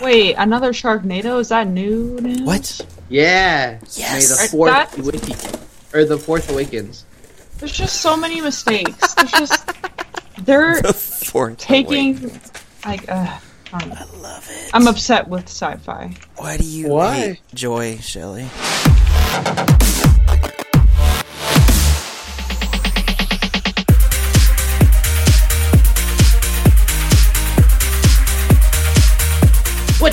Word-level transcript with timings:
Wait, 0.00 0.34
another 0.34 0.72
Sharknado? 0.72 1.38
Is 1.40 1.48
that 1.50 1.66
new? 1.68 2.18
news? 2.20 2.40
What? 2.42 2.86
Yeah. 3.08 3.78
Yes. 3.92 4.30
May 4.30 4.44
the 4.44 4.50
fourth 4.50 4.70
that's- 4.72 4.98
wiki, 4.98 5.34
or 5.92 6.04
the 6.04 6.18
fourth 6.18 6.50
awakens. 6.50 7.04
There's 7.58 7.72
just 7.72 8.00
so 8.00 8.16
many 8.16 8.40
mistakes. 8.40 9.14
There's 9.14 9.30
just 9.32 9.66
they're 10.42 10.80
The 10.82 11.54
taking 11.58 12.16
Awakens. 12.18 12.52
like 12.86 13.08
uh, 13.10 13.38
I 13.72 13.78
don't 13.78 13.88
know. 13.90 13.96
I 13.98 14.16
love 14.18 14.48
it. 14.50 14.70
I'm 14.72 14.88
upset 14.88 15.28
with 15.28 15.44
sci-fi. 15.48 16.14
Why 16.36 16.56
do 16.56 16.64
you 16.64 16.88
Why? 16.88 17.14
hate 17.20 17.40
Joy, 17.54 17.98
Shelley? 17.98 18.48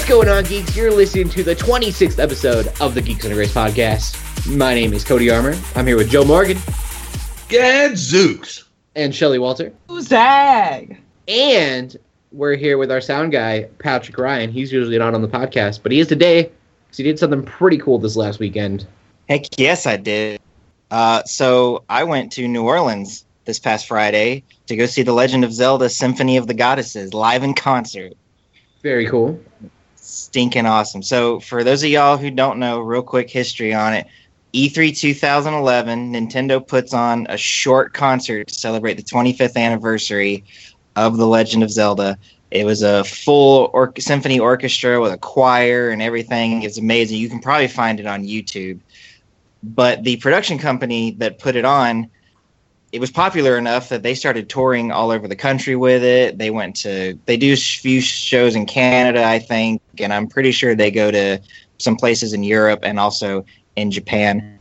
What's 0.07 0.25
going 0.25 0.37
on, 0.37 0.45
geeks? 0.45 0.73
You're 0.73 0.93
listening 0.93 1.27
to 1.31 1.43
the 1.43 1.53
26th 1.53 2.17
episode 2.17 2.71
of 2.79 2.95
the 2.95 3.01
Geeks 3.01 3.25
Under 3.25 3.35
Grace 3.35 3.53
podcast. 3.53 4.15
My 4.47 4.73
name 4.73 4.93
is 4.93 5.03
Cody 5.03 5.29
Armour. 5.29 5.53
I'm 5.75 5.85
here 5.85 5.97
with 5.97 6.09
Joe 6.09 6.23
Morgan 6.23 6.57
Gadzooks. 7.49 8.69
and 8.95 9.13
Shelly 9.13 9.37
Walter. 9.37 9.73
Zag. 9.99 10.97
And 11.27 11.97
we're 12.31 12.55
here 12.55 12.77
with 12.77 12.89
our 12.89 13.01
sound 13.01 13.33
guy, 13.33 13.67
Patrick 13.79 14.17
Ryan. 14.17 14.49
He's 14.49 14.71
usually 14.71 14.97
not 14.97 15.13
on 15.13 15.21
the 15.21 15.27
podcast, 15.27 15.83
but 15.83 15.91
he 15.91 15.99
is 15.99 16.07
today 16.07 16.43
because 16.85 16.97
he 16.97 17.03
did 17.03 17.19
something 17.19 17.43
pretty 17.43 17.77
cool 17.77 17.99
this 17.99 18.15
last 18.15 18.39
weekend. 18.39 18.87
Heck 19.27 19.59
yes, 19.59 19.85
I 19.85 19.97
did. 19.97 20.39
Uh, 20.89 21.21
so 21.25 21.83
I 21.89 22.05
went 22.05 22.31
to 22.31 22.47
New 22.47 22.63
Orleans 22.63 23.25
this 23.43 23.59
past 23.59 23.89
Friday 23.89 24.45
to 24.67 24.77
go 24.77 24.85
see 24.85 25.01
The 25.01 25.11
Legend 25.11 25.43
of 25.43 25.51
Zelda 25.51 25.89
Symphony 25.89 26.37
of 26.37 26.47
the 26.47 26.53
Goddesses 26.53 27.13
live 27.13 27.43
in 27.43 27.53
concert. 27.53 28.13
Very 28.81 29.05
cool. 29.07 29.37
Stinking 30.09 30.65
awesome. 30.65 31.03
So, 31.03 31.41
for 31.41 31.65
those 31.65 31.83
of 31.83 31.89
y'all 31.89 32.15
who 32.15 32.31
don't 32.31 32.59
know, 32.59 32.79
real 32.79 33.01
quick 33.01 33.29
history 33.29 33.73
on 33.73 33.93
it 33.93 34.07
E 34.53 34.69
E3 34.69 34.97
2011, 34.97 36.13
Nintendo 36.13 36.65
puts 36.65 36.93
on 36.93 37.27
a 37.29 37.35
short 37.35 37.93
concert 37.93 38.47
to 38.47 38.53
celebrate 38.53 38.93
the 38.93 39.03
25th 39.03 39.57
anniversary 39.57 40.45
of 40.95 41.17
The 41.17 41.27
Legend 41.27 41.61
of 41.61 41.69
Zelda. 41.69 42.17
It 42.51 42.65
was 42.65 42.83
a 42.83 43.03
full 43.03 43.69
or- 43.73 43.91
symphony 43.99 44.39
orchestra 44.39 45.01
with 45.01 45.11
a 45.11 45.17
choir 45.17 45.89
and 45.89 46.01
everything. 46.01 46.63
It's 46.63 46.77
amazing. 46.77 47.17
You 47.17 47.27
can 47.27 47.41
probably 47.41 47.67
find 47.67 47.99
it 47.99 48.05
on 48.05 48.23
YouTube. 48.23 48.79
But 49.61 50.05
the 50.05 50.15
production 50.17 50.57
company 50.57 51.11
that 51.17 51.37
put 51.37 51.57
it 51.57 51.65
on, 51.65 52.09
it 52.97 52.99
was 52.99 53.11
popular 53.11 53.59
enough 53.59 53.89
that 53.89 54.01
they 54.01 54.15
started 54.15 54.49
touring 54.49 54.91
all 54.91 55.11
over 55.11 55.27
the 55.27 55.35
country 55.35 55.75
with 55.75 56.03
it. 56.03 56.39
They 56.39 56.49
went 56.49 56.75
to 56.77 57.15
they 57.27 57.37
do 57.37 57.53
a 57.53 57.55
few 57.55 58.01
shows 58.01 58.55
in 58.55 58.65
Canada, 58.65 59.23
I 59.23 59.37
think, 59.37 59.83
and 59.99 60.11
I'm 60.11 60.25
pretty 60.25 60.51
sure 60.51 60.73
they 60.73 60.89
go 60.89 61.11
to 61.11 61.39
some 61.77 61.95
places 61.95 62.33
in 62.33 62.41
Europe 62.41 62.79
and 62.81 62.99
also 62.99 63.45
in 63.75 63.91
Japan. 63.91 64.57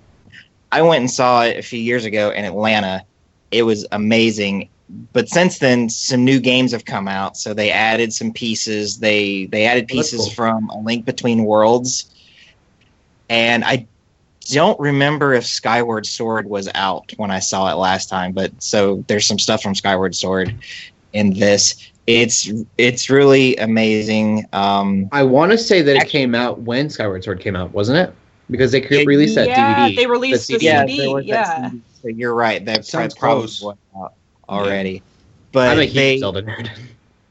I 0.70 0.82
went 0.82 1.00
and 1.00 1.10
saw 1.10 1.44
it 1.44 1.56
a 1.56 1.62
few 1.62 1.80
years 1.80 2.04
ago 2.04 2.28
in 2.28 2.44
Atlanta. 2.44 3.06
It 3.52 3.62
was 3.62 3.86
amazing. 3.90 4.68
But 5.14 5.30
since 5.30 5.58
then, 5.58 5.88
some 5.88 6.22
new 6.22 6.38
games 6.38 6.72
have 6.72 6.84
come 6.84 7.08
out, 7.08 7.38
so 7.38 7.54
they 7.54 7.70
added 7.70 8.12
some 8.12 8.34
pieces. 8.34 8.98
They 8.98 9.46
they 9.46 9.64
added 9.64 9.88
pieces 9.88 10.20
cool. 10.20 10.30
from 10.32 10.68
A 10.68 10.78
Link 10.78 11.06
Between 11.06 11.44
Worlds, 11.44 12.14
and 13.30 13.64
I 13.64 13.86
don't 14.48 14.78
remember 14.80 15.32
if 15.34 15.46
Skyward 15.46 16.06
Sword 16.06 16.46
was 16.46 16.68
out 16.74 17.12
when 17.16 17.30
I 17.30 17.38
saw 17.38 17.70
it 17.70 17.76
last 17.76 18.08
time, 18.08 18.32
but 18.32 18.50
so 18.62 19.04
there's 19.08 19.26
some 19.26 19.38
stuff 19.38 19.62
from 19.62 19.74
Skyward 19.74 20.14
Sword 20.14 20.54
in 21.12 21.32
this. 21.34 21.90
It's 22.06 22.50
it's 22.78 23.10
really 23.10 23.56
amazing. 23.56 24.46
Um, 24.52 25.08
I 25.12 25.22
want 25.24 25.52
to 25.52 25.58
say 25.58 25.82
that 25.82 25.96
it 25.96 26.08
came 26.08 26.34
out 26.34 26.60
when 26.60 26.88
Skyward 26.88 27.24
Sword 27.24 27.40
came 27.40 27.56
out, 27.56 27.72
wasn't 27.72 27.98
it? 27.98 28.14
Because 28.50 28.70
they 28.70 28.80
Yeah, 28.88 29.02
released 29.04 29.34
that 29.34 29.48
yeah, 29.48 29.88
DVD. 29.88 29.96
they 29.96 30.06
released 30.06 30.48
the 30.48 30.58
CD. 30.58 30.64
yeah, 30.66 30.86
CD. 30.86 30.96
there 31.12 31.22
yeah. 31.22 31.70
CD, 31.70 31.82
so 32.02 32.08
you're 32.08 32.34
right. 32.34 32.64
That 32.64 32.84
Sounds 32.84 33.14
probably 33.14 33.42
close. 33.42 33.60
was 33.60 33.76
out 34.00 34.12
already. 34.48 35.02
But 35.50 35.70
I'm 35.70 35.78
a 35.80 35.84
huge 35.84 35.94
they, 35.94 36.18
Zelda 36.18 36.42
nerd. 36.42 36.70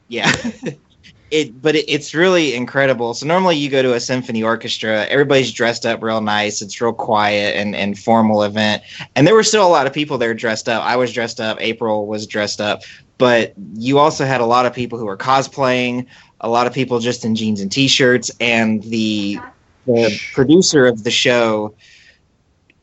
yeah. 0.08 0.30
it 1.30 1.60
but 1.60 1.74
it, 1.74 1.88
it's 1.88 2.14
really 2.14 2.54
incredible. 2.54 3.14
So 3.14 3.26
normally 3.26 3.56
you 3.56 3.68
go 3.68 3.82
to 3.82 3.94
a 3.94 4.00
symphony 4.00 4.42
orchestra, 4.42 5.06
everybody's 5.06 5.52
dressed 5.52 5.84
up 5.84 6.02
real 6.02 6.20
nice. 6.20 6.62
It's 6.62 6.80
real 6.80 6.92
quiet 6.92 7.56
and 7.56 7.74
and 7.74 7.98
formal 7.98 8.42
event. 8.42 8.82
And 9.14 9.26
there 9.26 9.34
were 9.34 9.42
still 9.42 9.66
a 9.66 9.68
lot 9.68 9.86
of 9.86 9.92
people 9.92 10.18
there 10.18 10.34
dressed 10.34 10.68
up. 10.68 10.84
I 10.84 10.96
was 10.96 11.12
dressed 11.12 11.40
up, 11.40 11.58
April 11.60 12.06
was 12.06 12.26
dressed 12.26 12.60
up, 12.60 12.82
but 13.18 13.54
you 13.74 13.98
also 13.98 14.24
had 14.24 14.40
a 14.40 14.46
lot 14.46 14.66
of 14.66 14.74
people 14.74 14.98
who 14.98 15.06
were 15.06 15.16
cosplaying, 15.16 16.06
a 16.40 16.48
lot 16.48 16.66
of 16.66 16.72
people 16.72 17.00
just 17.00 17.24
in 17.24 17.34
jeans 17.34 17.60
and 17.60 17.72
t-shirts 17.72 18.30
and 18.40 18.82
the 18.84 19.38
the 19.86 20.20
producer 20.34 20.86
of 20.86 21.04
the 21.04 21.10
show 21.10 21.74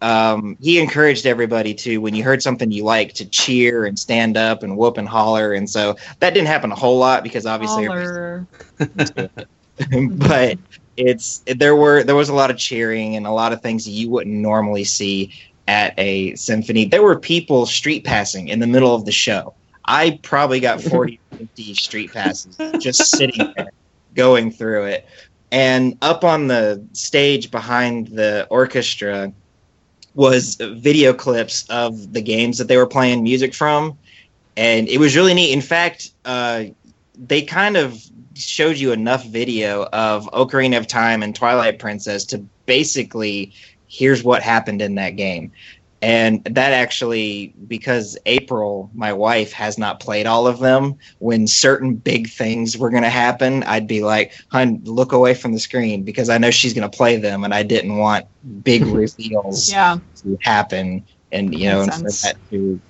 um, 0.03 0.57
he 0.59 0.79
encouraged 0.79 1.25
everybody 1.25 1.73
to 1.75 1.99
when 1.99 2.13
you 2.13 2.23
heard 2.23 2.43
something 2.43 2.71
you 2.71 2.83
like 2.83 3.13
to 3.13 3.25
cheer 3.25 3.85
and 3.85 3.97
stand 3.97 4.35
up 4.35 4.61
and 4.61 4.75
whoop 4.75 4.97
and 4.97 5.07
holler. 5.07 5.53
And 5.53 5.69
so 5.69 5.95
that 6.19 6.33
didn't 6.33 6.47
happen 6.47 6.71
a 6.71 6.75
whole 6.75 6.97
lot 6.97 7.23
because 7.23 7.45
obviously 7.45 7.87
but 10.17 10.57
it's 10.97 11.41
there 11.47 11.75
were 11.75 12.03
there 12.03 12.15
was 12.15 12.27
a 12.27 12.33
lot 12.33 12.51
of 12.51 12.57
cheering 12.57 13.15
and 13.15 13.25
a 13.25 13.31
lot 13.31 13.53
of 13.53 13.61
things 13.61 13.87
you 13.87 14.09
wouldn't 14.09 14.35
normally 14.35 14.83
see 14.83 15.33
at 15.69 15.93
a 15.97 16.35
symphony. 16.35 16.83
There 16.83 17.01
were 17.01 17.17
people 17.17 17.65
street 17.65 18.03
passing 18.03 18.49
in 18.49 18.59
the 18.59 18.67
middle 18.67 18.93
of 18.93 19.05
the 19.05 19.13
show. 19.13 19.53
I 19.85 20.19
probably 20.21 20.59
got 20.59 20.81
40 20.91 21.17
50 21.37 21.73
street 21.75 22.11
passes 22.11 22.57
just 22.79 23.09
sitting 23.09 23.53
there 23.55 23.71
going 24.15 24.51
through 24.51 24.83
it. 24.83 25.07
And 25.49 25.97
up 26.01 26.25
on 26.25 26.47
the 26.47 26.85
stage 26.91 27.51
behind 27.51 28.07
the 28.07 28.47
orchestra 28.49 29.31
was 30.15 30.55
video 30.55 31.13
clips 31.13 31.67
of 31.69 32.13
the 32.13 32.21
games 32.21 32.57
that 32.57 32.67
they 32.67 32.77
were 32.77 32.87
playing 32.87 33.23
music 33.23 33.53
from 33.53 33.97
and 34.55 34.87
it 34.87 34.99
was 34.99 35.15
really 35.15 35.33
neat 35.33 35.51
in 35.51 35.61
fact 35.61 36.11
uh, 36.25 36.63
they 37.15 37.41
kind 37.41 37.77
of 37.77 38.03
showed 38.35 38.77
you 38.77 38.91
enough 38.91 39.25
video 39.25 39.83
of 39.93 40.25
Ocarina 40.31 40.77
of 40.77 40.87
Time 40.87 41.23
and 41.23 41.35
Twilight 41.35 41.79
Princess 41.79 42.25
to 42.25 42.39
basically 42.65 43.53
here's 43.87 44.23
what 44.23 44.41
happened 44.41 44.81
in 44.81 44.95
that 44.95 45.11
game. 45.11 45.51
And 46.03 46.43
that 46.43 46.73
actually, 46.73 47.55
because 47.65 48.17
April, 48.25 48.91
my 48.93 49.13
wife, 49.13 49.53
has 49.53 49.77
not 49.77 50.01
played 50.01 50.25
all 50.25 50.47
of 50.47 50.59
them, 50.59 50.95
when 51.19 51.47
certain 51.47 51.95
big 51.95 52.29
things 52.29 52.77
were 52.77 52.89
going 52.89 53.03
to 53.03 53.09
happen, 53.09 53.63
I'd 53.63 53.87
be 53.87 54.03
like, 54.03 54.33
hun, 54.51 54.81
look 54.83 55.13
away 55.13 55.33
from 55.33 55.53
the 55.53 55.61
screen 55.61 56.03
because 56.03 56.27
I 56.29 56.37
know 56.37 56.51
she's 56.51 56.73
going 56.73 56.89
to 56.91 56.97
play 56.97 57.15
them 57.15 57.45
and 57.45 57.53
I 57.53 57.63
didn't 57.63 57.95
want 57.95 58.25
big 58.63 58.85
reveals 59.01 59.69
Yeah. 59.71 59.99
to 60.23 60.37
happen 60.41 61.05
and 61.31 61.55
you 61.55 61.69
know 61.69 61.83
and 61.83 61.93
for 61.93 62.01
that 62.01 62.35
to 62.49 62.81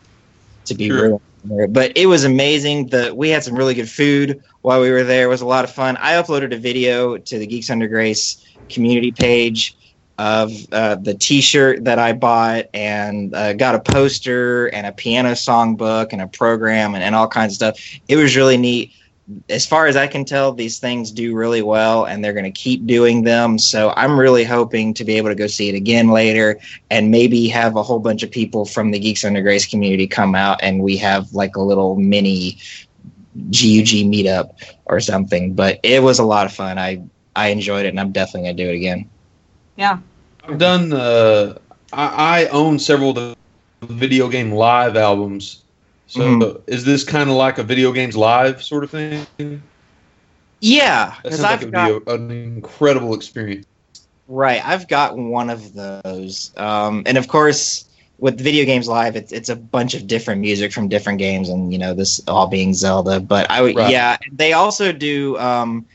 to 0.65 0.73
be 0.73 0.89
Sure. 0.89 1.19
ruined. 1.45 1.73
But 1.73 1.95
it 1.95 2.07
was 2.07 2.23
amazing. 2.23 2.87
The 2.87 3.13
we 3.13 3.29
had 3.29 3.43
some 3.43 3.55
really 3.55 3.75
good 3.75 3.89
food 3.91 4.41
while 4.63 4.81
we 4.81 4.89
were 4.89 5.03
there. 5.03 5.25
It 5.25 5.29
was 5.29 5.41
a 5.41 5.45
lot 5.45 5.65
of 5.65 5.71
fun. 5.71 5.97
I 5.97 6.13
uploaded 6.13 6.51
a 6.51 6.57
video 6.57 7.17
to 7.17 7.37
the 7.37 7.45
Geeks 7.45 7.69
Under 7.69 7.87
Grace 7.87 8.43
community 8.69 9.11
page 9.11 9.77
of 10.17 10.51
uh, 10.71 10.95
the 10.95 11.13
T-shirt 11.13 11.85
that 11.85 11.97
I 11.97 12.13
bought 12.13 12.65
and 12.73 13.33
uh, 13.33 13.53
got 13.53 13.75
a 13.75 13.79
poster 13.79 14.67
and 14.67 14.85
a 14.85 14.91
piano 14.91 15.31
songbook 15.31 16.13
and 16.13 16.21
a 16.21 16.27
program 16.27 16.93
and, 16.93 17.03
and 17.03 17.15
all 17.15 17.27
kinds 17.27 17.53
of 17.53 17.55
stuff. 17.55 18.01
It 18.07 18.15
was 18.15 18.35
really 18.35 18.57
neat. 18.57 18.93
As 19.49 19.65
far 19.65 19.87
as 19.87 19.95
I 19.95 20.05
can 20.05 20.25
tell, 20.25 20.51
these 20.51 20.79
things 20.79 21.09
do 21.09 21.33
really 21.33 21.61
well, 21.61 22.05
and 22.05 22.23
they're 22.23 22.33
going 22.33 22.43
to 22.43 22.51
keep 22.51 22.85
doing 22.85 23.23
them. 23.23 23.57
So 23.57 23.93
I'm 23.95 24.19
really 24.19 24.43
hoping 24.43 24.93
to 24.95 25.05
be 25.05 25.15
able 25.15 25.29
to 25.29 25.35
go 25.35 25.47
see 25.47 25.69
it 25.69 25.75
again 25.75 26.09
later 26.09 26.59
and 26.91 27.09
maybe 27.09 27.47
have 27.47 27.77
a 27.77 27.83
whole 27.83 27.99
bunch 27.99 28.21
of 28.21 28.29
people 28.29 28.65
from 28.65 28.91
the 28.91 28.99
Geeks 28.99 29.23
Under 29.23 29.41
Grace 29.41 29.65
community 29.65 30.07
come 30.07 30.35
out 30.35 30.59
and 30.61 30.83
we 30.83 30.97
have 30.97 31.33
like 31.33 31.55
a 31.55 31.61
little 31.61 31.95
mini 31.95 32.57
GUG 33.49 34.05
meetup 34.11 34.51
or 34.85 34.99
something. 34.99 35.53
But 35.53 35.79
it 35.83 36.03
was 36.03 36.19
a 36.19 36.25
lot 36.25 36.45
of 36.45 36.53
fun. 36.53 36.77
I 36.77 37.01
I 37.35 37.47
enjoyed 37.47 37.85
it 37.85 37.89
and 37.89 37.99
I'm 37.99 38.11
definitely 38.11 38.49
gonna 38.49 38.57
do 38.57 38.69
it 38.69 38.75
again. 38.75 39.09
Yeah. 39.75 39.99
I've 40.43 40.57
done. 40.57 40.93
Uh, 40.93 41.57
I, 41.91 42.43
I 42.43 42.45
own 42.47 42.79
several 42.79 43.11
of 43.11 43.15
the 43.15 43.93
video 43.93 44.27
game 44.29 44.51
live 44.51 44.95
albums. 44.97 45.65
So 46.07 46.37
Mhm. 46.37 46.61
is 46.67 46.85
this 46.85 47.03
kind 47.03 47.29
of 47.29 47.35
like 47.35 47.57
a 47.59 47.63
video 47.63 47.91
games 47.91 48.15
live 48.17 48.63
sort 48.63 48.83
of 48.83 48.91
thing? 48.91 49.27
That 49.41 49.63
Yeah, 50.61 51.15
sounds 51.23 51.23
because 51.23 51.43
like 51.43 51.61
I've 51.61 51.61
it 51.61 51.65
would 51.65 51.73
got 51.73 51.85
be 51.85 51.89
a, 51.89 52.13
an 52.15 52.31
incredible 52.31 53.13
experience. 53.15 53.65
right. 54.27 54.61
I've 54.65 54.87
got 54.87 55.17
one 55.17 55.49
of 55.49 55.73
those, 55.73 56.51
um, 56.57 57.03
and 57.05 57.17
of 57.17 57.27
course. 57.27 57.85
With 58.19 58.39
video 58.39 58.63
games 58.65 58.87
live, 58.87 59.15
it's 59.15 59.31
it's 59.33 59.49
a 59.49 59.55
bunch 59.55 59.93
of 59.93 60.07
different 60.07 60.39
music 60.41 60.71
from 60.71 60.87
different 60.87 61.19
games, 61.19 61.49
and 61.49 61.73
you 61.73 61.79
know 61.79 61.93
this 61.93 62.21
all 62.27 62.47
being 62.47 62.73
Zelda. 62.73 63.19
But 63.19 63.49
I 63.51 63.61
would, 63.61 63.75
Right. 63.75 63.87
yeah, 63.87 64.17
they 64.31 64.53
also 64.53 64.91
do. 64.93 65.37
Um, 65.39 65.85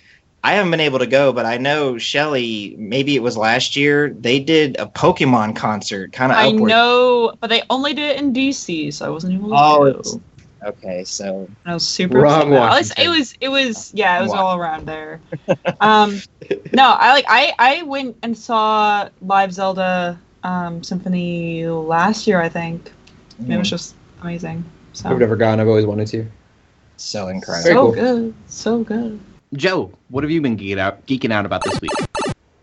I 0.45 0.53
haven't 0.55 0.71
been 0.71 0.81
able 0.81 1.01
to 1.01 1.07
go, 1.07 1.33
but 1.33 1.45
I 1.47 1.59
know 1.59 1.99
Shelly. 1.99 2.75
Maybe 2.79 3.17
it 3.17 3.23
was 3.23 3.37
last 3.37 3.75
year. 3.77 4.11
They 4.11 4.39
did 4.39 4.77
a 4.79 4.87
Pokemon 4.87 5.57
concert, 5.57 6.13
kind 6.13 6.31
of 6.31 6.39
I 6.39 6.49
upward. 6.49 6.69
know, 6.71 7.33
but 7.41 7.51
they 7.51 7.63
only 7.71 7.93
did 7.93 8.17
it 8.17 8.23
in 8.23 8.33
DC, 8.33 8.93
so 8.95 9.05
I 9.07 9.09
wasn't 9.09 9.35
able 9.35 9.49
to 9.51 9.55
Oh, 9.59 9.79
go. 9.85 9.87
it's- 9.99 10.19
Okay, 10.67 11.05
so 11.05 11.49
I 11.65 11.75
was 11.75 11.87
super 11.87 12.19
Wrong 12.19 12.53
upset. 12.53 12.59
At 12.69 12.77
least 12.77 12.99
it 12.99 13.09
was 13.09 13.35
it 13.41 13.49
was 13.49 13.95
yeah, 13.95 14.19
it 14.19 14.23
was 14.23 14.33
Wrong. 14.33 14.41
all 14.41 14.57
around 14.59 14.87
there. 14.89 15.21
um 15.81 16.21
no, 16.73 16.83
I 16.99 17.13
like 17.13 17.27
I 17.29 17.53
I 17.61 17.83
went 17.85 18.17
and 18.25 18.37
saw 18.37 19.09
live 19.23 19.53
Zelda 19.53 20.19
um 20.43 20.83
symphony 20.83 21.65
last 21.69 22.27
year, 22.27 22.41
I 22.43 22.49
think. 22.49 22.91
It 23.49 23.57
was 23.57 23.71
just 23.71 23.95
amazing. 24.21 24.65
So 24.95 25.09
I've 25.11 25.19
never 25.21 25.37
gone. 25.37 25.61
I've 25.61 25.69
always 25.69 25.87
wanted 25.87 26.09
to. 26.09 26.27
so 26.97 27.27
Very 27.27 27.37
incredible. 27.37 27.63
so 27.63 27.75
cool. 27.83 27.93
good. 27.93 28.35
So 28.49 28.83
good. 28.83 29.21
Joe, 29.55 29.93
what 30.09 30.25
have 30.25 30.31
you 30.31 30.41
been 30.41 30.57
geeking 30.57 30.79
out 30.79 31.07
geeking 31.07 31.33
out 31.33 31.47
about 31.47 31.65
this 31.65 31.81
week? 31.81 31.91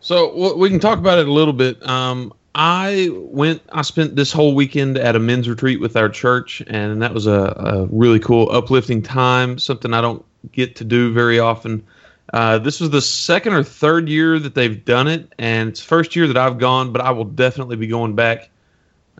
So 0.01 0.29
w- 0.31 0.57
we 0.57 0.69
can 0.69 0.79
talk 0.79 0.99
about 0.99 1.17
it 1.17 1.27
a 1.27 1.33
little 1.33 1.53
bit. 1.53 1.87
Um, 1.87 2.33
I 2.53 3.09
went. 3.11 3.61
I 3.71 3.81
spent 3.81 4.15
this 4.15 4.31
whole 4.31 4.53
weekend 4.53 4.97
at 4.97 5.15
a 5.15 5.19
men's 5.19 5.49
retreat 5.49 5.81
with 5.81 5.97
our 5.97 6.09
church, 6.09 6.61
and 6.67 7.01
that 7.01 7.13
was 7.13 7.27
a, 7.27 7.53
a 7.57 7.85
really 7.87 8.19
cool, 8.19 8.49
uplifting 8.51 9.01
time. 9.01 9.57
Something 9.57 9.93
I 9.93 10.01
don't 10.01 10.23
get 10.51 10.75
to 10.77 10.83
do 10.83 11.11
very 11.11 11.39
often. 11.39 11.85
Uh, 12.33 12.59
this 12.59 12.79
was 12.79 12.91
the 12.91 13.01
second 13.01 13.53
or 13.53 13.63
third 13.63 14.07
year 14.07 14.39
that 14.39 14.55
they've 14.55 14.83
done 14.85 15.07
it, 15.07 15.33
and 15.39 15.69
it's 15.69 15.79
the 15.79 15.87
first 15.87 16.15
year 16.15 16.27
that 16.27 16.37
I've 16.37 16.57
gone, 16.59 16.91
but 16.91 17.01
I 17.01 17.11
will 17.11 17.25
definitely 17.25 17.75
be 17.75 17.87
going 17.87 18.15
back. 18.15 18.49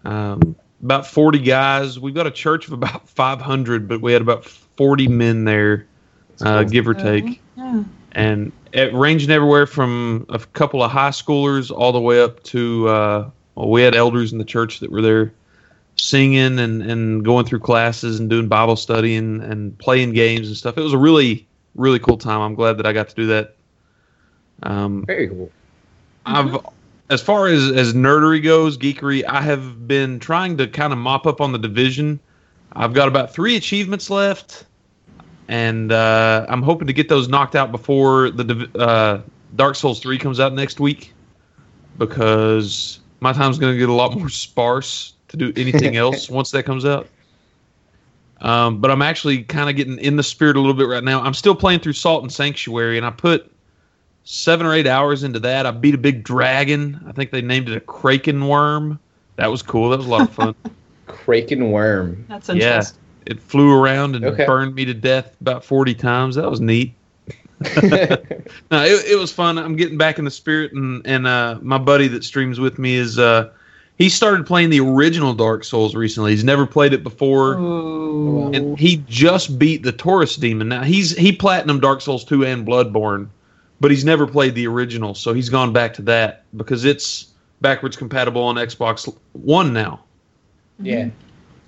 Um, 0.03 0.56
about 0.83 1.07
40 1.07 1.39
guys. 1.39 2.00
We've 2.00 2.13
got 2.13 2.27
a 2.27 2.31
church 2.31 2.67
of 2.67 2.73
about 2.73 3.09
500, 3.09 3.88
but 3.88 4.01
we 4.01 4.13
had 4.13 4.21
about 4.21 4.45
40 4.45 5.07
men 5.07 5.45
there, 5.45 5.88
uh, 6.41 6.63
give 6.63 6.88
or 6.88 6.94
take 6.94 7.41
Yeah. 7.57 7.84
and 8.12 8.52
it 8.74 8.94
ranging 8.94 9.31
everywhere 9.31 9.66
from 9.66 10.25
a 10.30 10.40
couple 10.40 10.84
of 10.84 10.92
high 10.92 11.10
schoolers 11.10 11.72
all 11.72 11.92
the 11.92 12.02
way 12.02 12.22
up 12.22 12.44
to 12.44 12.88
uh, 12.90 13.30
well, 13.56 13.69
we 13.69 13.81
had 13.81 13.96
elders 13.96 14.34
in 14.34 14.38
the 14.38 14.46
church 14.46 14.80
that 14.81 14.92
were 14.92 15.02
there 15.02 15.34
singing 15.98 16.60
and, 16.60 16.81
and 16.81 17.24
going 17.24 17.46
through 17.46 17.60
classes 17.60 18.19
and 18.19 18.30
doing 18.30 18.50
Bible 18.50 18.75
study 18.75 19.16
and, 19.16 19.42
and 19.42 19.78
playing 19.80 20.12
games 20.12 20.48
and 20.48 20.57
stuff. 20.57 20.78
It 20.78 20.81
was 20.81 20.94
a 20.94 20.98
really 20.98 21.48
really 21.75 22.00
cool 22.00 22.18
time. 22.18 22.42
I'm 22.42 22.56
glad 22.56 22.78
that 22.78 22.86
I 22.86 22.94
got 22.94 23.10
to 23.10 23.16
do 23.16 23.28
that. 23.28 23.56
Um, 24.63 25.06
Very 25.06 25.28
cool. 25.28 25.51
I've 26.25 26.58
as 27.10 27.22
far 27.22 27.48
as 27.48 27.72
as 27.72 27.94
nerdery 27.94 28.44
goes, 28.44 28.78
geekery, 28.78 29.24
I 29.28 29.42
have 29.42 29.88
been 29.88 30.19
trying 30.19 30.58
to 30.58 30.68
kind 30.68 30.92
of 30.92 31.00
mop 31.00 31.28
up 31.28 31.40
on 31.40 31.51
the 31.51 31.60
division. 31.60 32.19
I've 32.74 32.94
got 32.94 33.08
about 33.08 33.34
three 33.34 33.56
achievements 33.56 34.10
left, 34.10 34.66
and 35.47 35.92
uh, 35.92 36.45
I'm 36.50 36.62
hoping 36.62 36.88
to 36.88 36.94
get 36.94 37.09
those 37.09 37.27
knocked 37.27 37.56
out 37.56 37.71
before 37.71 38.31
the 38.31 38.69
uh, 38.75 39.21
Dark 39.56 39.75
Souls 39.75 40.00
three 40.00 40.18
comes 40.18 40.39
out 40.39 40.53
next 40.53 40.80
week, 40.80 41.13
because 41.97 43.00
my 43.19 43.33
time's 43.33 43.57
going 43.57 43.74
to 43.74 43.80
get 43.80 43.89
a 43.89 43.94
lot 43.94 44.13
more 44.18 44.30
sparse 44.30 45.13
to 45.30 45.38
do 45.38 45.53
anything 45.56 45.95
else 45.97 46.30
once 46.30 46.51
that 46.51 46.63
comes 46.63 46.86
out. 46.86 47.07
Um, 48.42 48.80
but 48.80 48.92
I'm 48.92 49.01
actually 49.01 49.44
kind 49.44 49.69
of 49.69 49.75
getting 49.75 49.97
in 50.00 50.18
the 50.18 50.24
spirit 50.24 50.57
a 50.57 50.59
little 50.59 50.75
bit 50.75 50.88
right 50.88 51.03
now. 51.03 51.21
I'm 51.21 51.33
still 51.33 51.56
playing 51.56 51.80
through 51.80 51.94
Salt 51.94 52.24
and 52.24 52.31
Sanctuary, 52.31 52.98
and 52.98 53.06
I 53.06 53.09
put 53.09 53.51
seven 54.25 54.65
or 54.65 54.74
eight 54.74 54.88
hours 54.88 55.24
into 55.24 55.39
that. 55.39 55.65
I 55.65 55.71
beat 55.71 55.95
a 55.95 56.00
big 56.00 56.24
dragon. 56.24 57.01
I 57.07 57.12
think 57.12 57.31
they 57.31 57.41
named 57.41 57.69
it 57.69 57.77
a 57.77 57.80
kraken 57.80 58.48
worm. 58.48 59.00
That 59.38 59.48
was 59.48 59.62
cool. 59.62 59.89
That 59.89 59.98
was 59.98 60.07
a 60.07 60.09
lot 60.09 60.21
of 60.21 60.31
fun. 60.31 60.56
Kraken 61.07 61.71
worm. 61.71 62.25
That's 62.27 62.50
Yeah. 62.50 62.83
Interesting. 63.25 63.38
it 63.38 63.42
flew 63.42 63.72
around 63.74 64.16
and 64.16 64.25
Okay. 64.25 64.45
burned 64.45 64.75
me 64.75 64.86
to 64.86 64.94
death 64.94 65.36
about 65.42 65.63
40 65.66 65.94
times. 65.95 66.36
That 66.36 66.50
was 66.50 66.62
neat. 66.62 66.94
No, 68.72 68.83
it, 68.83 69.06
it 69.12 69.18
was 69.19 69.31
fun. 69.31 69.57
I'm 69.57 69.75
getting 69.75 69.98
back 69.98 70.19
in 70.19 70.25
the 70.25 70.31
spirit, 70.31 70.74
and 70.74 71.01
and 71.06 71.25
uh, 71.25 71.57
my 71.62 71.77
buddy 71.77 72.07
that 72.10 72.24
streams 72.24 72.60
with 72.60 72.77
me 72.77 72.95
is 72.95 73.18
uh, 73.18 73.50
he 73.98 74.10
started 74.10 74.45
playing 74.45 74.69
the 74.72 74.80
original 74.81 75.33
Dark 75.33 75.63
Souls 75.63 75.95
recently. 75.95 76.31
He's 76.31 76.44
never 76.44 76.66
played 76.66 76.92
it 76.94 77.01
before, 77.04 77.54
Ooh. 77.56 78.51
and 78.54 78.77
he 78.77 78.98
just 79.07 79.57
beat 79.57 79.83
the 79.83 79.92
Taurus 79.92 80.36
Demon. 80.36 80.68
Now 80.69 80.83
he's 80.83 81.16
he 81.16 81.31
platinum 81.31 81.80
Dark 81.80 82.01
Souls 82.01 82.24
2 82.25 82.45
and 82.45 82.68
Bloodborne, 82.68 83.27
but 83.80 83.89
he's 83.89 84.04
never 84.06 84.27
played 84.27 84.54
the 84.56 84.68
original, 84.68 85.16
so 85.16 85.33
he's 85.33 85.50
gone 85.50 85.72
back 85.72 85.94
to 85.95 86.01
that 86.04 86.44
because 86.57 86.83
it's 86.86 87.27
backwards 87.62 87.95
compatible 87.95 88.44
on 88.44 88.56
Xbox 88.56 89.12
One 89.33 89.72
now. 89.74 90.01
yeah. 90.80 91.07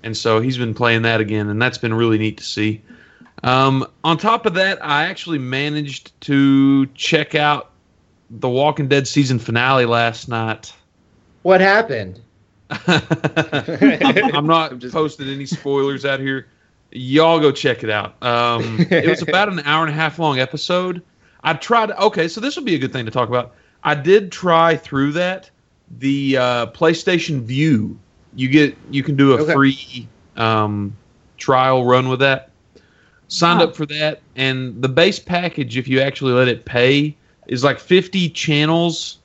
And 0.02 0.16
so 0.16 0.40
he's 0.40 0.56
been 0.58 0.74
playing 0.74 1.02
that 1.02 1.20
again, 1.20 1.48
and 1.48 1.60
that's 1.60 1.78
been 1.78 1.94
really 1.94 2.18
neat 2.18 2.38
to 2.38 2.44
see. 2.44 2.82
Um, 3.42 3.86
on 4.04 4.18
top 4.18 4.46
of 4.46 4.54
that, 4.54 4.84
I 4.84 5.04
actually 5.04 5.38
managed 5.38 6.18
to 6.22 6.86
check 6.86 7.34
out 7.34 7.70
the 8.30 8.48
Walking 8.48 8.88
Dead 8.88 9.06
season 9.08 9.38
finale 9.38 9.86
last 9.86 10.28
night. 10.28 10.72
What 11.42 11.60
happened? 11.60 12.20
I'm, 12.70 13.02
I'm 14.34 14.46
not 14.46 14.72
I'm 14.72 14.80
just- 14.80 14.94
posting 14.94 15.28
any 15.28 15.46
spoilers 15.46 16.04
out 16.04 16.20
here. 16.20 16.46
Y'all 16.90 17.38
go 17.38 17.52
check 17.52 17.84
it 17.84 17.90
out. 17.90 18.14
Um, 18.22 18.86
it 18.90 19.06
was 19.08 19.20
about 19.20 19.50
an 19.50 19.60
hour 19.60 19.84
and 19.84 19.90
a 19.92 19.94
half 19.94 20.18
long 20.18 20.38
episode. 20.38 21.02
I 21.42 21.52
tried. 21.52 21.90
Okay, 21.90 22.28
so 22.28 22.40
this 22.40 22.56
would 22.56 22.64
be 22.64 22.74
a 22.74 22.78
good 22.78 22.92
thing 22.92 23.04
to 23.04 23.10
talk 23.10 23.28
about. 23.28 23.54
I 23.84 23.94
did 23.94 24.32
try 24.32 24.76
through 24.76 25.12
that 25.12 25.50
the 25.98 26.36
uh, 26.38 26.66
PlayStation 26.68 27.42
Vue. 27.42 27.98
You 28.34 28.48
get 28.48 28.76
you 28.90 29.02
can 29.02 29.16
do 29.16 29.32
a 29.32 29.42
Okay. 29.42 29.52
free 29.54 30.08
um, 30.36 30.96
trial 31.38 31.84
run 31.84 32.08
with 32.08 32.20
that. 32.20 32.50
Signed 33.28 33.60
Oh. 33.60 33.64
up 33.64 33.76
for 33.76 33.84
that, 33.86 34.20
and 34.36 34.80
the 34.80 34.88
base 34.88 35.18
package, 35.18 35.76
if 35.76 35.86
you 35.88 36.00
actually 36.00 36.32
let 36.32 36.48
it 36.48 36.64
pay, 36.64 37.14
is 37.46 37.62
like 37.62 37.78
50 37.78 38.30
channels, 38.30 39.18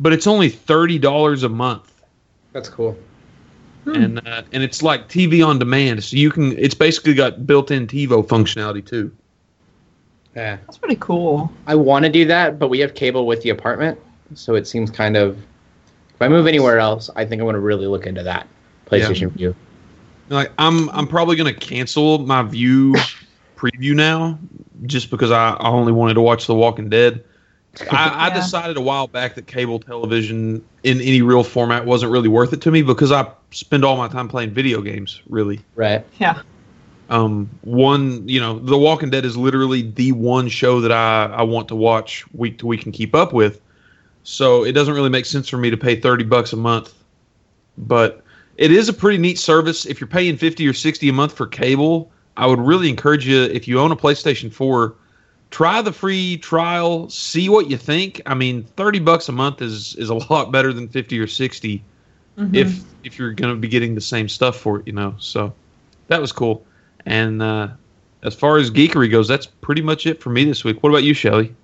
but 0.00 0.12
it's 0.12 0.26
only 0.26 0.48
thirty 0.50 0.98
dollars 0.98 1.42
a 1.44 1.48
month 1.48 2.02
That's 2.52 2.68
cool. 2.68 2.96
and 3.86 4.18
uh, 4.26 4.42
and 4.52 4.62
it's 4.62 4.82
like 4.82 5.08
TV 5.08 5.46
on 5.46 5.58
demand. 5.58 6.04
So 6.04 6.16
you 6.16 6.30
can. 6.30 6.56
It's 6.58 6.74
basically 6.74 7.14
got 7.14 7.46
built-in 7.46 7.86
TiVo 7.86 8.26
functionality 8.26 8.84
too. 8.84 9.10
Yeah. 10.36 10.56
That's 10.66 10.76
pretty 10.78 10.96
cool. 11.00 11.50
I 11.66 11.74
want 11.74 12.04
to 12.04 12.10
do 12.10 12.24
that, 12.26 12.58
but 12.58 12.68
we 12.68 12.78
have 12.80 12.94
cable 12.94 13.26
with 13.26 13.42
the 13.42 13.48
apartment, 13.50 13.98
so 14.34 14.54
it 14.56 14.66
seems 14.66 14.90
kind 14.90 15.16
of. 15.16 15.38
If 16.18 16.22
I 16.22 16.28
move 16.28 16.48
anywhere 16.48 16.80
else, 16.80 17.10
I 17.14 17.24
think 17.24 17.40
I 17.40 17.44
want 17.44 17.54
to 17.54 17.60
really 17.60 17.86
look 17.86 18.04
into 18.04 18.24
that 18.24 18.48
PlayStation 18.86 19.30
Vue. 19.34 19.54
Like 20.28 20.50
I'm, 20.58 20.88
I'm 20.90 21.06
probably 21.06 21.36
gonna 21.36 21.54
cancel 21.54 22.18
my 22.18 22.42
Vue 22.42 22.92
preview 23.56 23.94
now, 23.94 24.36
just 24.86 25.10
because 25.10 25.30
I, 25.30 25.50
I 25.50 25.68
only 25.68 25.92
wanted 25.92 26.14
to 26.14 26.20
watch 26.20 26.48
The 26.48 26.56
Walking 26.56 26.88
Dead. 26.88 27.24
I, 27.92 28.26
I 28.26 28.34
decided 28.34 28.76
a 28.76 28.80
while 28.80 29.06
back 29.06 29.36
that 29.36 29.46
cable 29.46 29.78
television 29.78 30.64
in 30.82 31.00
any 31.00 31.22
real 31.22 31.44
format 31.44 31.86
wasn't 31.86 32.10
really 32.10 32.28
worth 32.28 32.52
it 32.52 32.60
to 32.62 32.72
me 32.72 32.82
because 32.82 33.12
I 33.12 33.30
spend 33.52 33.84
all 33.84 33.96
my 33.96 34.08
time 34.08 34.26
playing 34.26 34.50
video 34.50 34.80
games. 34.82 35.22
Really, 35.28 35.60
Right. 35.76 36.04
Yeah. 36.18 36.42
um, 37.10 37.48
one, 37.60 38.28
you 38.28 38.40
know, 38.40 38.58
The 38.58 38.76
Walking 38.76 39.10
Dead 39.10 39.24
is 39.24 39.36
literally 39.36 39.82
the 39.82 40.10
one 40.10 40.48
show 40.48 40.80
that 40.80 40.90
I, 40.90 41.26
I 41.26 41.42
want 41.42 41.68
to 41.68 41.76
watch 41.76 42.24
week 42.32 42.58
to 42.58 42.66
week 42.66 42.84
and 42.84 42.92
keep 42.92 43.14
up 43.14 43.32
with. 43.32 43.60
So 44.30 44.62
it 44.62 44.72
doesn't 44.72 44.92
really 44.92 45.08
make 45.08 45.24
sense 45.24 45.48
for 45.48 45.56
me 45.56 45.70
to 45.70 45.76
pay 45.78 45.98
30 45.98 46.24
bucks 46.24 46.52
a 46.52 46.56
month. 46.56 46.92
But 47.78 48.22
it 48.58 48.70
is 48.70 48.86
a 48.86 48.92
pretty 48.92 49.16
neat 49.16 49.38
service. 49.38 49.86
If 49.86 50.00
you're 50.02 50.08
paying 50.08 50.36
50 50.36 50.68
or 50.68 50.74
60 50.74 51.08
a 51.08 51.12
month 51.14 51.32
for 51.32 51.46
cable, 51.46 52.12
I 52.36 52.46
would 52.46 52.60
really 52.60 52.90
encourage 52.90 53.26
you, 53.26 53.44
if 53.44 53.66
you 53.66 53.80
own 53.80 53.90
a 53.90 53.96
PlayStation 53.96 54.52
4, 54.52 54.94
try 55.50 55.80
the 55.80 55.92
free 55.92 56.36
trial, 56.36 57.08
see 57.08 57.48
what 57.48 57.70
you 57.70 57.78
think. 57.78 58.20
I 58.26 58.34
mean, 58.34 58.64
30 58.76 58.98
bucks 58.98 59.30
a 59.30 59.32
month 59.32 59.62
is, 59.62 59.94
is 59.94 60.10
a 60.10 60.14
lot 60.30 60.52
better 60.52 60.74
than 60.74 60.88
50 60.88 61.18
or 61.18 61.26
60 61.26 61.82
Mhm. 62.38 62.54
if 62.54 62.84
if 63.02 63.18
you're 63.18 63.32
going 63.32 63.54
to 63.54 63.58
be 63.58 63.66
getting 63.68 63.94
the 63.94 64.00
same 64.02 64.28
stuff 64.28 64.56
for 64.56 64.80
it, 64.80 64.86
you 64.86 64.92
know. 64.92 65.14
So 65.18 65.54
that 66.08 66.20
was 66.20 66.32
cool. 66.32 66.66
And 67.06 67.40
uh, 67.40 67.68
as 68.22 68.34
far 68.34 68.58
as 68.58 68.70
geekery 68.70 69.10
goes, 69.10 69.26
that's 69.26 69.46
pretty 69.46 69.80
much 69.80 70.06
it 70.06 70.20
for 70.20 70.28
me 70.28 70.44
this 70.44 70.64
week. 70.64 70.82
What 70.82 70.90
about 70.90 71.04
you, 71.04 71.14
Shelly? 71.14 71.56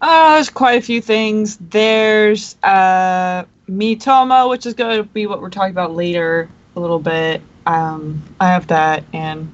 Uh, 0.00 0.34
there's 0.34 0.50
quite 0.50 0.78
a 0.78 0.82
few 0.82 1.00
things. 1.00 1.56
There's 1.56 2.56
uh, 2.62 3.44
Miitomo, 3.68 4.50
which 4.50 4.66
is 4.66 4.74
going 4.74 4.96
to 4.96 5.04
be 5.04 5.26
what 5.26 5.40
we're 5.40 5.50
talking 5.50 5.70
about 5.70 5.94
later 5.94 6.48
a 6.76 6.80
little 6.80 6.98
bit. 6.98 7.40
Um, 7.66 8.22
I 8.40 8.46
have 8.48 8.66
that, 8.68 9.04
and 9.12 9.50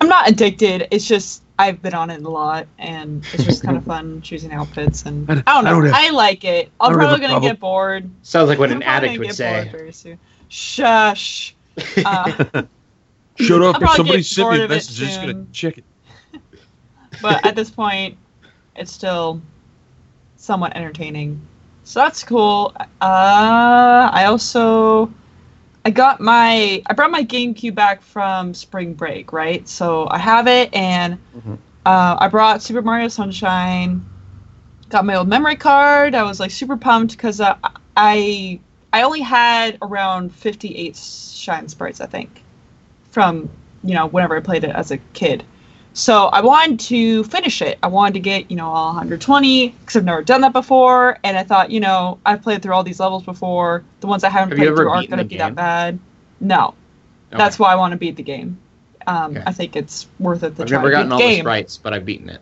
I'm 0.00 0.08
not 0.08 0.28
addicted. 0.28 0.88
It's 0.90 1.06
just 1.06 1.42
I've 1.58 1.82
been 1.82 1.94
on 1.94 2.10
it 2.10 2.22
a 2.22 2.28
lot, 2.28 2.66
and 2.78 3.24
it's 3.32 3.44
just 3.44 3.62
kind 3.62 3.76
of 3.76 3.84
fun 3.92 4.22
choosing 4.22 4.52
outfits. 4.52 5.04
And 5.04 5.30
I- 5.30 5.34
I 5.34 5.36
don't 5.36 5.66
I 5.66 5.70
know. 5.70 5.82
don't 5.82 5.94
I, 5.94 6.10
like 6.10 6.44
it. 6.44 6.70
I 6.80 6.86
I'm 6.86 6.94
probably 6.94 7.16
a 7.16 7.18
gonna 7.18 7.32
problem. 7.34 7.52
get 7.52 7.60
bored. 7.60 8.10
Sounds 8.22 8.48
like 8.48 8.58
what 8.58 8.70
I'm 8.70 8.78
an 8.78 8.82
addict 8.84 9.18
would 9.18 9.34
say. 9.34 9.70
Shush. 10.48 11.54
Uh, 12.04 12.64
Shut 13.38 13.62
up! 13.62 13.76
I'll 13.76 13.82
If 13.84 13.90
somebody 13.92 14.22
sent 14.22 14.50
me 14.50 14.62
a 14.62 14.68
message, 14.68 15.00
I'm 15.00 15.08
just 15.08 15.20
gonna 15.22 15.46
check 15.52 15.78
it. 15.78 15.84
but 17.22 17.44
at 17.46 17.56
this 17.56 17.70
point, 17.70 18.18
it's 18.76 18.92
still 18.92 19.40
somewhat 20.42 20.74
entertaining. 20.76 21.40
So 21.84 22.00
that's 22.00 22.24
cool. 22.24 22.72
Uh, 22.76 22.84
I 24.12 24.24
also 24.26 25.12
I 25.84 25.90
got 25.90 26.20
my 26.20 26.82
I 26.86 26.94
brought 26.94 27.12
my 27.12 27.24
GameCube 27.24 27.76
back 27.76 28.02
from 28.02 28.52
spring 28.52 28.92
break, 28.94 29.32
right? 29.32 29.66
So 29.68 30.08
I 30.10 30.18
have 30.18 30.48
it, 30.48 30.74
and 30.74 31.18
Mhm. 31.36 31.58
uh, 31.86 32.16
I 32.18 32.28
brought 32.28 32.60
Super 32.60 32.82
Mario 32.82 33.08
Sunshine. 33.08 34.04
Got 34.90 35.06
my 35.06 35.14
old 35.14 35.28
memory 35.28 35.56
card. 35.56 36.14
I 36.14 36.24
was 36.24 36.40
like 36.40 36.50
super 36.50 36.76
pumped 36.76 37.12
because 37.12 37.40
uh, 37.40 37.54
I 37.96 38.58
I 38.92 39.02
only 39.02 39.20
had 39.20 39.78
around 39.80 40.34
58 40.34 40.96
shine 40.96 41.68
sprites, 41.68 42.00
I 42.00 42.06
think, 42.06 42.42
from 43.10 43.48
you 43.84 43.94
know, 43.94 44.06
whenever 44.06 44.36
I 44.36 44.40
played 44.40 44.64
it 44.64 44.70
as 44.70 44.90
a 44.90 44.98
kid. 45.12 45.44
So 45.94 46.26
I 46.26 46.40
wanted 46.40 46.80
to 46.80 47.24
finish 47.24 47.60
it. 47.60 47.78
I 47.82 47.86
wanted 47.86 48.14
to 48.14 48.20
get, 48.20 48.50
you 48.50 48.56
know, 48.56 48.68
all 48.68 48.86
120 48.86 49.68
because 49.68 49.96
I've 49.96 50.04
never 50.04 50.22
done 50.22 50.40
that 50.40 50.52
before. 50.54 51.18
And 51.22 51.36
I 51.36 51.44
thought, 51.44 51.70
you 51.70 51.80
know, 51.80 52.18
I've 52.24 52.42
played 52.42 52.62
through 52.62 52.72
all 52.72 52.82
these 52.82 52.98
levels 53.00 53.24
before. 53.24 53.84
The 54.00 54.06
ones 54.06 54.24
I 54.24 54.30
haven't 54.30 54.56
Have 54.56 54.58
played 54.58 54.74
through 54.76 54.88
aren't 54.88 55.10
going 55.10 55.18
to 55.18 55.24
the 55.24 55.28
be 55.28 55.36
that 55.38 55.54
bad. 55.54 55.98
No, 56.40 56.74
that's 57.30 57.58
why 57.58 57.72
I 57.72 57.76
want 57.76 57.92
to 57.92 57.98
beat 57.98 58.16
the 58.16 58.22
game. 58.22 58.58
Um, 59.06 59.32
Okay. 59.36 59.42
I 59.46 59.52
think 59.52 59.76
it's 59.76 60.06
worth 60.18 60.42
it 60.44 60.56
to 60.56 60.62
I've 60.62 60.68
try 60.68 60.78
never 60.78 60.90
to 60.90 60.96
beat 60.96 60.96
gotten 60.96 61.08
the 61.10 61.14
all 61.14 61.20
the 61.20 61.26
game. 61.26 61.42
sprites, 61.42 61.76
but 61.76 61.92
I've 61.92 62.06
beaten 62.06 62.28
it. 62.30 62.40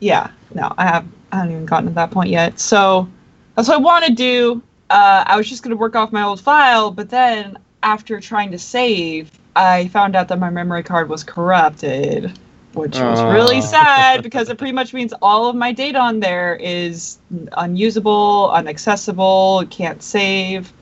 Yeah, 0.00 0.30
no, 0.54 0.72
I 0.76 0.86
have. 0.86 1.06
I 1.30 1.36
haven't 1.36 1.52
even 1.52 1.66
gotten 1.66 1.88
to 1.88 1.94
that 1.94 2.10
point 2.10 2.30
yet. 2.30 2.58
So 2.58 3.08
that's 3.54 3.68
what 3.68 3.74
I 3.76 3.80
want 3.80 4.04
to 4.06 4.12
do. 4.12 4.62
Uh, 4.90 5.24
I 5.26 5.36
was 5.36 5.48
just 5.48 5.62
gonna 5.62 5.76
work 5.76 5.94
off 5.96 6.10
my 6.12 6.22
old 6.22 6.40
file, 6.40 6.90
but 6.90 7.08
then 7.10 7.56
after 7.82 8.18
trying 8.20 8.50
to 8.50 8.58
save, 8.58 9.30
I 9.56 9.88
found 9.88 10.16
out 10.16 10.28
that 10.28 10.38
my 10.38 10.50
memory 10.50 10.82
card 10.82 11.08
was 11.08 11.22
corrupted, 11.24 12.38
which 12.74 12.96
was 12.96 13.22
really 13.22 13.60
sad 13.60 14.22
because 14.22 14.48
it 14.48 14.58
pretty 14.58 14.72
much 14.72 14.92
means 14.92 15.12
all 15.22 15.48
of 15.48 15.56
my 15.56 15.72
data 15.72 15.98
on 15.98 16.20
there 16.20 16.56
is 16.56 17.18
unusable, 17.52 18.54
inaccessible, 18.56 19.60
it 19.60 19.70
can't 19.70 20.02
save. 20.02 20.72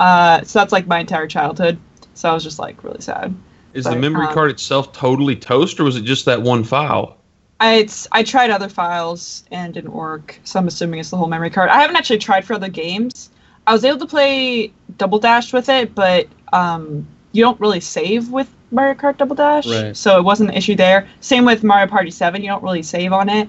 Uh, 0.00 0.42
so 0.42 0.58
that's 0.58 0.72
like 0.72 0.86
my 0.86 1.00
entire 1.00 1.26
childhood. 1.26 1.78
So 2.14 2.30
I 2.30 2.34
was 2.34 2.42
just 2.42 2.58
like 2.58 2.82
really 2.84 3.00
sad. 3.00 3.34
Is 3.72 3.84
the 3.84 3.96
memory 3.96 4.26
um, 4.26 4.34
card 4.34 4.50
itself 4.50 4.92
totally 4.92 5.34
toast, 5.34 5.80
or 5.80 5.84
was 5.84 5.96
it 5.96 6.02
just 6.02 6.26
that 6.26 6.42
one 6.42 6.62
file? 6.62 7.16
I 7.58 7.76
it's, 7.76 8.06
I 8.12 8.22
tried 8.22 8.50
other 8.50 8.68
files 8.68 9.44
and 9.50 9.72
didn't 9.72 9.92
work, 9.92 10.38
so 10.44 10.58
I'm 10.58 10.66
assuming 10.66 11.00
it's 11.00 11.10
the 11.10 11.16
whole 11.16 11.28
memory 11.28 11.50
card. 11.50 11.70
I 11.70 11.80
haven't 11.80 11.96
actually 11.96 12.18
tried 12.18 12.44
for 12.44 12.54
other 12.54 12.68
games. 12.68 13.30
I 13.66 13.72
was 13.72 13.84
able 13.84 14.00
to 14.00 14.06
play 14.06 14.72
Double 14.98 15.18
Dash 15.18 15.52
with 15.52 15.68
it, 15.68 15.94
but 15.94 16.26
um, 16.52 17.06
you 17.32 17.42
don't 17.42 17.58
really 17.60 17.80
save 17.80 18.30
with 18.30 18.48
Mario 18.70 18.94
Kart 18.94 19.16
Double 19.18 19.34
Dash, 19.36 19.66
Right. 19.66 19.96
so 19.96 20.16
it 20.18 20.22
wasn't 20.22 20.50
an 20.50 20.56
issue 20.56 20.74
there. 20.74 21.06
Same 21.20 21.44
with 21.44 21.62
Mario 21.62 21.86
Party 21.86 22.10
Seven, 22.10 22.42
you 22.42 22.48
don't 22.48 22.62
really 22.62 22.82
save 22.82 23.12
on 23.12 23.28
it. 23.28 23.48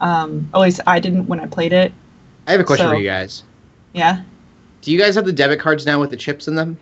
Um, 0.00 0.48
at 0.54 0.60
least 0.60 0.80
I 0.86 0.98
didn't 1.00 1.26
when 1.26 1.40
I 1.40 1.46
played 1.46 1.72
it. 1.72 1.92
I 2.46 2.52
have 2.52 2.60
a 2.60 2.64
question 2.64 2.86
So- 2.86 2.90
for 2.92 2.98
you 2.98 3.08
guys. 3.08 3.44
Yeah. 3.92 4.22
Do 4.80 4.90
you 4.90 4.98
guys 4.98 5.14
have 5.14 5.24
the 5.24 5.32
debit 5.32 5.60
cards 5.60 5.86
now 5.86 6.00
with 6.00 6.10
the 6.10 6.16
chips 6.16 6.48
in 6.48 6.54
them? 6.56 6.76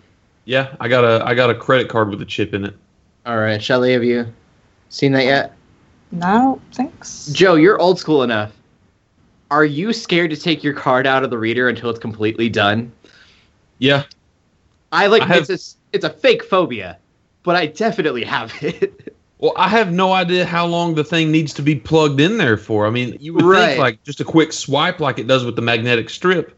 Yeah, 0.45 0.69
I 0.79 0.87
got 0.87 1.03
a 1.03 1.23
I 1.25 1.35
got 1.35 1.51
a 1.51 1.55
credit 1.55 1.87
card 1.87 2.09
with 2.09 2.19
a 2.21 2.25
chip 2.25 2.53
in 2.55 2.65
it. 2.65 2.75
All 3.27 3.37
right, 3.37 3.61
Shelly, 3.61 3.93
have 3.93 4.03
you 4.03 4.25
seen 4.89 5.11
that 5.11 5.25
yet? 5.25 5.53
No, 6.11 6.59
thanks. 6.73 7.27
Joe, 7.27 7.53
you're 7.55 7.79
old 7.79 7.99
school 7.99 8.23
enough. 8.23 8.51
Are 9.51 9.63
you 9.65 9.93
scared 9.93 10.31
to 10.31 10.35
take 10.37 10.63
your 10.63 10.73
card 10.73 11.05
out 11.05 11.23
of 11.23 11.29
the 11.29 11.37
reader 11.37 11.69
until 11.69 11.89
it's 11.91 11.99
completely 11.99 12.49
done? 12.49 12.91
Yeah, 13.77 14.03
I 14.91 15.05
like 15.07 15.21
I 15.21 15.25
have- 15.27 15.37
it's 15.41 15.49
a 15.49 15.53
s- 15.53 15.77
it's 15.93 16.05
a 16.05 16.09
fake 16.09 16.43
phobia, 16.43 16.97
but 17.43 17.55
I 17.55 17.65
definitely 17.67 18.23
have 18.23 18.53
it. 18.63 19.15
Well, 19.39 19.53
I 19.55 19.69
have 19.69 19.91
no 19.91 20.11
idea 20.13 20.45
how 20.45 20.67
long 20.67 20.93
the 20.95 21.03
thing 21.03 21.31
needs 21.31 21.53
to 21.55 21.61
be 21.63 21.75
plugged 21.75 22.19
in 22.19 22.37
there 22.37 22.57
for. 22.57 22.85
I 22.85 22.91
mean, 22.91 23.17
you 23.19 23.33
would 23.33 23.43
Right. 23.43 23.69
think 23.69 23.79
like 23.79 24.03
just 24.03 24.19
a 24.21 24.23
quick 24.23 24.53
swipe 24.53 24.99
like 24.99 25.17
it 25.17 25.25
does 25.27 25.43
with 25.43 25.55
the 25.55 25.63
magnetic 25.63 26.09
strip, 26.11 26.55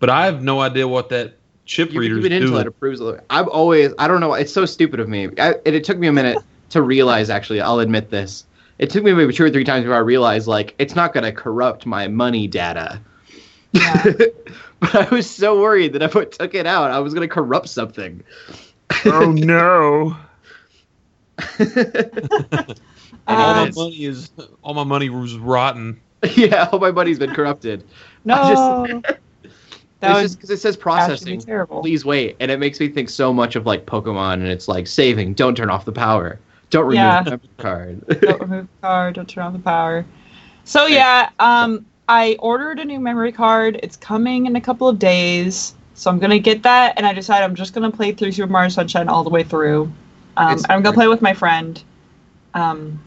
but 0.00 0.10
I 0.10 0.26
have 0.26 0.42
no 0.42 0.60
idea 0.60 0.86
what 0.86 1.08
that 1.08 1.34
chip 1.64 1.90
reader 1.92 2.18
is 2.18 2.24
it 2.26 2.32
until 2.32 2.48
it 2.48 2.52
doing. 2.52 2.66
approves. 2.66 3.00
it. 3.00 3.24
I'm 3.30 3.48
always 3.48 3.92
I 3.98 4.06
don't 4.06 4.20
know. 4.20 4.34
It's 4.34 4.52
so 4.52 4.66
stupid 4.66 5.00
of 5.00 5.08
me. 5.08 5.28
I, 5.38 5.54
and 5.64 5.74
it 5.74 5.82
took 5.84 5.98
me 5.98 6.06
a 6.08 6.12
minute 6.12 6.38
to 6.70 6.82
realize. 6.82 7.30
Actually, 7.30 7.62
I'll 7.62 7.80
admit 7.80 8.10
this. 8.10 8.44
It 8.78 8.90
took 8.90 9.02
me 9.02 9.14
maybe 9.14 9.32
two 9.32 9.44
or 9.44 9.50
three 9.50 9.64
times 9.64 9.84
before 9.84 9.96
I 9.96 10.00
realized 10.00 10.46
like 10.46 10.74
it's 10.78 10.94
not 10.94 11.14
going 11.14 11.24
to 11.24 11.32
corrupt 11.32 11.86
my 11.86 12.06
money 12.08 12.46
data. 12.46 13.00
Yeah. 13.72 14.12
but 14.80 14.94
I 14.94 15.08
was 15.10 15.28
so 15.28 15.58
worried 15.60 15.94
that 15.94 16.02
if 16.02 16.14
I 16.14 16.24
took 16.26 16.54
it 16.54 16.66
out, 16.66 16.90
I 16.90 16.98
was 16.98 17.14
going 17.14 17.26
to 17.26 17.34
corrupt 17.34 17.70
something. 17.70 18.22
Oh 19.06 19.32
no! 19.32 20.16
And 23.28 23.36
all 23.40 23.54
my 23.54 23.68
Uh, 23.68 23.72
money 23.74 24.04
is 24.04 24.30
all 24.62 24.74
my 24.74 24.84
money 24.84 25.10
was 25.10 25.36
rotten. 25.36 26.00
yeah, 26.36 26.68
all 26.72 26.78
my 26.78 26.90
money's 26.92 27.18
been 27.18 27.34
corrupted. 27.34 27.84
no. 28.24 28.86
that 30.00 30.10
it's 30.10 30.14
would 30.14 30.22
just 30.22 30.36
because 30.36 30.50
it 30.50 30.58
says 30.58 30.76
actually 30.76 30.78
be 30.78 30.82
processing. 30.82 31.40
terrible. 31.40 31.80
Please 31.82 32.04
wait, 32.04 32.36
and 32.40 32.50
it 32.50 32.58
makes 32.60 32.78
me 32.78 32.88
think 32.88 33.08
so 33.10 33.32
much 33.32 33.56
of 33.56 33.66
like 33.66 33.84
Pokemon, 33.86 34.34
and 34.34 34.46
it's 34.46 34.68
like 34.68 34.86
saving. 34.86 35.34
Don't 35.34 35.56
turn 35.56 35.70
off 35.70 35.84
the 35.84 35.92
power. 35.92 36.38
Don't 36.70 36.82
remove 36.84 36.94
Yeah. 36.96 37.22
the 37.22 37.30
memory 37.30 37.48
card. 37.58 38.06
don't 38.20 38.40
remove 38.40 38.66
the 38.66 38.86
card, 38.86 39.14
don't 39.16 39.28
turn 39.28 39.44
off 39.44 39.52
the 39.52 39.58
power. 39.58 40.04
So 40.64 40.86
yeah, 40.86 41.30
um, 41.40 41.84
I 42.08 42.36
ordered 42.38 42.78
a 42.78 42.84
new 42.84 43.00
memory 43.00 43.32
card. 43.32 43.80
It's 43.82 43.96
coming 43.96 44.46
in 44.46 44.54
a 44.56 44.60
couple 44.60 44.88
of 44.88 44.98
days, 44.98 45.74
so 45.96 46.10
I'm 46.10 46.18
gonna 46.18 46.38
get 46.38 46.62
that. 46.62 46.94
And 46.96 47.06
I 47.06 47.12
decided 47.12 47.44
I'm 47.44 47.54
just 47.54 47.72
gonna 47.72 47.90
play 47.90 48.12
through 48.12 48.30
Super 48.32 48.52
Mario 48.52 48.68
Sunshine 48.68 49.08
all 49.08 49.24
the 49.24 49.30
way 49.30 49.42
through. 49.42 49.92
Um, 50.36 50.60
I'm 50.68 50.82
gonna 50.82 50.94
play 50.94 51.08
with 51.08 51.22
my 51.22 51.32
friend, 51.32 51.82
um, 52.54 53.02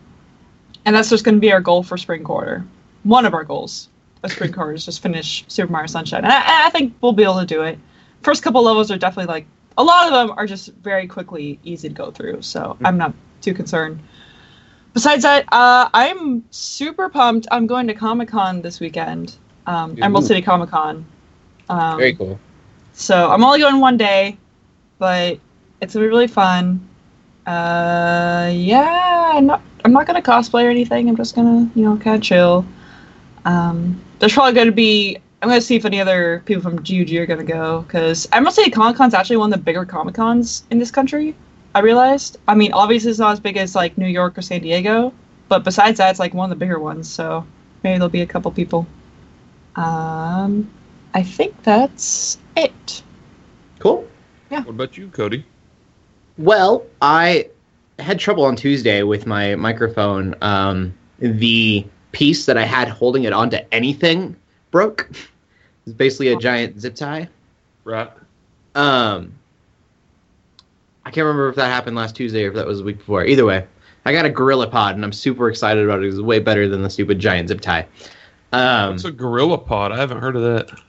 and 0.86 0.96
that's 0.96 1.10
just 1.10 1.24
gonna 1.24 1.38
be 1.38 1.54
our 1.54 1.62
goal 1.62 1.84
for 1.84 1.96
spring 1.98 2.24
quarter. 2.24 2.66
One 3.04 3.26
of 3.26 3.34
our 3.34 3.44
goals 3.44 3.88
of 4.24 4.32
spring 4.32 4.52
quarter 4.52 4.74
is 4.74 4.86
just 4.86 5.02
finish 5.02 5.46
Super 5.48 5.72
Mario 5.72 5.88
Sunshine, 5.88 6.24
and 6.24 6.34
I, 6.34 6.68
I 6.68 6.70
think 6.72 6.96
we'll 7.00 7.14
be 7.14 7.24
able 7.24 7.40
to 7.40 7.46
do 7.46 7.62
it. 7.62 7.78
First 8.24 8.44
couple 8.44 8.64
levels 8.64 8.92
are 8.92 8.98
definitely 8.98 9.32
like 9.32 9.46
a 9.78 9.84
lot 9.84 10.08
of 10.08 10.14
them 10.14 10.38
are 10.38 10.48
just 10.48 10.74
very 10.74 11.08
quickly 11.08 11.60
easy 11.64 11.88
to 11.90 11.94
go 11.94 12.10
through, 12.10 12.42
so 12.42 12.76
I'm 12.84 12.98
not 12.98 13.14
too 13.42 13.54
concerned. 13.54 14.00
Besides 14.94 15.22
that, 15.22 15.46
uh, 15.54 15.90
I'm 15.94 16.44
super 16.50 17.08
pumped. 17.08 17.48
I'm 17.52 17.68
going 17.68 17.86
to 17.88 17.94
Comic 17.94 18.30
Con 18.30 18.64
this 18.64 18.80
weekend, 18.80 19.36
um, 19.68 19.96
Emerald 20.02 20.26
City 20.26 20.42
Comic 20.42 20.72
Con. 20.72 21.06
Um, 21.70 21.98
Very 21.98 22.16
cool. 22.16 22.40
So 23.00 23.32
I'm 23.32 23.46
only 23.46 23.60
going 23.60 23.80
one 23.80 23.96
day, 23.96 24.38
but 24.98 25.40
it's 25.80 25.94
gonna 25.94 26.06
be 26.06 26.10
really 26.10 26.28
fun. 26.28 26.86
Uh, 27.48 28.52
yeah, 28.54 29.32
I'm 29.36 29.46
not. 29.46 29.62
I'm 29.86 29.94
not 29.94 30.06
gonna 30.06 30.22
cosplay 30.22 30.66
or 30.66 30.70
anything. 30.70 31.08
I'm 31.08 31.16
just 31.16 31.34
gonna, 31.34 31.72
you 31.76 31.84
know, 31.86 31.96
kind 31.96 32.18
of 32.18 32.22
chill. 32.22 32.66
Um, 33.46 34.02
there's 34.20 34.34
probably 34.34 34.54
gonna 34.54 34.74
be. 34.74 35.18
I'm 35.42 35.48
gonna 35.48 35.62
see 35.62 35.78
if 35.78 35.86
any 35.86 36.02
other 36.02 36.44
people 36.46 36.62
from 36.62 36.76
GUG 36.76 37.16
are 37.16 37.26
gonna 37.26 37.46
go 37.46 37.84
because 37.84 38.28
Emerald 38.34 38.56
say 38.56 38.70
Comic 38.70 38.98
Con's 38.98 39.14
actually 39.14 39.38
one 39.38 39.54
of 39.54 39.58
the 39.58 39.64
bigger 39.64 39.86
Comic 39.86 40.16
Cons 40.16 40.64
in 40.70 40.78
this 40.78 40.92
country. 40.92 41.36
I 41.74 41.80
realized. 41.80 42.38
I 42.50 42.54
mean, 42.56 42.74
obviously 42.74 43.12
it's 43.12 43.20
not 43.20 43.32
as 43.32 43.40
big 43.40 43.56
as 43.56 43.76
like 43.76 43.98
New 43.98 44.08
York 44.08 44.38
or 44.38 44.42
San 44.42 44.62
Diego, 44.62 45.14
but 45.48 45.64
besides 45.64 46.00
that, 46.00 46.10
it's 46.10 46.20
like 46.20 46.34
one 46.34 46.52
of 46.52 46.60
the 46.60 46.60
bigger 46.60 46.80
ones. 46.80 47.10
So 47.10 47.48
maybe 47.82 47.98
there'll 47.98 48.10
be 48.10 48.22
a 48.22 48.28
couple 48.28 48.52
people. 48.52 48.86
Um, 49.78 50.70
I 51.14 51.24
think 51.24 51.64
that's 51.64 52.38
it. 52.60 53.04
Cool. 53.80 54.08
Yeah. 54.50 54.64
What 54.64 54.72
about 54.72 54.98
you, 54.98 55.10
Cody? 55.10 55.46
Well, 56.38 56.86
I 57.02 57.50
had 58.00 58.20
trouble 58.20 58.46
on 58.46 58.56
Tuesday 58.56 59.04
with 59.04 59.26
my 59.26 59.56
microphone. 59.56 60.36
Um, 60.42 60.94
the 61.20 61.86
piece 62.12 62.46
that 62.46 62.58
I 62.58 62.64
had 62.64 62.88
holding 62.88 63.24
it 63.24 63.34
onto 63.34 63.58
anything 63.72 64.36
broke. 64.72 65.10
It's 65.86 65.96
basically 65.96 66.28
a 66.28 66.38
giant 66.38 66.80
zip 66.80 66.94
tie. 66.94 67.28
Right. 67.84 68.12
Um, 68.76 69.34
I 71.04 71.10
can't 71.10 71.26
remember 71.26 71.50
if 71.50 71.56
that 71.56 71.66
happened 71.66 71.96
last 71.96 72.16
Tuesday 72.16 72.44
or 72.44 72.50
if 72.50 72.54
that 72.54 72.68
was 72.68 72.78
the 72.78 72.84
week 72.84 73.00
before. 73.00 73.26
Either 73.26 73.44
way, 73.44 73.66
I 74.06 74.14
got 74.14 74.24
a 74.24 74.30
Gorilla 74.30 74.68
Pod 74.68 74.94
and 74.94 75.04
I'm 75.04 75.12
super 75.12 75.50
excited 75.50 75.84
about 75.84 76.04
it. 76.04 76.08
It's 76.08 76.20
way 76.20 76.38
better 76.38 76.68
than 76.68 76.84
the 76.84 76.92
stupid 76.92 77.18
giant 77.18 77.50
zip 77.50 77.62
tie. 77.62 77.88
Um, 78.52 78.92
What's 78.92 79.06
a 79.06 79.12
gorilla 79.12 79.58
pod? 79.58 79.92
I 79.92 79.98
haven't 79.98 80.20
heard 80.20 80.36
of 80.36 80.42
that. 80.44 80.80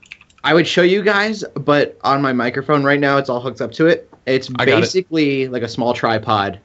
I 0.43 0.55
would 0.55 0.67
show 0.67 0.83
you 0.83 1.03
guys, 1.03 1.45
but 1.55 1.99
on 2.03 2.23
my 2.23 2.33
microphone 2.33 2.83
right 2.83 3.01
now, 3.01 3.19
it's 3.19 3.29
all 3.29 3.41
hooked 3.41 3.61
up 3.61 3.73
to 3.73 3.87
it. 3.87 4.09
It's 4.27 4.49
I 4.59 4.65
got 4.65 4.79
it. 4.79 4.81
basically 4.83 5.49
like 5.49 5.63
a 5.63 5.69
small 5.69 5.93
tripod, 5.93 6.59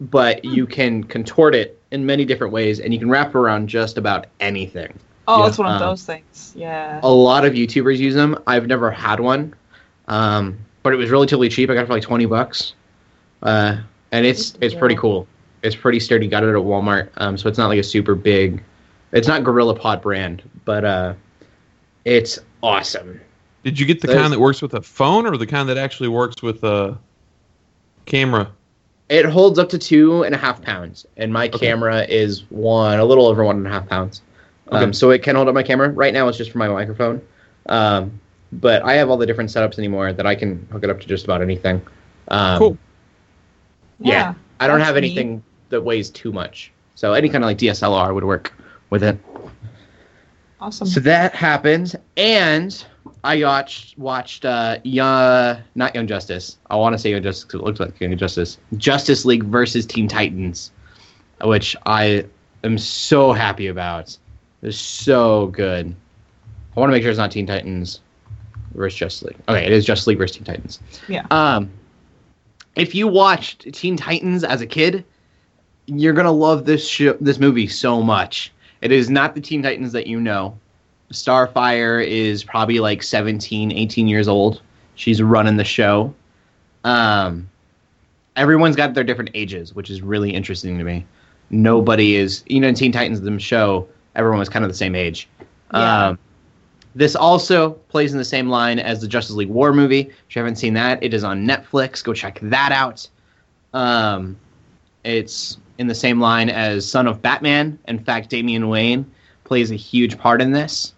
but 0.00 0.44
you 0.44 0.66
can 0.66 1.04
contort 1.04 1.54
it 1.54 1.78
in 1.90 2.06
many 2.06 2.24
different 2.24 2.52
ways, 2.52 2.80
and 2.80 2.92
you 2.92 2.98
can 2.98 3.10
wrap 3.10 3.28
it 3.30 3.36
around 3.36 3.68
just 3.68 3.98
about 3.98 4.26
anything. 4.40 4.98
Oh, 5.28 5.42
Yeah. 5.42 5.48
it's 5.48 5.58
one 5.58 5.66
of 5.68 5.74
Um, 5.80 5.88
those 5.88 6.04
things. 6.04 6.52
Yeah. 6.56 7.00
A 7.02 7.10
lot 7.10 7.44
of 7.44 7.52
YouTubers 7.52 7.98
use 7.98 8.14
them. 8.14 8.38
I've 8.46 8.66
never 8.66 8.90
had 8.90 9.20
one, 9.20 9.54
um, 10.08 10.56
but 10.82 10.92
it 10.92 10.96
was 10.96 11.10
relatively 11.10 11.48
cheap. 11.48 11.70
I 11.70 11.74
got 11.74 11.82
it 11.82 11.86
for 11.86 11.92
like 11.92 12.02
twenty 12.02 12.26
bucks, 12.26 12.72
uh, 13.42 13.76
and 14.10 14.24
it's 14.26 14.54
it's 14.60 14.74
pretty 14.74 14.96
cool. 14.96 15.26
It's 15.62 15.76
pretty 15.76 16.00
sturdy. 16.00 16.26
Got 16.28 16.44
it 16.44 16.48
at 16.48 16.54
Walmart, 16.56 17.08
um, 17.18 17.36
so 17.38 17.48
it's 17.48 17.58
not 17.58 17.68
like 17.68 17.78
a 17.78 17.84
super 17.84 18.14
big. 18.14 18.62
It's 19.12 19.28
not 19.28 19.44
Gorilla 19.44 19.74
Pod 19.74 20.00
brand, 20.02 20.42
but 20.64 20.84
uh, 20.84 21.14
it's 22.04 22.38
awesome. 22.62 23.20
Did 23.64 23.78
you 23.78 23.86
get 23.86 24.00
the 24.00 24.08
There's- 24.08 24.20
kind 24.20 24.32
that 24.32 24.40
works 24.40 24.60
with 24.62 24.74
a 24.74 24.82
phone 24.82 25.26
or 25.26 25.36
the 25.36 25.46
kind 25.46 25.68
that 25.68 25.78
actually 25.78 26.08
works 26.08 26.42
with 26.42 26.64
a 26.64 26.98
camera? 28.06 28.50
It 29.08 29.24
holds 29.26 29.58
up 29.58 29.68
to 29.70 29.78
two 29.78 30.22
and 30.24 30.34
a 30.34 30.38
half 30.38 30.62
pounds, 30.62 31.06
and 31.16 31.32
my 31.32 31.48
Okay. 31.48 31.66
camera 31.66 32.04
is 32.08 32.44
one, 32.50 32.98
a 32.98 33.04
little 33.04 33.26
over 33.26 33.44
one 33.44 33.56
and 33.56 33.66
a 33.66 33.70
half 33.70 33.88
pounds. 33.88 34.22
Um, 34.68 34.82
Okay. 34.84 34.92
so 34.92 35.10
it 35.10 35.22
can 35.22 35.36
hold 35.36 35.48
up 35.48 35.54
my 35.54 35.62
camera. 35.62 35.90
Right 35.90 36.14
now, 36.14 36.28
it's 36.28 36.38
just 36.38 36.50
for 36.50 36.58
my 36.58 36.68
microphone. 36.68 37.20
Um, 37.66 38.18
but 38.52 38.82
I 38.84 38.94
have 38.94 39.10
all 39.10 39.16
the 39.16 39.26
different 39.26 39.50
setups 39.50 39.78
anymore 39.78 40.12
that 40.12 40.26
I 40.26 40.34
can 40.34 40.66
hook 40.72 40.82
it 40.84 40.90
up 40.90 41.00
to 41.00 41.06
just 41.06 41.24
about 41.24 41.42
anything. 41.42 41.80
Um, 42.28 42.58
Cool. 42.58 42.78
yeah. 44.00 44.34
I 44.60 44.66
don't 44.66 44.78
that's 44.78 44.86
have 44.88 44.96
neat. 44.96 45.04
anything 45.12 45.42
that 45.68 45.82
weighs 45.82 46.08
too 46.10 46.32
much, 46.32 46.72
so 46.94 47.12
any 47.12 47.28
kind 47.28 47.44
of 47.44 47.48
like 47.48 47.58
DSLR 47.58 48.14
would 48.14 48.24
work 48.24 48.52
with 48.90 49.02
it. 49.02 49.18
Awesome. 50.62 50.86
So 50.86 51.00
that 51.00 51.34
happens, 51.34 51.96
and 52.16 52.84
I 53.24 53.42
watched 53.42 53.98
watched 53.98 54.44
uh, 54.44 54.78
young, 54.84 55.58
not 55.74 55.92
Young 55.92 56.06
Justice. 56.06 56.58
I 56.70 56.76
want 56.76 56.92
to 56.94 56.98
say 56.98 57.10
Young 57.10 57.22
Justice 57.24 57.42
'cause 57.44 57.60
it 57.60 57.64
looks 57.64 57.80
like 57.80 58.00
Young 58.00 58.16
Justice. 58.16 58.58
Justice 58.76 59.24
League 59.24 59.42
versus 59.42 59.84
Teen 59.84 60.06
Titans, 60.06 60.70
which 61.42 61.74
I 61.86 62.26
am 62.62 62.78
so 62.78 63.32
happy 63.32 63.66
about. 63.66 64.16
It's 64.62 64.78
so 64.78 65.48
good. 65.48 65.96
I 66.76 66.80
want 66.80 66.90
to 66.90 66.92
make 66.92 67.02
sure 67.02 67.10
it's 67.10 67.18
not 67.18 67.32
Teen 67.32 67.46
Titans 67.46 68.00
versus 68.74 68.96
Justice 68.96 69.22
League. 69.24 69.38
Okay, 69.48 69.66
it 69.66 69.72
is 69.72 69.84
Justice 69.84 70.06
League 70.06 70.18
versus 70.18 70.36
Teen 70.36 70.44
Titans. 70.44 70.78
Yeah. 71.08 71.26
Um, 71.32 71.72
if 72.76 72.94
you 72.94 73.08
watched 73.08 73.72
Teen 73.72 73.96
Titans 73.96 74.44
as 74.44 74.60
a 74.60 74.66
kid, 74.66 75.04
you're 75.86 76.12
gonna 76.12 76.30
love 76.30 76.66
this 76.66 76.86
show, 76.86 77.16
this 77.20 77.40
movie 77.40 77.66
so 77.66 78.00
much. 78.00 78.52
It 78.82 78.92
is 78.92 79.08
not 79.08 79.34
the 79.34 79.40
Teen 79.40 79.62
Titans 79.62 79.92
that 79.92 80.06
you 80.06 80.20
know. 80.20 80.58
Starfire 81.12 82.04
is 82.04 82.42
probably 82.42 82.80
like 82.80 83.02
17, 83.02 83.72
18 83.72 84.08
years 84.08 84.28
old. 84.28 84.60
She's 84.96 85.22
running 85.22 85.56
the 85.56 85.64
show. 85.64 86.14
Um, 86.84 87.48
everyone's 88.36 88.76
got 88.76 88.94
their 88.94 89.04
different 89.04 89.30
ages, 89.34 89.74
which 89.74 89.88
is 89.88 90.02
really 90.02 90.30
interesting 90.30 90.78
to 90.78 90.84
me. 90.84 91.06
Nobody 91.50 92.16
is, 92.16 92.42
you 92.46 92.60
know, 92.60 92.68
in 92.68 92.74
Teen 92.74 92.92
Titans, 92.92 93.20
the 93.20 93.38
show, 93.38 93.88
everyone 94.16 94.38
was 94.38 94.48
kind 94.48 94.64
of 94.64 94.70
the 94.70 94.76
same 94.76 94.94
age. 94.94 95.28
Yeah. 95.72 96.08
Um, 96.08 96.18
this 96.94 97.14
also 97.14 97.70
plays 97.70 98.12
in 98.12 98.18
the 98.18 98.24
same 98.24 98.48
line 98.48 98.78
as 98.78 99.00
the 99.00 99.08
Justice 99.08 99.36
League 99.36 99.48
War 99.48 99.72
movie. 99.72 100.00
If 100.00 100.36
you 100.36 100.40
haven't 100.40 100.56
seen 100.56 100.74
that, 100.74 101.02
it 101.02 101.14
is 101.14 101.24
on 101.24 101.46
Netflix. 101.46 102.04
Go 102.04 102.12
check 102.12 102.38
that 102.42 102.72
out. 102.72 103.08
Um, 103.72 104.36
it's 105.04 105.56
in 105.78 105.86
the 105.86 105.94
same 105.94 106.20
line 106.20 106.48
as 106.48 106.88
Son 106.88 107.06
of 107.06 107.22
Batman. 107.22 107.78
In 107.88 107.98
fact, 107.98 108.30
Damian 108.30 108.68
Wayne 108.68 109.10
plays 109.44 109.70
a 109.70 109.76
huge 109.76 110.18
part 110.18 110.40
in 110.40 110.52
this. 110.52 110.94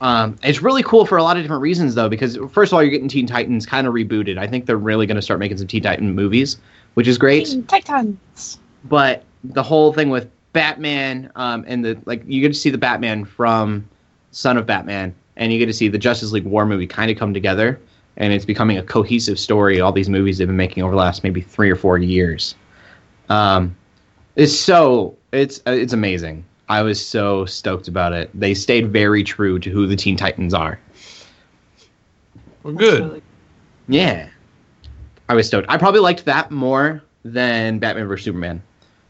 Um, 0.00 0.36
it's 0.42 0.60
really 0.60 0.82
cool 0.82 1.06
for 1.06 1.16
a 1.16 1.22
lot 1.22 1.36
of 1.36 1.42
different 1.42 1.62
reasons, 1.62 1.94
though, 1.94 2.08
because 2.08 2.36
first 2.52 2.70
of 2.70 2.74
all, 2.74 2.82
you're 2.82 2.90
getting 2.90 3.08
Teen 3.08 3.26
Titans 3.26 3.64
kind 3.64 3.86
of 3.86 3.94
rebooted. 3.94 4.38
I 4.38 4.46
think 4.46 4.66
they're 4.66 4.76
really 4.76 5.06
going 5.06 5.16
to 5.16 5.22
start 5.22 5.40
making 5.40 5.58
some 5.58 5.66
Teen 5.66 5.82
Titan 5.82 6.14
movies, 6.14 6.58
which 6.94 7.08
is 7.08 7.16
great 7.16 7.46
Teen 7.46 7.64
Titans. 7.64 8.58
but 8.84 9.24
the 9.42 9.62
whole 9.62 9.92
thing 9.92 10.10
with 10.10 10.28
Batman 10.52 11.30
um, 11.36 11.64
and 11.66 11.84
the 11.84 11.98
like, 12.04 12.22
you 12.26 12.40
get 12.40 12.48
to 12.48 12.54
see 12.54 12.70
the 12.70 12.78
Batman 12.78 13.24
from 13.24 13.88
Son 14.32 14.56
of 14.56 14.66
Batman, 14.66 15.14
and 15.36 15.52
you 15.52 15.58
get 15.58 15.66
to 15.66 15.72
see 15.72 15.88
the 15.88 15.98
Justice 15.98 16.32
League 16.32 16.44
War 16.44 16.66
movie 16.66 16.86
kind 16.86 17.10
of 17.10 17.16
come 17.16 17.32
together, 17.32 17.80
and 18.18 18.32
it's 18.32 18.44
becoming 18.44 18.76
a 18.76 18.82
cohesive 18.82 19.38
story. 19.38 19.80
All 19.80 19.92
these 19.92 20.10
movies 20.10 20.38
they've 20.38 20.46
been 20.46 20.56
making 20.56 20.82
over 20.82 20.92
the 20.92 20.98
last 20.98 21.24
maybe 21.24 21.40
three 21.40 21.70
or 21.70 21.76
four 21.76 21.98
years. 21.98 22.54
Um, 23.28 23.76
it's 24.36 24.56
so 24.56 25.16
it's 25.32 25.60
uh, 25.66 25.70
it's 25.72 25.92
amazing. 25.92 26.44
I 26.68 26.82
was 26.82 27.04
so 27.04 27.44
stoked 27.46 27.88
about 27.88 28.12
it. 28.12 28.30
They 28.34 28.52
stayed 28.54 28.92
very 28.92 29.22
true 29.22 29.58
to 29.60 29.70
who 29.70 29.86
the 29.86 29.96
Teen 29.96 30.16
Titans 30.16 30.52
are. 30.52 30.80
Well, 32.62 32.74
That's 32.74 32.90
good. 32.90 33.02
really- 33.04 33.22
Yeah. 33.88 34.28
I 35.28 35.34
was 35.34 35.46
stoked. 35.46 35.66
I 35.68 35.76
probably 35.76 36.00
liked 36.00 36.24
that 36.24 36.50
more 36.50 37.02
than 37.24 37.78
Batman 37.78 38.06
vs 38.08 38.24
Superman. 38.24 38.62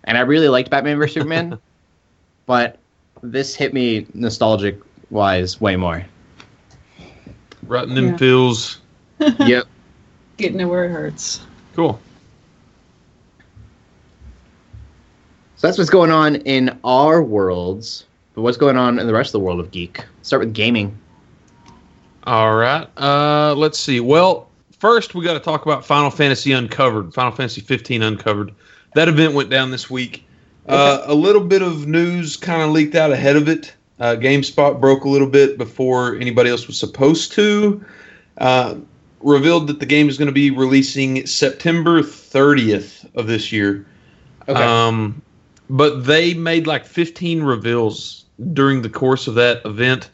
And 0.04 0.16
I 0.16 0.20
really 0.22 0.48
liked 0.48 0.70
Batman 0.70 0.98
vs 0.98 1.14
Superman, 1.14 1.58
but 2.46 2.78
this 3.22 3.54
hit 3.54 3.72
me 3.74 4.06
nostalgic 4.14 4.78
wise 5.10 5.60
way 5.60 5.76
more. 5.76 6.04
Right 7.66 7.88
in 7.88 7.94
them 7.94 8.08
Yeah. 8.08 8.16
feels. 8.16 8.80
yep. 9.40 9.64
Getting 10.36 10.60
it 10.60 10.64
where 10.66 10.84
it 10.84 10.90
hurts. 10.90 11.40
Cool. 11.74 11.98
So 15.56 15.66
that's 15.66 15.78
what's 15.78 15.90
going 15.90 16.10
on 16.10 16.36
in 16.36 16.78
our 16.84 17.22
worlds. 17.22 18.04
But 18.34 18.42
what's 18.42 18.58
going 18.58 18.76
on 18.76 18.98
in 18.98 19.06
the 19.06 19.14
rest 19.14 19.28
of 19.28 19.32
the 19.32 19.40
world 19.40 19.58
of 19.58 19.70
geek? 19.70 20.04
Start 20.20 20.40
with 20.40 20.52
gaming. 20.52 20.98
All 22.24 22.54
right. 22.54 22.86
Uh, 22.98 23.54
let's 23.54 23.78
see. 23.78 24.00
Well, 24.00 24.50
first 24.78 25.14
we 25.14 25.24
got 25.24 25.34
to 25.34 25.40
talk 25.40 25.64
about 25.64 25.86
Final 25.86 26.10
Fantasy 26.10 26.52
Uncovered. 26.52 27.14
Final 27.14 27.32
Fantasy 27.32 27.62
15 27.62 28.02
Uncovered. 28.02 28.52
That 28.94 29.08
event 29.08 29.32
went 29.32 29.48
down 29.48 29.70
this 29.70 29.88
week. 29.88 30.24
Uh, 30.68 31.02
a 31.04 31.14
little 31.14 31.44
bit 31.44 31.62
of 31.62 31.86
news 31.86 32.36
kind 32.36 32.60
of 32.60 32.70
leaked 32.70 32.94
out 32.94 33.10
ahead 33.10 33.36
of 33.36 33.48
it. 33.48 33.72
Uh, 33.98 34.16
GameSpot 34.18 34.78
broke 34.80 35.04
a 35.04 35.08
little 35.08 35.28
bit 35.28 35.56
before 35.56 36.16
anybody 36.16 36.50
else 36.50 36.66
was 36.66 36.78
supposed 36.78 37.32
to. 37.32 37.82
Uh, 38.36 38.74
revealed 39.20 39.68
that 39.68 39.80
the 39.80 39.86
game 39.86 40.08
is 40.08 40.18
going 40.18 40.26
to 40.26 40.32
be 40.32 40.50
releasing 40.50 41.24
September 41.26 42.02
30th 42.02 43.08
of 43.14 43.26
this 43.26 43.52
year. 43.52 43.86
Okay. 44.48 44.62
Um, 44.62 45.22
but 45.68 46.04
they 46.04 46.34
made 46.34 46.66
like 46.66 46.84
15 46.84 47.42
reveals 47.42 48.24
during 48.52 48.82
the 48.82 48.88
course 48.88 49.26
of 49.26 49.34
that 49.34 49.64
event. 49.64 50.10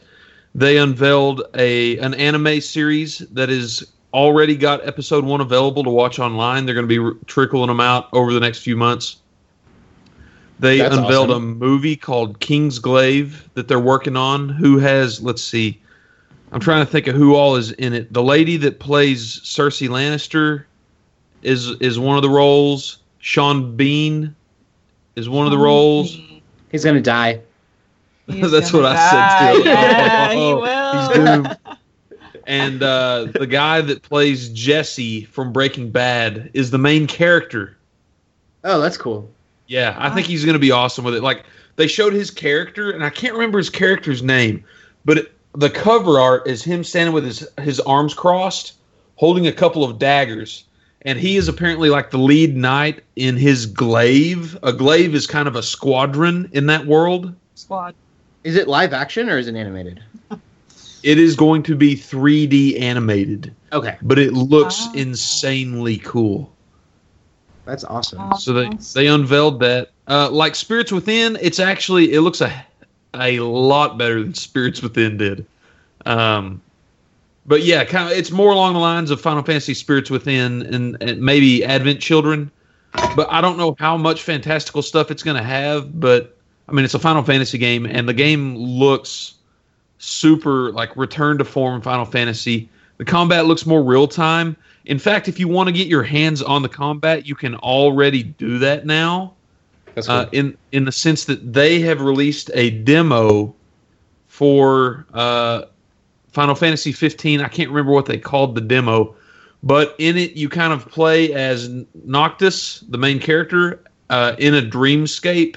They 0.55 0.77
unveiled 0.77 1.43
a 1.55 1.97
an 1.99 2.13
anime 2.13 2.61
series 2.61 3.19
that 3.31 3.49
is 3.49 3.85
already 4.13 4.55
got 4.55 4.85
episode 4.87 5.25
one 5.25 5.41
available 5.41 5.83
to 5.83 5.89
watch 5.89 6.19
online. 6.19 6.65
They're 6.65 6.75
going 6.75 6.85
to 6.85 6.87
be 6.87 6.99
re- 6.99 7.15
trickling 7.25 7.67
them 7.67 7.79
out 7.79 8.09
over 8.13 8.31
the 8.31 8.39
next 8.39 8.59
few 8.59 8.75
months. 8.75 9.17
They 10.59 10.77
That's 10.77 10.95
unveiled 10.95 11.31
awesome. 11.31 11.43
a 11.43 11.55
movie 11.55 11.95
called 11.95 12.39
King's 12.39 12.79
Glaive 12.79 13.49
that 13.55 13.67
they're 13.67 13.79
working 13.79 14.15
on. 14.15 14.49
Who 14.49 14.77
has? 14.77 15.21
Let's 15.21 15.43
see. 15.43 15.81
I'm 16.51 16.59
trying 16.59 16.85
to 16.85 16.91
think 16.91 17.07
of 17.07 17.15
who 17.15 17.33
all 17.33 17.55
is 17.55 17.71
in 17.73 17.93
it. 17.93 18.13
The 18.13 18.21
lady 18.21 18.57
that 18.57 18.79
plays 18.79 19.39
Cersei 19.39 19.89
Lannister 19.89 20.65
is 21.41 21.71
is 21.81 21.97
one 21.97 22.15
of 22.15 22.21
the 22.21 22.29
roles. 22.29 22.99
Sean 23.19 23.75
Bean 23.75 24.35
is 25.15 25.29
one 25.29 25.45
of 25.45 25.51
the 25.51 25.57
roles. 25.57 26.17
He's 26.71 26.83
going 26.83 26.95
to 26.95 27.01
die. 27.01 27.39
He's 28.27 28.51
That's 28.51 28.71
gonna 28.71 28.83
what 28.83 28.95
I 28.95 29.09
said, 29.09 29.53
too. 29.57 29.63
die. 29.63 29.69
Yeah, 29.71 30.31
he 30.33 30.37
Oh, 30.39 30.61
will. 30.61 31.07
he's 31.07 31.17
doomed. 31.17 31.57
And 32.45 32.83
uh, 32.83 33.25
the 33.33 33.47
guy 33.47 33.81
that 33.81 34.01
plays 34.01 34.49
Jesse 34.49 35.23
from 35.25 35.53
Breaking 35.53 35.89
Bad 35.91 36.49
is 36.53 36.71
the 36.71 36.77
main 36.77 37.07
character. 37.07 37.77
Oh, 38.65 38.81
that's 38.81 38.97
cool. 38.97 39.29
Yeah, 39.67 39.95
I 39.97 40.09
think 40.09 40.27
he's 40.27 40.43
going 40.43 40.53
to 40.53 40.59
be 40.59 40.71
awesome 40.71 41.05
with 41.05 41.15
it. 41.15 41.23
Like 41.23 41.45
they 41.77 41.87
showed 41.87 42.11
his 42.13 42.29
character, 42.31 42.91
and 42.91 43.03
I 43.03 43.09
can't 43.09 43.33
remember 43.33 43.57
his 43.59 43.69
character's 43.69 44.21
name, 44.23 44.63
but 45.05 45.17
it, 45.19 45.31
the 45.55 45.69
cover 45.69 46.19
art 46.19 46.45
is 46.47 46.63
him 46.63 46.83
standing 46.83 47.13
with 47.13 47.23
his 47.23 47.47
his 47.61 47.79
arms 47.81 48.13
crossed, 48.13 48.73
holding 49.15 49.47
a 49.47 49.51
couple 49.53 49.83
of 49.85 49.97
daggers, 49.97 50.65
and 51.05 51.19
he 51.19 51.37
is 51.37 51.47
apparently 51.47 51.89
like 51.89 52.11
the 52.11 52.17
lead 52.17 52.55
knight 52.55 53.03
in 53.15 53.37
his 53.37 53.65
glaive. 53.65 54.57
A 54.63 54.71
glaive 54.73 55.13
is 55.15 55.27
kind 55.27 55.47
of 55.47 55.55
a 55.55 55.63
squadron 55.63 56.49
in 56.53 56.67
that 56.67 56.85
world. 56.85 57.33
Squad. 57.55 57.95
Is 58.43 58.55
it 58.55 58.67
live 58.67 58.93
action 58.93 59.29
or 59.29 59.37
is 59.37 59.47
it 59.47 59.55
animated? 59.55 60.01
It 61.03 61.19
is 61.19 61.35
going 61.35 61.63
to 61.63 61.75
be 61.75 61.95
3D 61.97 62.79
animated, 62.79 63.53
Okay. 63.73 63.97
but 64.03 64.17
it 64.17 64.31
looks 64.31 64.77
Ah. 64.79 64.93
insanely 64.95 65.97
cool. 65.97 66.49
That's 67.65 67.83
awesome. 67.83 68.33
So 68.37 68.53
they 68.53 68.69
they 68.93 69.07
unveiled 69.07 69.59
that. 69.59 69.89
Uh, 70.07 70.29
like 70.31 70.55
Spirits 70.55 70.93
Within, 70.93 71.37
it's 71.41 71.59
actually 71.59 72.13
it 72.13 72.21
looks 72.21 72.39
a 72.39 72.65
a 73.15 73.41
lot 73.41 73.97
better 73.97 74.21
than 74.23 74.33
Spirits 74.33 74.81
Within 74.81 75.17
did. 75.17 75.45
Um, 76.05 76.61
but 77.45 77.63
yeah, 77.63 77.83
kind 77.83 78.11
of 78.11 78.17
it's 78.17 78.31
more 78.31 78.51
along 78.51 78.73
the 78.73 78.79
lines 78.79 79.11
of 79.11 79.19
Final 79.19 79.43
Fantasy 79.43 79.73
Spirits 79.73 80.09
Within 80.09 80.61
and, 80.73 80.97
and 81.01 81.21
maybe 81.21 81.63
Advent 81.63 81.99
Children. 81.99 82.51
But 83.15 83.31
I 83.31 83.41
don't 83.41 83.57
know 83.57 83.75
how 83.79 83.97
much 83.97 84.21
fantastical 84.21 84.81
stuff 84.81 85.11
it's 85.11 85.23
going 85.23 85.37
to 85.37 85.43
have. 85.43 85.99
But 85.99 86.37
I 86.69 86.71
mean, 86.71 86.85
it's 86.85 86.93
a 86.93 86.99
Final 86.99 87.23
Fantasy 87.23 87.57
game, 87.57 87.85
and 87.85 88.07
the 88.07 88.13
game 88.13 88.55
looks 88.55 89.35
super 89.97 90.71
like 90.71 90.95
return 90.95 91.37
to 91.39 91.45
form 91.45 91.81
Final 91.81 92.05
Fantasy. 92.05 92.69
The 92.97 93.05
combat 93.05 93.45
looks 93.45 93.65
more 93.65 93.83
real 93.83 94.07
time. 94.07 94.55
In 94.85 94.99
fact, 94.99 95.27
if 95.27 95.39
you 95.39 95.47
want 95.47 95.67
to 95.67 95.73
get 95.73 95.87
your 95.87 96.03
hands 96.03 96.41
on 96.41 96.61
the 96.61 96.69
combat, 96.69 97.25
you 97.25 97.35
can 97.35 97.55
already 97.55 98.23
do 98.23 98.59
that 98.59 98.85
now. 98.85 99.33
That's 99.95 100.07
cool. 100.07 100.15
Uh, 100.15 100.29
in 100.31 100.57
in 100.71 100.85
the 100.85 100.91
sense 100.91 101.25
that 101.25 101.53
they 101.53 101.79
have 101.81 102.01
released 102.01 102.51
a 102.53 102.69
demo 102.69 103.53
for 104.27 105.05
uh, 105.13 105.65
Final 106.33 106.55
Fantasy 106.55 106.91
15. 106.91 107.41
I 107.41 107.47
can't 107.47 107.69
remember 107.69 107.91
what 107.91 108.07
they 108.07 108.17
called 108.17 108.55
the 108.55 108.61
demo, 108.61 109.15
but 109.61 109.95
in 109.99 110.17
it 110.17 110.31
you 110.31 110.49
kind 110.49 110.73
of 110.73 110.89
play 110.89 111.31
as 111.31 111.69
Noctis, 112.03 112.79
the 112.89 112.97
main 112.97 113.19
character, 113.19 113.83
uh, 114.09 114.35
in 114.39 114.55
a 114.55 114.61
dreamscape. 114.61 115.55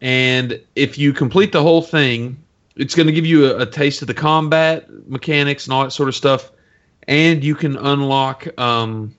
And 0.00 0.58
if 0.76 0.96
you 0.96 1.12
complete 1.12 1.52
the 1.52 1.62
whole 1.62 1.82
thing, 1.82 2.42
it's 2.76 2.94
going 2.94 3.06
to 3.06 3.12
give 3.12 3.26
you 3.26 3.46
a, 3.46 3.58
a 3.60 3.66
taste 3.66 4.00
of 4.00 4.08
the 4.08 4.14
combat 4.14 4.88
mechanics 5.06 5.66
and 5.66 5.74
all 5.74 5.84
that 5.84 5.90
sort 5.90 6.08
of 6.08 6.14
stuff. 6.14 6.50
And 7.06 7.44
you 7.44 7.54
can 7.54 7.76
unlock 7.76 8.48
um, 8.58 9.14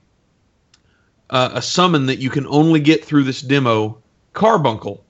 uh, 1.30 1.50
a 1.54 1.62
summon 1.62 2.06
that 2.06 2.18
you 2.18 2.30
can 2.30 2.48
only 2.48 2.80
get 2.80 3.04
through 3.04 3.22
this 3.24 3.42
demo, 3.42 3.96
Carbuncle. 4.32 5.04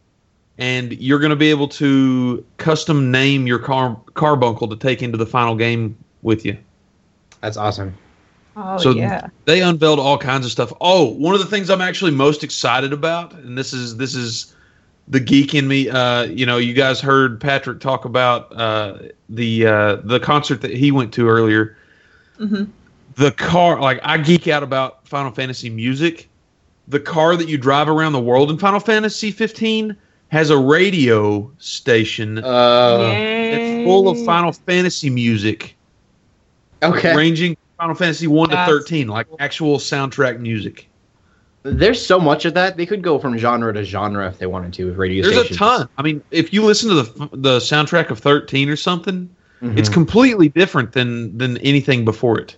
And 0.63 0.93
you're 0.93 1.19
going 1.19 1.31
to 1.31 1.37
be 1.37 1.51
able 1.51 1.67
to 1.69 2.45
custom 2.59 3.11
name 3.11 3.49
your 3.49 3.59
car, 3.59 3.99
Carbuncle 4.15 4.69
to 4.69 4.77
take 4.77 5.03
into 5.03 5.19
the 5.19 5.27
final 5.27 5.57
game 5.57 5.97
with 6.23 6.45
you. 6.47 6.57
That's 7.41 7.57
awesome. 7.57 7.93
Oh 8.55 8.79
So- 8.79 8.91
yeah. 8.93 9.27
They 9.45 9.61
unveiled 9.61 9.99
all 9.99 10.17
kinds 10.19 10.47
of 10.47 10.53
stuff. 10.53 10.73
Oh, 10.81 11.07
one 11.15 11.35
of 11.35 11.41
the 11.41 11.47
things 11.47 11.69
I'm 11.69 11.81
actually 11.81 12.13
most 12.13 12.45
excited 12.45 12.93
about, 12.93 13.33
and 13.35 13.59
this 13.59 13.73
is 13.73 13.97
this 13.97 14.15
is 14.15 14.55
the 15.09 15.19
geek 15.19 15.53
in 15.53 15.67
me. 15.67 15.89
Uh, 15.91 16.27
you 16.27 16.47
know, 16.47 16.59
you 16.59 16.75
guys 16.75 17.01
heard 17.01 17.41
Patrick 17.41 17.81
talk 17.81 18.05
about 18.05 18.57
uh, 18.57 18.99
the 19.29 19.67
uh, 19.67 19.97
the 20.05 20.21
concert 20.21 20.61
that 20.61 20.71
he 20.71 20.93
went 20.93 21.13
to 21.15 21.29
earlier. 21.29 21.77
hmm 22.39 22.65
The 23.17 23.33
car, 23.33 23.81
like 23.81 23.99
I 24.05 24.17
geek 24.19 24.47
out 24.47 24.63
about 24.63 25.09
Final 25.09 25.33
Fantasy 25.33 25.71
music. 25.71 26.29
The 26.87 27.01
car 27.01 27.37
that 27.37 27.49
you 27.49 27.59
drive 27.59 27.89
around 27.89 28.13
the 28.13 28.21
world 28.23 28.49
in 28.49 28.59
Final 28.59 28.79
Fantasy 28.79 29.33
15 29.33 29.97
has 30.33 30.49
a 30.51 30.57
radio 30.57 31.49
station 31.59 32.39
Uh, 32.39 32.99
that's 32.99 33.85
full 33.85 34.09
of 34.09 34.19
Final 34.25 34.51
Fantasy 34.53 35.11
music, 35.11 35.77
okay. 36.83 37.15
ranging 37.15 37.57
Final 37.79 37.95
Fantasy 37.95 38.27
1 38.27 38.49
to 38.49 38.57
13, 38.67 39.09
like 39.09 39.27
actual 39.39 39.77
soundtrack 39.79 40.41
music. 40.41 40.89
There's 41.65 42.05
so 42.05 42.19
much 42.19 42.45
of 42.47 42.55
that. 42.55 42.77
They 42.77 42.87
could 42.87 43.03
go 43.03 43.19
from 43.19 43.37
genre 43.39 43.73
to 43.75 43.85
genre 43.85 44.27
if 44.27 44.39
they 44.39 44.47
wanted 44.47 44.73
to 44.73 44.87
with 44.87 44.97
radio 44.97 45.23
There's 45.23 45.35
stations. 45.37 45.57
a 45.57 45.59
ton. 45.59 45.89
I 45.99 46.03
mean, 46.03 46.23
if 46.33 46.53
you 46.53 46.65
listen 46.65 46.89
to 46.89 46.95
the 47.03 47.29
the 47.37 47.59
soundtrack 47.59 48.11
of 48.11 48.19
13 48.19 48.69
or 48.69 48.75
something, 48.77 49.29
Mhm. 49.63 49.79
it's 49.79 49.89
completely 49.89 50.49
different 50.49 50.93
than 50.93 51.37
than 51.39 51.59
anything 51.59 52.05
before 52.05 52.41
it. 52.41 52.57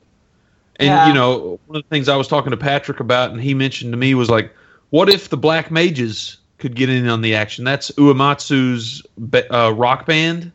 And 0.77 0.87
Yeah. 0.87 1.09
you 1.09 1.13
know, 1.13 1.59
one 1.67 1.77
of 1.77 1.83
the 1.83 1.89
things 1.91 2.09
I 2.09 2.17
was 2.17 2.29
talking 2.29 2.51
to 2.53 2.57
Patrick 2.57 2.99
about, 3.01 3.31
and 3.33 3.41
he 3.43 3.53
mentioned 3.53 3.93
to 3.93 3.99
me 3.99 4.15
was 4.15 4.31
like, 4.31 4.55
what 4.91 5.09
if 5.11 5.29
the 5.29 5.37
Black 5.37 5.71
Mages 5.71 6.39
could 6.59 6.75
get 6.75 6.89
in 6.89 7.09
on 7.09 7.21
the 7.21 7.35
action? 7.35 7.65
That's 7.65 7.91
Uematsu's 7.93 9.03
uh, 9.51 9.73
rock 9.75 10.07
band. 10.07 10.53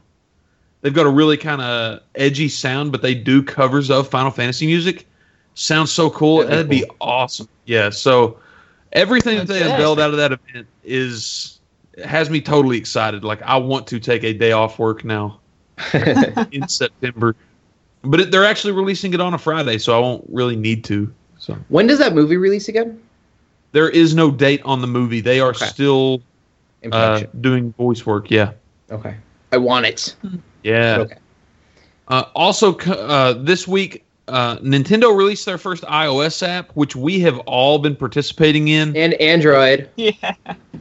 They've 0.82 0.94
got 0.94 1.06
a 1.06 1.10
really 1.10 1.38
kind 1.38 1.62
of 1.62 2.02
edgy 2.16 2.48
sound, 2.48 2.92
but 2.92 3.02
they 3.02 3.14
do 3.14 3.44
covers 3.44 3.92
of 3.92 4.08
Final 4.08 4.32
Fantasy 4.32 4.66
music. 4.66 5.06
Sounds 5.54 5.92
so 5.92 6.10
cool. 6.10 6.38
That'd 6.38 6.70
be 6.70 6.82
That'd 6.82 6.90
be 6.90 6.96
awesome. 7.02 7.50
Yeah. 7.66 7.90
So 7.90 8.40
everything 8.94 9.38
that 9.38 9.48
they 9.48 9.60
That's 9.60 9.72
unveiled 9.72 10.00
out 10.00 10.12
of 10.12 10.18
that 10.18 10.32
event 10.32 10.68
is 10.84 11.60
has 12.04 12.30
me 12.30 12.40
totally 12.40 12.78
excited. 12.78 13.24
Like 13.24 13.42
I 13.42 13.58
want 13.58 13.88
to 13.88 14.00
take 14.00 14.24
a 14.24 14.34
day 14.34 14.54
off 14.54 14.80
work 14.80 15.04
now 15.04 15.40
in 16.52 16.68
September. 16.68 17.36
But 18.02 18.22
it, 18.22 18.32
they're 18.32 18.46
actually 18.46 18.72
releasing 18.72 19.14
it 19.14 19.20
on 19.20 19.34
a 19.34 19.38
Friday, 19.38 19.78
so 19.78 19.98
I 19.98 20.00
won't 20.00 20.26
really 20.30 20.56
need 20.56 20.86
to. 20.86 21.14
So 21.38 21.58
when 21.68 21.88
does 21.88 22.00
that 22.00 22.16
movie 22.16 22.38
release 22.38 22.70
again? 22.70 23.02
There 23.72 23.90
is 23.90 24.16
no 24.16 24.32
date 24.32 24.62
on 24.66 24.82
the 24.82 24.88
movie. 24.88 25.22
They 25.22 25.40
are 25.40 25.50
Okay. 25.50 25.66
still 25.66 26.22
uh, 26.92 27.24
doing 27.42 27.74
voice 27.74 28.06
work. 28.06 28.32
Yeah, 28.32 28.52
okay. 28.92 29.16
I 29.52 29.58
want 29.58 29.86
it. 29.86 30.16
yeah. 30.64 30.98
Okay. 31.00 31.16
Uh, 32.08 32.24
also, 32.34 32.76
uh, 32.80 33.34
this 33.34 33.68
week, 33.68 34.04
uh, 34.28 34.58
Nintendo 34.58 35.16
released 35.16 35.46
their 35.46 35.58
first 35.60 35.84
iOS 35.84 36.42
app, 36.48 36.72
which 36.76 36.96
we 36.96 37.20
have 37.20 37.38
all 37.40 37.78
been 37.80 37.96
participating 37.96 38.70
in. 38.70 38.96
And 38.96 39.14
Android. 39.16 39.90
Yeah. 39.96 40.14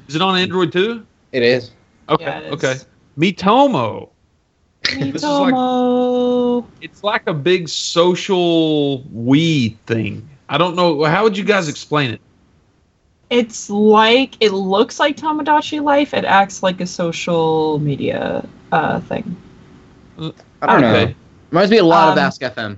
Is 0.09 0.15
it 0.15 0.23
on 0.23 0.39
Android 0.39 0.73
too? 0.73 1.07
It 1.33 1.43
is. 1.43 1.71
Okay, 2.09 2.25
Yeah, 2.25 2.39
it 2.41 2.53
okay. 2.55 2.71
is. 2.73 2.87
Miitomo. 3.19 4.09
This 4.85 5.17
is 5.17 5.23
like- 5.25 5.53
Miitomo. 5.53 6.65
It's 6.81 7.05
like 7.05 7.27
a 7.27 7.35
big 7.35 7.69
social 7.69 9.03
Wii 9.15 9.77
thing. 9.87 10.27
I 10.49 10.57
don't 10.57 10.75
know. 10.77 11.05
How 11.05 11.25
would 11.25 11.37
you 11.37 11.45
guys 11.45 11.69
explain 11.69 12.11
it? 12.13 12.21
It's 13.31 13.69
like 13.69 14.37
it 14.41 14.53
looks 14.53 14.99
like 14.99 15.17
Tomodachi 15.17 15.83
Life. 15.83 16.15
It 16.15 16.25
acts 16.25 16.63
like 16.63 16.81
a 16.81 16.87
social 16.87 17.79
media 17.81 18.47
uh, 18.73 19.01
thing. 19.01 19.37
I 20.19 20.33
don't 20.67 20.81
know. 20.81 20.95
Okay. 20.95 21.15
Reminds 21.51 21.71
me 21.71 21.79
a 21.79 21.85
lot 21.85 22.09
of 22.09 22.19
Um, 22.19 22.25
Ask 22.25 22.41
FM. 22.41 22.77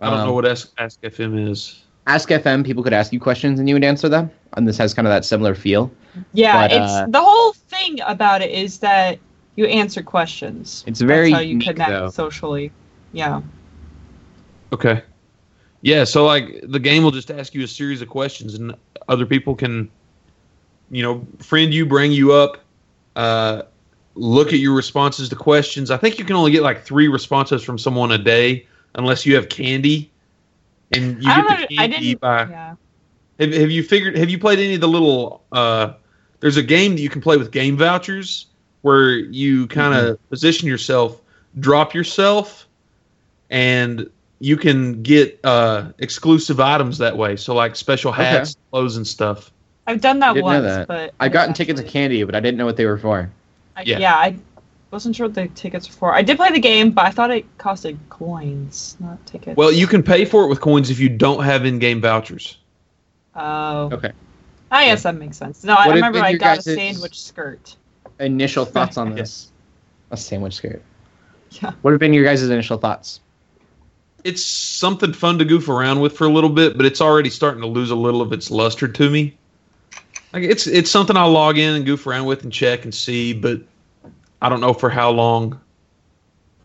I 0.00 0.10
don't 0.10 0.18
Um, 0.20 0.26
know 0.28 0.32
what 0.34 0.46
Ask, 0.46 0.72
Ask 0.78 1.00
FM 1.02 1.50
is. 1.50 1.82
Ask 2.06 2.28
FM, 2.30 2.64
people 2.64 2.82
could 2.82 2.92
ask 2.92 3.12
you 3.12 3.20
questions 3.20 3.60
and 3.60 3.68
you 3.68 3.74
would 3.76 3.84
answer 3.84 4.08
them. 4.08 4.30
And 4.54 4.66
this 4.66 4.76
has 4.78 4.92
kind 4.94 5.06
of 5.06 5.12
that 5.12 5.24
similar 5.24 5.54
feel. 5.54 5.90
Yeah, 6.32 6.62
But, 6.68 6.72
it's 6.72 6.92
uh, 6.92 7.06
the 7.08 7.20
whole 7.20 7.52
thing 7.52 7.98
about 8.06 8.42
it 8.42 8.50
is 8.50 8.78
that 8.78 9.18
you 9.56 9.66
answer 9.66 10.02
questions. 10.02 10.82
It's 10.86 11.00
very 11.00 11.30
That's 11.30 11.34
how 11.34 11.40
you 11.42 11.50
unique, 11.50 11.68
connect 11.68 11.90
though. 11.90 12.10
socially. 12.10 12.72
Yeah. 13.12 13.40
Okay. 14.72 15.02
Yeah, 15.82 16.04
so 16.04 16.24
like 16.24 16.60
the 16.62 16.78
game 16.78 17.02
will 17.02 17.10
just 17.10 17.30
ask 17.30 17.54
you 17.54 17.64
a 17.64 17.68
series 17.68 18.00
of 18.00 18.08
questions, 18.08 18.54
and 18.54 18.74
other 19.08 19.26
people 19.26 19.54
can, 19.54 19.90
you 20.90 21.02
know, 21.02 21.26
friend 21.38 21.74
you, 21.74 21.84
bring 21.84 22.12
you 22.12 22.32
up, 22.32 22.62
uh, 23.16 23.62
look 24.14 24.52
at 24.52 24.60
your 24.60 24.74
responses 24.74 25.28
to 25.28 25.36
questions. 25.36 25.90
I 25.90 25.96
think 25.96 26.18
you 26.20 26.24
can 26.24 26.36
only 26.36 26.52
get 26.52 26.62
like 26.62 26.84
three 26.84 27.08
responses 27.08 27.64
from 27.64 27.78
someone 27.78 28.12
a 28.12 28.18
day, 28.18 28.64
unless 28.94 29.26
you 29.26 29.34
have 29.34 29.48
candy, 29.48 30.10
and 30.92 31.20
you 31.22 31.28
I 31.28 31.42
get 31.42 31.68
the 31.68 31.74
know. 31.74 31.82
I 31.82 31.88
candy 31.88 32.06
didn't. 32.06 32.20
by. 32.20 32.42
Yeah. 32.44 32.74
Have, 33.40 33.52
have 33.52 33.70
you 33.72 33.82
figured? 33.82 34.16
Have 34.16 34.30
you 34.30 34.38
played 34.38 34.60
any 34.60 34.74
of 34.74 34.80
the 34.80 34.88
little? 34.88 35.42
Uh, 35.50 35.94
there's 36.38 36.56
a 36.56 36.62
game 36.62 36.94
that 36.94 37.00
you 37.00 37.08
can 37.08 37.20
play 37.20 37.36
with 37.36 37.50
game 37.50 37.76
vouchers 37.76 38.46
where 38.82 39.10
you 39.10 39.66
kind 39.68 39.94
of 39.94 40.28
position 40.28 40.68
yourself, 40.68 41.20
drop 41.58 41.94
yourself, 41.94 42.68
and 43.50 44.08
you 44.42 44.56
can 44.56 45.02
get 45.04 45.38
uh, 45.44 45.92
exclusive 45.98 46.58
items 46.58 46.98
that 46.98 47.16
way. 47.16 47.36
So 47.36 47.54
like 47.54 47.76
special 47.76 48.10
Okay. 48.10 48.24
hats, 48.24 48.56
clothes, 48.72 48.96
and 48.96 49.06
stuff. 49.06 49.52
I've 49.86 50.00
done 50.00 50.18
that 50.18 50.32
Didn't 50.34 50.44
once, 50.44 50.64
that. 50.64 50.88
but 50.88 51.14
I've 51.20 51.30
gotten 51.32 51.54
tickets 51.54 51.80
of 51.80 51.86
candy, 51.86 52.24
but 52.24 52.34
I 52.34 52.40
didn't 52.40 52.58
know 52.58 52.66
what 52.66 52.76
they 52.76 52.84
were 52.86 52.98
for. 52.98 53.30
I, 53.76 53.82
Yeah. 53.82 53.98
yeah. 54.00 54.14
I 54.16 54.36
wasn't 54.90 55.14
sure 55.14 55.26
what 55.28 55.34
the 55.36 55.46
tickets 55.46 55.88
were 55.88 55.94
for. 55.94 56.12
I 56.12 56.22
did 56.22 56.36
play 56.38 56.50
the 56.50 56.58
game, 56.58 56.90
but 56.90 57.04
I 57.04 57.10
thought 57.10 57.30
it 57.30 57.46
costed 57.58 57.96
coins, 58.08 58.96
not 58.98 59.24
tickets. 59.26 59.56
Well, 59.56 59.70
you 59.70 59.86
can 59.86 60.02
pay 60.02 60.24
for 60.24 60.42
it 60.44 60.48
with 60.48 60.60
coins 60.60 60.90
if 60.90 60.98
you 60.98 61.08
don't 61.08 61.44
have 61.44 61.64
in-game 61.64 62.00
vouchers. 62.00 62.58
Oh. 63.36 63.90
Okay. 63.92 64.10
I 64.72 64.86
guess 64.86 65.04
that 65.04 65.14
makes 65.14 65.36
sense. 65.36 65.62
No, 65.62 65.74
I 65.74 65.86
What 65.86 65.86
have 65.86 65.94
remember 65.94 66.18
I 66.18 66.32
got 66.34 66.58
a 66.58 66.62
sandwich 66.62 67.20
skirt. 67.20 67.76
Initial 68.18 68.64
thoughts 68.74 68.96
on 68.96 69.10
Yeah. 69.10 69.14
this? 69.22 69.52
A 70.10 70.16
sandwich 70.16 70.54
skirt. 70.56 70.82
Yeah. 71.52 71.72
What 71.82 71.92
have 71.92 72.00
been 72.00 72.12
your 72.12 72.24
guys' 72.24 72.42
initial 72.42 72.76
thoughts? 72.76 73.20
It's 74.24 74.44
something 74.44 75.12
fun 75.12 75.38
to 75.38 75.44
goof 75.44 75.68
around 75.68 76.00
with 76.00 76.16
for 76.16 76.26
a 76.26 76.30
little 76.30 76.50
bit, 76.50 76.76
but 76.76 76.86
it's 76.86 77.00
already 77.00 77.30
starting 77.30 77.60
to 77.62 77.66
lose 77.66 77.90
a 77.90 77.96
little 77.96 78.22
of 78.22 78.32
its 78.32 78.50
luster 78.50 78.86
to 78.86 79.10
me. 79.10 79.36
Like 80.32 80.44
it's 80.44 80.66
it's 80.66 80.90
something 80.90 81.16
I'll 81.16 81.30
log 81.30 81.58
in 81.58 81.74
and 81.74 81.84
goof 81.84 82.06
around 82.06 82.26
with 82.26 82.42
and 82.44 82.52
check 82.52 82.84
and 82.84 82.94
see, 82.94 83.32
but 83.32 83.60
I 84.40 84.48
don't 84.48 84.60
know 84.60 84.72
for 84.72 84.88
how 84.88 85.10
long. 85.10 85.60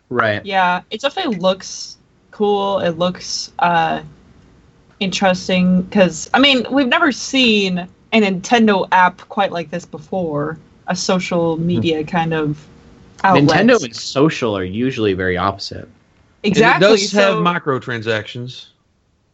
Right. 0.10 0.46
Yeah, 0.46 0.84
it 0.90 1.02
definitely 1.02 1.38
looks 1.38 1.98
cool. 2.32 2.80
It 2.80 2.98
looks 2.98 3.52
uh, 3.60 4.04
interesting 5.00 5.82
because 5.82 6.30
I 6.34 6.40
mean 6.40 6.66
we've 6.72 6.88
never 6.88 7.12
seen 7.12 7.80
a 8.14 8.22
Nintendo 8.22 8.88
app 8.92 9.18
quite 9.30 9.52
like 9.52 9.70
this 9.70 9.86
before. 9.86 10.58
A 10.88 10.96
social 10.96 11.58
media 11.58 12.06
kind 12.06 12.34
of 12.34 12.66
outlet. 13.24 13.66
Nintendo 13.66 13.84
and 13.84 13.96
social 13.96 14.58
are 14.58 14.64
usually 14.64 15.12
very 15.14 15.36
opposite. 15.36 15.90
Exactly. 16.44 16.88
And 16.88 16.96
it 16.96 17.02
does 17.02 17.12
have 17.12 17.34
so 17.36 17.42
microtransactions. 17.42 18.68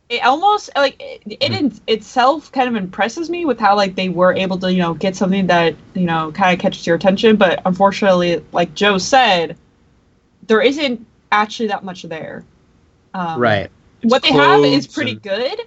it 0.09 0.23
almost 0.23 0.69
like 0.75 0.95
it, 0.99 1.21
it 1.25 1.51
in 1.51 1.73
itself 1.87 2.51
kind 2.51 2.67
of 2.67 2.75
impresses 2.75 3.29
me 3.29 3.45
with 3.45 3.59
how 3.59 3.75
like 3.75 3.95
they 3.95 4.09
were 4.09 4.33
able 4.33 4.57
to 4.59 4.71
you 4.71 4.79
know 4.79 4.93
get 4.93 5.15
something 5.15 5.47
that 5.47 5.75
you 5.93 6.05
know 6.05 6.31
kind 6.31 6.53
of 6.53 6.59
catches 6.59 6.85
your 6.85 6.95
attention. 6.95 7.35
But 7.35 7.61
unfortunately, 7.65 8.43
like 8.51 8.73
Joe 8.75 8.97
said, 8.97 9.57
there 10.47 10.61
isn't 10.61 11.05
actually 11.31 11.67
that 11.69 11.83
much 11.83 12.03
there. 12.03 12.43
Um, 13.15 13.39
right. 13.39 13.69
what 14.01 14.23
they 14.23 14.31
have 14.31 14.63
is 14.63 14.87
pretty 14.87 15.11
and- 15.11 15.21
good, 15.21 15.61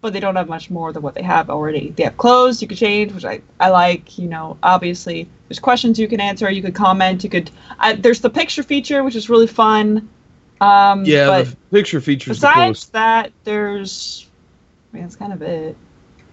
but 0.00 0.12
they 0.12 0.20
don't 0.20 0.34
have 0.36 0.48
much 0.48 0.68
more 0.70 0.92
than 0.92 1.02
what 1.02 1.14
they 1.14 1.22
have 1.22 1.48
already. 1.48 1.90
They 1.90 2.04
have 2.04 2.16
clothes 2.16 2.60
you 2.60 2.66
could 2.68 2.76
change, 2.78 3.12
which 3.12 3.24
I, 3.24 3.40
I 3.60 3.70
like. 3.70 4.18
You 4.18 4.28
know, 4.28 4.58
obviously 4.62 5.28
there's 5.48 5.60
questions 5.60 5.98
you 5.98 6.08
can 6.08 6.20
answer. 6.20 6.50
You 6.50 6.62
could 6.62 6.74
comment. 6.74 7.22
You 7.24 7.30
could. 7.30 7.50
I, 7.78 7.94
there's 7.94 8.20
the 8.20 8.30
picture 8.30 8.62
feature, 8.62 9.02
which 9.04 9.16
is 9.16 9.30
really 9.30 9.46
fun. 9.46 10.08
Um, 10.60 11.04
Yeah, 11.04 11.42
the 11.42 11.56
picture 11.70 12.00
features 12.00 12.40
the 12.40 12.46
besides 12.46 12.56
coolest. 12.56 12.92
that, 12.92 13.32
there's. 13.44 14.26
I 14.92 14.96
mean, 14.96 15.04
that's 15.04 15.16
kind 15.16 15.32
of 15.32 15.42
it. 15.42 15.76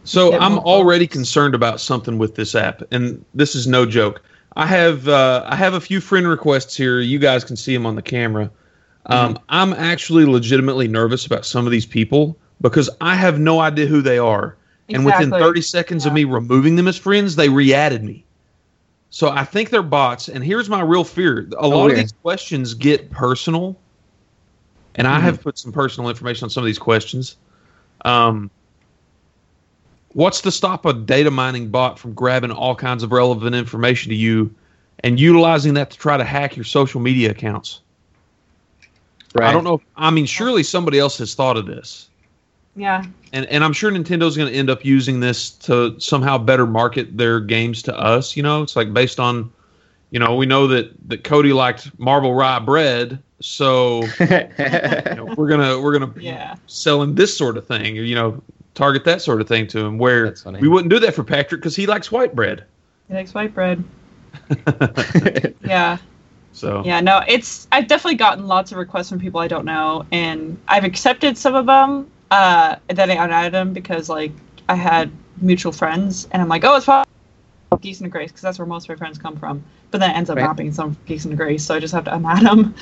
So 0.04 0.38
I'm 0.38 0.60
already 0.60 1.08
concerned 1.08 1.56
about 1.56 1.82
something 1.82 2.18
with 2.20 2.36
this 2.36 2.54
app, 2.54 2.84
and 2.92 3.26
this 3.34 3.56
is 3.56 3.68
no 3.68 3.86
joke. 3.86 4.22
I 4.56 4.68
have 4.68 5.08
uh, 5.08 5.44
I 5.48 5.56
have 5.56 5.74
a 5.74 5.82
few 5.82 6.00
friend 6.00 6.28
requests 6.28 6.78
here. 6.78 7.00
You 7.00 7.20
guys 7.20 7.44
can 7.44 7.56
see 7.56 7.74
them 7.74 7.86
on 7.86 7.96
the 7.96 8.02
camera. 8.02 8.52
Um, 9.08 9.38
I'm 9.50 9.74
actually 9.74 10.26
legitimately 10.26 10.88
nervous 10.88 11.26
about 11.26 11.46
some 11.46 11.66
of 11.66 11.72
these 11.72 11.86
people 11.86 12.38
because 12.62 12.90
I 13.02 13.16
have 13.16 13.40
no 13.40 13.60
idea 13.60 13.86
who 13.88 14.02
they 14.02 14.18
are, 14.18 14.58
and 14.90 15.06
within 15.06 15.32
30 15.32 15.62
seconds 15.62 16.06
of 16.06 16.14
me 16.14 16.24
removing 16.24 16.76
them 16.76 16.88
as 16.88 16.98
friends, 16.98 17.36
they 17.36 17.50
re-added 17.50 18.04
me. 18.04 18.26
So 19.10 19.30
I 19.30 19.44
think 19.44 19.70
they're 19.70 19.84
bots, 19.84 20.30
and 20.30 20.44
here's 20.44 20.70
my 20.70 20.82
real 20.82 21.04
fear: 21.04 21.50
a 21.58 21.68
lot 21.68 21.90
of 21.90 21.98
these 21.98 22.14
questions 22.22 22.74
get 22.74 23.10
personal, 23.12 23.76
and 24.96 25.08
I 25.08 25.20
Mhm. 25.20 25.24
have 25.24 25.42
put 25.42 25.58
some 25.58 25.72
personal 25.72 26.10
information 26.10 26.46
on 26.46 26.50
some 26.50 26.64
of 26.64 26.66
these 26.66 26.80
questions. 26.80 27.36
Um, 28.04 28.50
what's 30.14 30.42
to 30.42 30.52
stop 30.52 30.86
a 30.86 30.94
data 30.94 31.32
mining 31.32 31.70
bot 31.70 32.00
from 32.00 32.14
grabbing 32.14 32.52
all 32.52 32.76
kinds 32.76 33.04
of 33.04 33.12
relevant 33.12 33.56
information 33.56 34.10
to 34.10 34.16
you 34.16 34.54
and 35.00 35.20
utilizing 35.20 35.74
that 35.76 35.92
to 35.92 35.98
try 35.98 36.18
to 36.18 36.24
hack 36.24 36.56
your 36.56 36.66
social 36.66 37.02
media 37.02 37.32
accounts? 37.32 37.82
Right. 39.34 39.50
I 39.50 39.52
don't 39.52 39.66
know. 39.66 39.76
If, 39.76 39.82
I 39.98 40.12
mean, 40.12 40.26
surely 40.26 40.64
somebody 40.64 40.98
else 40.98 41.18
has 41.18 41.34
thought 41.36 41.58
of 41.58 41.66
this. 41.66 42.10
Yeah. 42.78 43.06
and 43.32 43.46
and 43.46 43.64
I'm 43.64 43.72
sure 43.72 43.90
Nintendo's 43.90 44.36
going 44.36 44.52
to 44.52 44.58
end 44.58 44.70
up 44.70 44.84
using 44.84 45.22
this 45.22 45.52
to 45.52 45.98
somehow 45.98 46.38
better 46.38 46.66
market 46.66 47.18
their 47.18 47.40
games 47.40 47.82
to 47.84 47.98
us. 47.98 48.36
You 48.36 48.44
know, 48.44 48.62
it's 48.64 48.76
like 48.76 48.94
based 48.94 49.18
on, 49.18 49.50
you 50.12 50.20
know, 50.20 50.36
we 50.36 50.46
know 50.46 50.68
that 50.68 50.92
that 51.08 51.24
Cody 51.24 51.54
liked 51.54 51.98
Marble 51.98 52.34
Rye 52.34 52.60
bread, 52.60 53.18
so 53.42 54.02
you 54.20 54.28
know, 55.16 55.34
we're 55.38 55.48
gonna 55.50 55.80
we're 55.80 55.98
gonna 55.98 56.14
Yeah. 56.20 56.56
sell 56.68 57.02
him 57.02 57.16
this 57.16 57.36
sort 57.38 57.58
of 57.58 57.68
thing, 57.68 57.96
you 57.96 58.16
know, 58.16 58.42
target 58.74 59.04
that 59.06 59.22
sort 59.22 59.42
of 59.42 59.48
thing 59.48 59.68
to 59.68 59.80
him. 59.86 59.98
Where 59.98 60.26
That's 60.26 60.44
funny. 60.44 60.60
we 60.60 60.68
wouldn't 60.68 60.90
do 60.90 61.00
that 61.00 61.14
for 61.16 61.24
Patrick 61.24 61.62
because 61.62 61.76
he 61.76 61.86
likes 61.86 62.12
white 62.12 62.34
bread. 62.36 62.66
He 63.08 63.14
likes 63.14 63.34
white 63.34 63.54
bread. 63.54 63.84
Yeah. 65.64 65.98
So 66.54 66.84
Yeah, 66.86 67.02
no, 67.02 67.22
it's 67.28 67.68
I've 67.72 67.88
definitely 67.88 68.16
gotten 68.16 68.48
lots 68.48 68.72
of 68.72 68.78
requests 68.78 69.10
from 69.10 69.20
people 69.20 69.40
I 69.42 69.48
don't 69.48 69.66
know, 69.66 70.06
and 70.12 70.58
I've 70.68 70.84
accepted 70.86 71.38
some 71.38 71.56
of 71.56 71.66
them. 71.66 72.10
Uh, 72.32 72.76
and 72.90 72.98
then 72.98 73.12
I 73.12 73.24
unadded 73.24 73.54
them 73.54 73.74
because 73.74 74.10
like 74.10 74.32
I 74.70 74.76
had 74.76 75.12
mutual 75.42 75.72
friends, 75.72 76.28
and 76.32 76.42
I'm 76.42 76.48
like, 76.48 76.64
oh, 76.64 76.76
it's 76.78 76.86
probably 76.86 77.10
Geeks 77.82 78.02
and 78.02 78.12
Grace 78.12 78.32
because 78.32 78.42
that's 78.42 78.60
where 78.60 78.66
most 78.66 78.86
of 78.86 78.90
my 78.90 78.96
friends 78.96 79.18
come 79.18 79.36
from. 79.38 79.64
But 79.92 80.00
then 80.00 80.12
it 80.12 80.18
ends 80.18 80.30
up 80.30 80.38
Right. 80.38 80.44
not 80.44 80.58
being 80.58 80.74
some 80.74 80.98
Geeks 81.06 81.26
and 81.26 81.36
Grace, 81.38 81.64
so 81.66 81.76
I 81.76 81.80
just 81.80 81.94
have 81.94 82.06
to 82.06 82.12
unadd 82.12 82.42
them. 82.44 82.76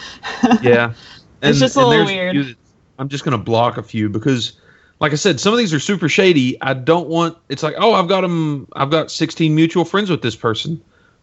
yeah, 0.61 0.93
It's 1.41 1.59
just 1.59 1.75
a 1.75 1.85
little 1.85 2.05
weird. 2.05 2.35
few 2.35 2.55
I'm 2.99 3.09
just 3.09 3.23
gonna 3.23 3.37
block 3.37 3.77
a 3.77 3.83
few 3.83 4.07
because, 4.09 4.53
like 4.99 5.11
I 5.11 5.15
said, 5.15 5.39
some 5.39 5.51
of 5.51 5.57
these 5.59 5.73
are 5.73 5.79
super 5.79 6.07
shady. 6.07 6.61
I 6.61 6.73
don't 6.75 7.07
want. 7.09 7.37
It's 7.49 7.63
like, 7.63 7.73
oh, 7.77 7.93
I've 7.93 8.07
got 8.07 8.21
them. 8.21 8.67
I've 8.75 8.91
got 8.91 9.09
16 9.11 9.53
mutual 9.53 9.83
friends 9.83 10.09
with 10.11 10.21
this 10.21 10.35
person, 10.35 10.79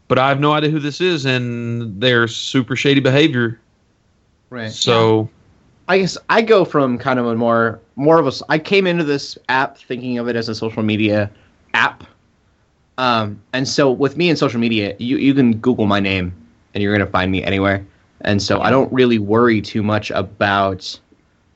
but 0.09 0.19
I 0.19 0.29
have 0.29 0.41
no 0.41 0.53
idea 0.53 0.71
who 0.71 0.81
this 0.81 1.01
is, 1.01 1.25
and 1.27 2.01
they're 2.01 2.27
super 2.29 2.75
shady 2.77 3.01
behavior. 3.01 3.61
right. 4.51 4.71
So 4.73 5.31
I 5.89 5.99
guess 5.99 6.19
I 6.29 6.43
go 6.43 6.65
from 6.65 6.99
kind 6.99 7.19
of 7.21 7.27
a 7.27 7.37
more 7.37 7.81
more 7.97 8.19
of 8.19 8.27
a. 8.27 8.29
s- 8.29 8.43
I 8.49 8.59
came 8.59 8.87
into 8.89 9.05
this 9.05 9.39
app 9.49 9.79
thinking 9.79 10.19
of 10.19 10.29
it 10.29 10.35
as 10.37 10.49
a 10.49 10.55
social 10.57 10.83
media 10.83 11.31
app, 11.75 12.03
um, 13.01 13.41
and 13.53 13.67
so 13.67 13.91
with 13.91 14.17
me 14.17 14.29
in 14.31 14.37
social 14.37 14.61
media, 14.61 14.95
you 14.99 15.17
you 15.17 15.35
can 15.35 15.57
Google 15.57 15.87
my 15.87 16.01
name 16.01 16.33
and 16.75 16.83
you're 16.83 16.97
gonna 16.97 17.11
find 17.11 17.31
me 17.33 17.43
anywhere, 17.43 17.85
and 18.21 18.43
so 18.43 18.61
I 18.61 18.71
don't 18.71 18.93
really 18.93 19.19
worry 19.19 19.61
too 19.61 19.83
much 19.83 20.11
about 20.11 20.99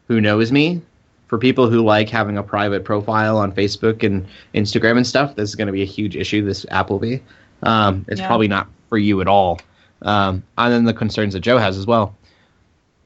who 0.08 0.20
knows 0.20 0.50
me. 0.50 0.80
For 1.28 1.38
people 1.38 1.68
who 1.68 1.82
like 1.82 2.08
having 2.08 2.38
a 2.38 2.42
private 2.42 2.84
profile 2.84 3.38
on 3.38 3.50
Facebook 3.52 4.02
and 4.04 4.26
Instagram 4.54 4.96
and 4.96 5.06
stuff, 5.06 5.34
this 5.34 5.48
is 5.48 5.56
going 5.56 5.66
to 5.66 5.72
be 5.72 5.82
a 5.82 5.86
huge 5.86 6.14
issue. 6.16 6.44
This 6.44 6.64
app 6.70 6.90
will 6.90 7.00
be. 7.00 7.20
Um, 7.64 8.04
it's 8.08 8.20
Yeah. 8.20 8.26
probably 8.26 8.46
not 8.46 8.68
for 8.88 8.98
you 8.98 9.20
at 9.20 9.26
all. 9.26 9.58
Um, 10.02 10.44
and 10.58 10.72
then 10.72 10.84
the 10.84 10.92
concerns 10.92 11.32
that 11.32 11.40
Joe 11.40 11.58
has 11.58 11.76
as 11.76 11.86
well 11.86 12.14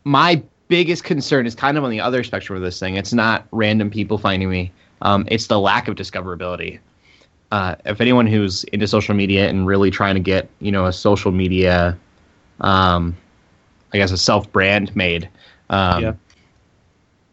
my 0.04 0.42
biggest 0.68 1.04
concern 1.04 1.46
is 1.46 1.54
kind 1.54 1.76
of 1.76 1.84
on 1.84 1.90
the 1.90 2.00
other 2.00 2.24
spectrum 2.24 2.56
of 2.56 2.62
this 2.62 2.80
thing. 2.80 2.96
It's 2.96 3.12
not 3.12 3.46
random 3.52 3.90
people 3.90 4.18
finding 4.18 4.50
me. 4.50 4.72
Um, 5.02 5.26
it's 5.30 5.46
the 5.46 5.60
lack 5.60 5.86
of 5.88 5.96
discoverability. 5.96 6.78
Uh, 7.50 7.76
if 7.86 8.00
anyone 8.00 8.26
who's 8.26 8.64
into 8.64 8.86
social 8.86 9.14
media 9.14 9.48
and 9.48 9.66
really 9.66 9.90
trying 9.90 10.14
to 10.14 10.20
get, 10.20 10.48
you 10.60 10.70
know, 10.70 10.86
a 10.86 10.92
social 10.92 11.32
media, 11.32 11.96
um, 12.60 13.16
I 13.92 13.98
guess 13.98 14.10
a 14.10 14.18
self 14.18 14.50
brand 14.52 14.94
made, 14.94 15.28
um, 15.70 16.02
Yeah. 16.02 16.12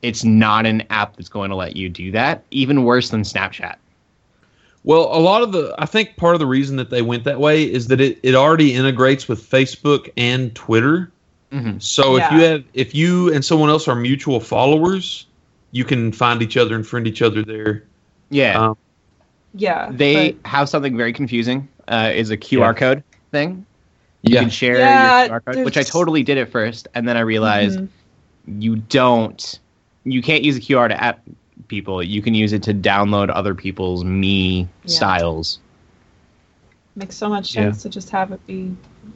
it's 0.02 0.24
not 0.24 0.66
an 0.66 0.84
app 0.90 1.18
that's 1.18 1.30
going 1.30 1.50
to 1.50 1.56
let 1.56 1.76
you 1.76 1.90
do 1.90 2.12
that. 2.12 2.44
Even 2.52 2.84
worse 2.84 3.10
than 3.10 3.24
Snapchat. 3.24 3.76
Well, 4.86 5.10
a 5.12 5.20
lot 5.20 5.42
of 5.42 5.52
the, 5.52 5.74
I 5.80 5.86
think 5.86 6.16
part 6.16 6.36
of 6.36 6.40
the 6.40 6.46
reason 6.46 6.78
that 6.78 6.92
they 6.92 7.02
went 7.02 7.24
that 7.24 7.40
way 7.40 7.64
is 7.64 7.88
that 7.88 8.00
it, 8.00 8.20
it 8.22 8.36
already 8.36 8.74
integrates 8.74 9.28
with 9.28 9.42
Facebook 9.42 10.10
and 10.16 10.54
Twitter. 10.56 11.12
Mm-hmm. 11.52 11.80
So 11.80 12.18
if 12.18 12.32
you 12.32 12.40
have, 12.42 12.64
if 12.74 12.94
you 12.94 13.34
and 13.34 13.44
someone 13.44 13.70
else 13.70 13.88
are 13.88 13.96
mutual 13.96 14.40
followers, 14.40 15.26
you 15.72 15.84
can 15.84 16.12
find 16.12 16.42
each 16.42 16.56
other 16.56 16.76
and 16.76 16.86
friend 16.86 17.08
each 17.08 17.22
other 17.22 17.42
there. 17.44 17.84
Yeah. 18.30 18.60
Um, 18.60 18.78
yeah, 19.56 19.90
they 19.92 20.32
but- 20.32 20.50
have 20.50 20.70
something 20.70 20.96
very 20.98 21.14
confusing. 21.14 21.68
Uh, 21.88 22.12
is 22.16 22.32
a 22.32 22.38
QR 22.38 22.60
Yeah. 22.60 22.74
code 22.74 23.04
thing. 23.32 23.66
You 24.24 24.34
Yeah. 24.34 24.42
can 24.42 24.50
share 24.50 24.78
Yeah, 24.80 25.26
your 25.26 25.40
QR 25.40 25.54
code, 25.54 25.66
which 25.66 25.78
I 25.78 25.84
totally 25.84 26.24
did 26.24 26.38
at 26.40 26.50
first, 26.50 26.88
and 26.96 27.08
then 27.08 27.16
I 27.16 27.20
realized 27.22 27.80
Mhm. 27.80 27.88
you 28.60 28.76
don't. 28.78 29.60
You 30.04 30.22
can't 30.22 30.44
use 30.44 30.58
a 30.58 30.60
QR 30.60 30.88
to 30.88 31.04
app 31.04 31.20
people. 31.68 32.02
You 32.02 32.22
can 32.24 32.34
use 32.34 32.54
it 32.54 32.64
to 32.64 32.74
download 32.74 33.30
other 33.34 33.54
people's 33.56 34.04
me 34.04 34.62
Yeah. 34.62 34.68
styles. 34.86 35.60
makes 36.98 37.16
so 37.18 37.28
much 37.28 37.54
Yeah. 37.54 37.64
sense 37.64 37.84
to 37.84 37.90
just 37.90 38.10
have 38.12 38.32
it 38.32 38.40
be 38.48 38.72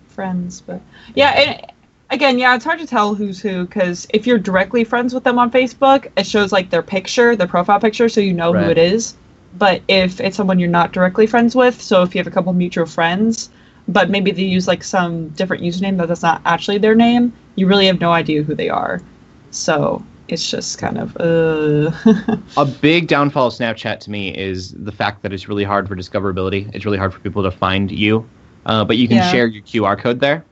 friends 0.09 0.59
but 0.59 0.81
yeah 1.15 1.29
and 1.29 1.71
again 2.09 2.37
yeah 2.37 2.53
it's 2.53 2.65
hard 2.65 2.77
to 2.77 2.85
tell 2.85 3.15
who's 3.15 3.39
who 3.39 3.65
because 3.65 4.05
if 4.13 4.27
you're 4.27 4.37
directly 4.37 4.83
friends 4.83 5.13
with 5.13 5.23
them 5.23 5.39
on 5.39 5.49
facebook 5.49 6.07
it 6.17 6.25
shows 6.27 6.51
like 6.51 6.69
their 6.71 6.81
picture 6.81 7.37
their 7.37 7.47
profile 7.47 7.79
picture 7.79 8.09
so 8.09 8.19
you 8.19 8.33
know 8.33 8.51
who 8.51 8.69
it 8.69 8.77
is 8.77 9.15
but 9.57 9.81
if 9.87 10.19
it's 10.19 10.37
someone 10.37 10.59
you're 10.59 10.69
not 10.69 10.91
directly 10.91 11.25
friends 11.25 11.55
with 11.55 11.81
so 11.81 12.01
if 12.03 12.13
you 12.13 12.19
have 12.19 12.27
a 12.27 12.31
couple 12.31 12.53
mutual 12.53 12.85
friends 12.85 13.49
but 13.87 14.09
maybe 14.09 14.31
they 14.31 14.43
use 14.43 14.67
like 14.67 14.83
some 14.83 15.29
different 15.29 15.63
username 15.63 15.97
that 15.97 16.07
that's 16.07 16.21
not 16.21 16.41
actually 16.45 16.77
their 16.77 16.95
name 16.95 17.33
you 17.55 17.67
really 17.67 17.87
have 17.87 17.99
no 17.99 18.11
idea 18.11 18.43
who 18.43 18.53
they 18.55 18.69
are 18.69 19.01
so 19.51 20.03
it's 20.27 20.49
just 20.49 20.77
kind 20.77 20.97
of 20.97 21.15
uh 21.17 21.91
A 22.57 22.65
big 22.65 23.07
downfall 23.07 23.47
of 23.47 23.53
Snapchat 23.53 23.99
to 24.01 24.11
me 24.11 24.35
is 24.35 24.73
the 24.73 24.91
fact 24.91 25.23
that 25.23 25.31
it's 25.33 25.47
really 25.47 25.63
hard 25.63 25.87
for 25.87 25.95
discoverability. 25.95 26.73
It's 26.75 26.85
really 26.85 26.97
hard 26.97 27.13
for 27.13 27.19
people 27.19 27.43
to 27.43 27.51
find 27.51 27.89
you, 27.91 28.27
uh, 28.65 28.83
but 28.83 28.97
you 28.97 29.07
can 29.07 29.17
Yeah. 29.17 29.31
share 29.31 29.47
your 29.47 29.61
QR 29.63 29.95
code 29.95 30.19
there. 30.19 30.43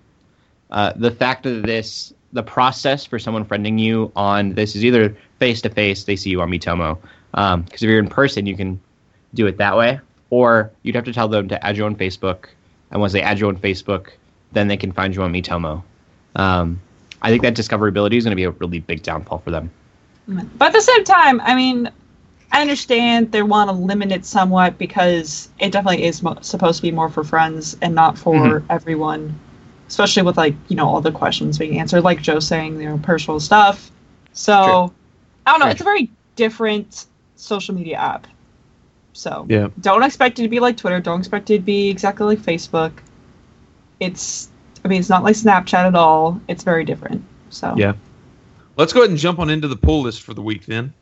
Uh, 0.72 0.94
the 0.96 1.12
fact 1.12 1.44
that 1.44 1.64
this, 1.64 2.14
the 2.34 2.44
process 2.44 3.06
for 3.06 3.20
someone 3.20 3.46
friending 3.46 3.80
you 3.80 4.12
on 4.16 4.54
this 4.54 4.76
is 4.76 4.84
either 4.86 5.16
face 5.40 5.62
to 5.62 5.70
face, 5.70 6.04
they 6.04 6.16
see 6.16 6.30
you 6.30 6.42
on 6.42 6.50
Miitomo. 6.50 6.98
Because 7.32 7.84
if 7.84 7.90
you're 7.90 8.00
in 8.00 8.08
person, 8.08 8.46
you 8.46 8.56
can 8.56 8.80
do 9.38 9.48
it 9.48 9.58
that 9.58 9.78
way, 9.78 10.00
or 10.32 10.72
you'd 10.84 10.96
have 10.96 11.06
to 11.06 11.14
tell 11.14 11.28
them 11.30 11.48
to 11.48 11.66
add 11.66 11.78
you 11.78 11.86
on 11.86 11.96
Facebook, 11.96 12.48
and 12.92 13.00
once 13.00 13.14
they 13.14 13.22
add 13.22 13.40
you 13.40 13.48
on 13.48 13.58
Facebook, 13.58 14.10
then 14.52 14.68
they 14.68 14.76
can 14.76 14.92
find 14.92 15.16
you 15.16 15.22
on 15.22 15.32
Miitomo. 15.32 15.84
Um, 16.36 16.82
I 17.22 17.30
think 17.30 17.44
that 17.44 17.56
discoverability 17.56 18.18
is 18.18 18.24
going 18.26 18.32
to 18.32 18.36
be 18.36 18.44
a 18.44 18.52
really 18.52 18.80
big 18.80 19.04
downfall 19.04 19.40
for 19.40 19.52
them. 19.52 19.72
But 20.28 20.68
at 20.68 20.74
the 20.74 20.82
same 20.82 21.04
time, 21.04 21.40
I 21.42 21.56
mean, 21.56 21.90
I 22.52 22.62
understand 22.62 23.32
they 23.32 23.44
want 23.44 23.70
to 23.70 23.76
limit 23.76 24.12
it 24.12 24.26
somewhat 24.26 24.78
because 24.78 25.50
it 25.60 25.72
definitely 25.72 26.04
is 26.04 26.22
mo- 26.22 26.38
supposed 26.42 26.78
to 26.78 26.82
be 26.82 26.92
more 26.92 27.10
for 27.10 27.24
friends 27.24 27.78
and 27.82 27.96
not 27.96 28.18
for 28.18 28.34
Mhm. 28.34 28.64
everyone. 28.70 29.40
Especially 29.88 30.24
with 30.24 30.36
like 30.36 30.54
you 30.68 30.76
know 30.76 30.86
all 30.86 31.00
the 31.00 31.12
questions 31.14 31.58
being 31.58 31.80
answered, 31.80 32.02
like 32.02 32.22
Joe 32.22 32.40
saying 32.40 32.82
you 32.82 32.90
know 32.90 32.98
personal 32.98 33.40
stuff. 33.40 33.90
So 34.34 34.54
True. 34.64 34.94
I 35.46 35.52
don't 35.52 35.60
know. 35.60 35.66
True. 35.68 35.72
It's 35.72 35.82
a 35.82 35.86
very 35.86 36.10
different 36.36 37.06
social 37.38 37.74
media 37.74 37.98
app. 37.98 38.28
So 39.18 39.48
Yeah. 39.50 39.70
don't 39.82 40.04
expect 40.04 40.38
it 40.38 40.44
to 40.44 40.48
be 40.48 40.60
like 40.60 40.78
Twitter. 40.78 41.00
Don't 41.00 41.20
expect 41.20 41.50
it 41.50 41.58
to 41.58 41.64
be 41.64 41.90
exactly 41.90 42.28
like 42.28 42.40
Facebook. 42.40 42.92
It's 44.00 44.50
I 44.86 44.88
mean 44.88 45.00
it's 45.00 45.10
not 45.10 45.24
like 45.24 45.36
Snapchat 45.36 45.88
at 45.88 45.96
all. 45.96 46.40
It's 46.48 46.64
very 46.64 46.86
different. 46.86 47.24
So 47.50 47.74
Yeah. 47.76 47.94
Let's 48.78 48.94
go 48.94 49.00
ahead 49.00 49.10
and 49.10 49.18
jump 49.18 49.40
on 49.40 49.50
into 49.50 49.68
the 49.68 49.76
pull 49.76 50.04
list 50.04 50.22
for 50.22 50.36
the 50.36 50.42
week 50.44 50.68
then. 50.68 50.94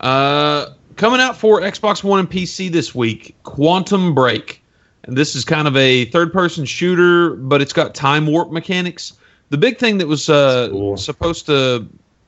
Uh, 0.00 0.70
coming 0.96 1.20
out 1.20 1.36
for 1.36 1.60
Xbox 1.60 2.02
One 2.02 2.20
and 2.20 2.30
PC 2.30 2.72
this 2.72 2.94
week, 2.94 3.34
Quantum 3.42 4.14
Break. 4.14 4.62
And 5.04 5.14
this 5.14 5.36
is 5.36 5.44
kind 5.44 5.68
of 5.68 5.76
a 5.76 6.06
third 6.06 6.32
person 6.32 6.64
shooter, 6.64 7.34
but 7.36 7.60
it's 7.60 7.74
got 7.74 7.94
time 7.94 8.26
warp 8.26 8.50
mechanics. 8.50 9.12
The 9.50 9.58
big 9.58 9.78
thing 9.78 9.98
that 9.98 10.08
was 10.08 10.30
uh, 10.30 10.68
cool. 10.70 10.96
supposed 10.96 11.44
to 11.46 11.86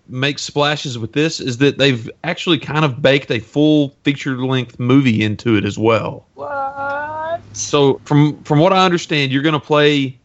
make 0.08 0.38
splashes 0.38 0.98
with 0.98 1.12
this 1.12 1.40
is 1.40 1.58
that 1.58 1.78
they've 1.78 2.10
actually 2.24 2.58
kind 2.58 2.84
of 2.84 3.02
baked 3.02 3.30
a 3.30 3.38
full 3.38 3.90
feature 4.02 4.36
length 4.38 4.78
movie 4.78 5.22
into 5.22 5.56
it 5.56 5.64
as 5.64 5.78
well. 5.78 6.26
What? 6.34 7.40
So 7.52 8.00
from 8.04 8.42
from 8.44 8.58
what 8.58 8.72
I 8.72 8.84
understand, 8.84 9.32
you're 9.32 9.42
going 9.42 9.54
to 9.54 9.60
play, 9.60 10.18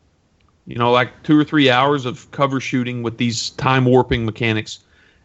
you 0.65 0.75
know, 0.75 0.91
like 0.91 1.23
two 1.23 1.37
or 1.37 1.43
three 1.43 1.69
hours 1.69 2.05
of 2.05 2.29
cover 2.31 2.59
shooting 2.59 3.03
with 3.03 3.17
these 3.17 3.51
time 3.51 3.85
warping 3.85 4.25
mechanics, 4.25 4.79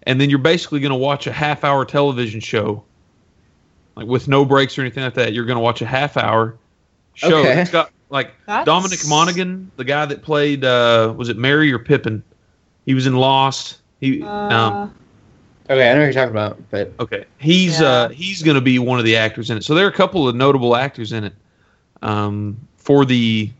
and 0.04 0.20
then 0.20 0.30
you're 0.30 0.38
basically 0.38 0.80
going 0.80 0.90
to 0.92 0.98
watch 0.98 1.26
a 1.26 1.32
half 1.32 1.64
hour 1.64 1.84
television 1.84 2.40
show, 2.40 2.82
like 3.96 4.06
with 4.06 4.28
no 4.28 4.44
breaks 4.44 4.76
or 4.76 4.82
anything 4.82 5.04
like 5.04 5.14
that. 5.14 5.32
You're 5.32 5.46
going 5.46 5.56
to 5.56 5.62
watch 5.62 5.82
a 5.82 5.86
half 5.86 6.16
hour 6.16 6.56
show. 7.14 7.38
Okay. 7.40 7.60
It's 7.60 7.70
got 7.70 7.90
like 8.10 8.32
That's- 8.46 8.64
Dominic 8.66 9.00
Monaghan, 9.06 9.70
the 9.76 9.84
guy 9.84 10.06
that 10.06 10.22
played 10.22 10.64
uh, 10.64 11.14
was 11.16 11.28
it 11.28 11.36
Merry 11.36 11.72
or 11.72 11.78
Pippin? 11.78 12.22
He 12.86 12.94
was 12.94 13.06
in 13.06 13.16
Lost. 13.16 13.78
He 14.00 14.22
um, 14.22 14.28
Uh, 14.28 14.88
Okay, 15.70 15.90
I 15.90 15.92
know 15.92 16.00
what 16.00 16.04
you're 16.04 16.12
talking 16.14 16.30
about, 16.30 16.58
but 16.70 16.94
Okay, 16.98 17.24
he's 17.38 17.80
Yeah. 17.80 17.88
uh 17.88 18.08
he's 18.08 18.42
going 18.42 18.54
to 18.54 18.60
be 18.60 18.78
one 18.78 18.98
of 18.98 19.04
the 19.04 19.16
actors 19.16 19.50
in 19.50 19.58
it. 19.58 19.64
So 19.64 19.74
there 19.74 19.84
are 19.84 19.90
a 19.90 19.92
couple 19.92 20.26
of 20.26 20.34
notable 20.34 20.74
actors 20.74 21.12
in 21.12 21.24
it, 21.24 21.34
um, 22.00 22.56
for 22.76 23.04
the 23.04 23.50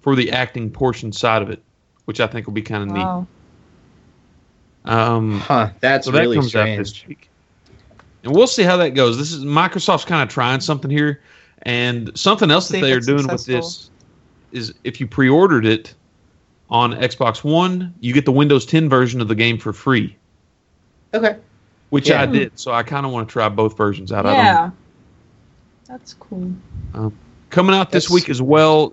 for 0.00 0.16
the 0.16 0.32
acting 0.32 0.70
portion 0.70 1.12
side 1.12 1.42
of 1.42 1.50
it, 1.50 1.62
which 2.06 2.20
I 2.20 2.26
think 2.26 2.46
will 2.46 2.54
be 2.54 2.62
kind 2.62 2.84
of 2.84 2.96
wow. 2.96 3.20
neat. 3.20 4.90
Um, 4.90 5.40
huh, 5.40 5.70
that's 5.80 6.06
so 6.06 6.12
that 6.12 6.20
really 6.20 6.36
comes 6.36 6.56
out 6.56 6.62
strange. 6.62 6.78
this 6.78 7.06
week, 7.06 7.28
and 8.24 8.34
we'll 8.34 8.46
see 8.46 8.62
how 8.62 8.78
that 8.78 8.90
goes. 8.90 9.18
This 9.18 9.32
is 9.32 9.44
Microsoft's 9.44 10.06
kind 10.06 10.22
of 10.22 10.32
trying 10.32 10.60
something 10.60 10.90
here, 10.90 11.20
and 11.62 12.10
something 12.18 12.50
else 12.50 12.68
that 12.68 12.80
they 12.80 12.94
are 12.94 12.98
it's 12.98 13.06
doing 13.06 13.26
with 13.26 13.44
this 13.44 13.90
is 14.52 14.72
if 14.84 14.98
you 14.98 15.06
pre-ordered 15.06 15.66
it 15.66 15.94
on 16.70 16.92
Xbox 16.94 17.42
One, 17.44 17.94
you 18.00 18.12
get 18.12 18.24
the 18.24 18.32
Windows 18.32 18.66
10 18.66 18.88
version 18.88 19.20
of 19.20 19.28
the 19.28 19.34
game 19.34 19.58
for 19.58 19.72
free. 19.72 20.16
Okay. 21.14 21.36
which 21.90 22.08
Yeah. 22.10 22.22
I 22.22 22.26
did. 22.26 22.58
So 22.58 22.72
I 22.72 22.82
kind 22.82 23.06
of 23.06 23.12
want 23.12 23.28
to 23.28 23.32
try 23.32 23.48
both 23.48 23.76
versions 23.76 24.12
out. 24.12 24.26
I 24.26 24.30
don't 24.34 24.44
Yeah. 24.44 24.70
That's 25.86 26.14
cool. 26.14 26.52
coming 27.50 27.74
out 27.74 27.90
this 27.90 28.10
week 28.10 28.28
as 28.28 28.42
well. 28.42 28.92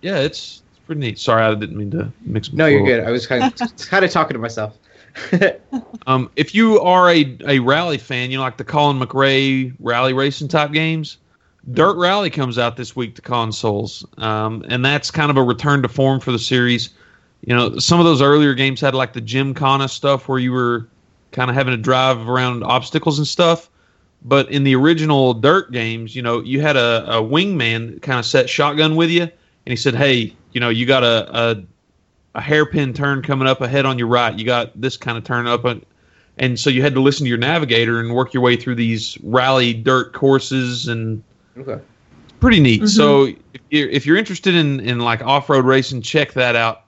Yeah, 0.00 0.18
it's 0.18 0.62
it's 0.70 0.86
pretty 0.86 1.00
neat. 1.00 1.18
Sorry, 1.18 1.42
I 1.42 1.54
didn't 1.54 1.76
mean 1.76 1.90
to 1.92 2.12
mix. 2.22 2.52
No, 2.52 2.66
you're 2.66 2.80
plural. 2.84 3.00
good. 3.00 3.08
I 3.08 3.10
was 3.10 3.26
kind 3.26 3.42
of 3.42 3.54
kind 3.88 4.04
of 4.04 4.10
talking 4.12 4.34
to 4.34 4.38
myself. 4.40 4.76
Um, 6.06 6.28
if 6.36 6.54
you 6.54 6.80
are 6.80 7.08
a 7.10 7.36
a 7.46 7.58
rally 7.60 7.98
fan, 7.98 8.30
you 8.30 8.36
know, 8.36 8.42
like 8.42 8.56
the 8.58 8.64
Colin 8.64 8.98
McRae 8.98 9.74
rally 9.80 10.12
racing 10.12 10.48
type 10.48 10.70
games. 10.72 11.16
Dirt 11.72 11.96
Rally 11.96 12.30
comes 12.30 12.58
out 12.58 12.76
this 12.76 12.94
week 12.94 13.14
to 13.16 13.22
consoles, 13.22 14.04
um, 14.18 14.64
and 14.68 14.84
that's 14.84 15.10
kind 15.10 15.30
of 15.30 15.36
a 15.36 15.42
return 15.42 15.82
to 15.82 15.88
form 15.88 16.20
for 16.20 16.30
the 16.30 16.38
series. 16.38 16.90
You 17.46 17.54
know, 17.54 17.78
some 17.78 18.00
of 18.00 18.06
those 18.06 18.20
earlier 18.20 18.54
games 18.54 18.80
had 18.80 18.94
like 18.94 19.12
the 19.12 19.20
Gymkhana 19.20 19.88
stuff 19.88 20.28
where 20.28 20.38
you 20.38 20.52
were 20.52 20.88
kind 21.32 21.50
of 21.50 21.56
having 21.56 21.72
to 21.72 21.80
drive 21.80 22.28
around 22.28 22.64
obstacles 22.64 23.18
and 23.18 23.26
stuff. 23.26 23.70
But 24.24 24.50
in 24.50 24.64
the 24.64 24.74
original 24.74 25.34
Dirt 25.34 25.70
games, 25.70 26.16
you 26.16 26.22
know, 26.22 26.40
you 26.40 26.60
had 26.60 26.76
a, 26.76 27.18
a 27.18 27.22
wingman 27.22 28.00
kind 28.00 28.18
of 28.18 28.24
set 28.24 28.48
shotgun 28.48 28.96
with 28.96 29.10
you, 29.10 29.22
and 29.22 29.30
he 29.66 29.76
said, 29.76 29.94
"Hey, 29.94 30.34
you 30.52 30.60
know, 30.60 30.70
you 30.70 30.86
got 30.86 31.02
a, 31.02 31.28
a 31.38 31.64
a 32.34 32.40
hairpin 32.40 32.92
turn 32.92 33.22
coming 33.22 33.46
up 33.46 33.60
ahead 33.60 33.86
on 33.86 33.98
your 33.98 34.08
right. 34.08 34.36
You 34.38 34.44
got 34.44 34.78
this 34.80 34.96
kind 34.96 35.16
of 35.16 35.24
turn 35.24 35.46
up, 35.46 35.64
and, 35.64 35.84
and 36.38 36.58
so 36.58 36.68
you 36.68 36.82
had 36.82 36.94
to 36.94 37.00
listen 37.00 37.24
to 37.24 37.28
your 37.28 37.38
navigator 37.38 38.00
and 38.00 38.14
work 38.14 38.34
your 38.34 38.42
way 38.42 38.56
through 38.56 38.74
these 38.74 39.16
rally 39.22 39.72
dirt 39.72 40.12
courses, 40.12 40.88
and 40.88 41.22
Okay. 41.58 41.72
it's 42.24 42.32
pretty 42.40 42.60
neat. 42.60 42.82
Mhm. 42.82 42.88
So 42.88 43.24
if 43.24 43.60
you're, 43.70 43.88
if 43.88 44.06
you're 44.06 44.16
interested 44.16 44.54
in 44.54 44.80
in 44.80 44.98
like 45.00 45.22
off 45.22 45.48
road 45.48 45.64
racing, 45.64 46.02
check 46.02 46.32
that 46.34 46.56
out. 46.56 46.82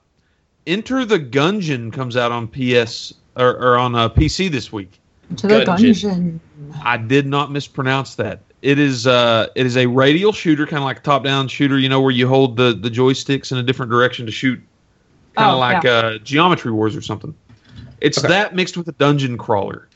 Enter 0.65 1.05
the 1.05 1.19
Gungeon 1.19 1.93
comes 1.93 2.17
out 2.17 2.31
on 2.31 2.47
PS 2.47 3.13
or, 3.37 3.51
or 3.55 3.77
on 3.77 3.95
uh, 3.95 4.09
PC 4.09 4.49
this 4.51 4.71
week. 4.71 4.99
To 5.37 5.47
the 5.47 5.63
Gungeon. 5.63 5.65
dungeon. 5.65 6.41
I 6.83 6.97
did 6.97 7.25
not 7.27 7.51
mispronounce 7.51 8.15
that. 8.15 8.41
It 8.61 8.79
is 8.79 9.05
uh 9.07 9.47
it 9.55 9.65
is 9.65 9.77
a 9.77 9.85
radial 9.85 10.33
shooter, 10.33 10.65
kind 10.65 10.79
of 10.79 10.85
like 10.85 10.97
a 10.99 11.01
top 11.01 11.23
down 11.23 11.47
shooter. 11.47 11.77
You 11.77 11.89
know 11.89 12.01
where 12.01 12.11
you 12.11 12.27
hold 12.27 12.57
the 12.57 12.73
the 12.73 12.89
joysticks 12.89 13.51
in 13.51 13.57
a 13.59 13.63
different 13.63 13.91
direction 13.91 14.25
to 14.25 14.31
shoot, 14.31 14.59
kind 15.35 15.49
of 15.51 15.55
Oh, 15.55 15.59
like 15.59 15.85
uh, 15.85 16.17
Geometry 16.19 16.71
Wars 16.71 16.95
or 16.95 17.01
something. 17.01 17.33
It's 18.01 18.17
Okay. 18.17 18.27
that 18.29 18.55
mixed 18.55 18.75
with 18.75 18.87
a 18.87 18.93
dungeon 18.93 19.37
crawler, 19.37 19.87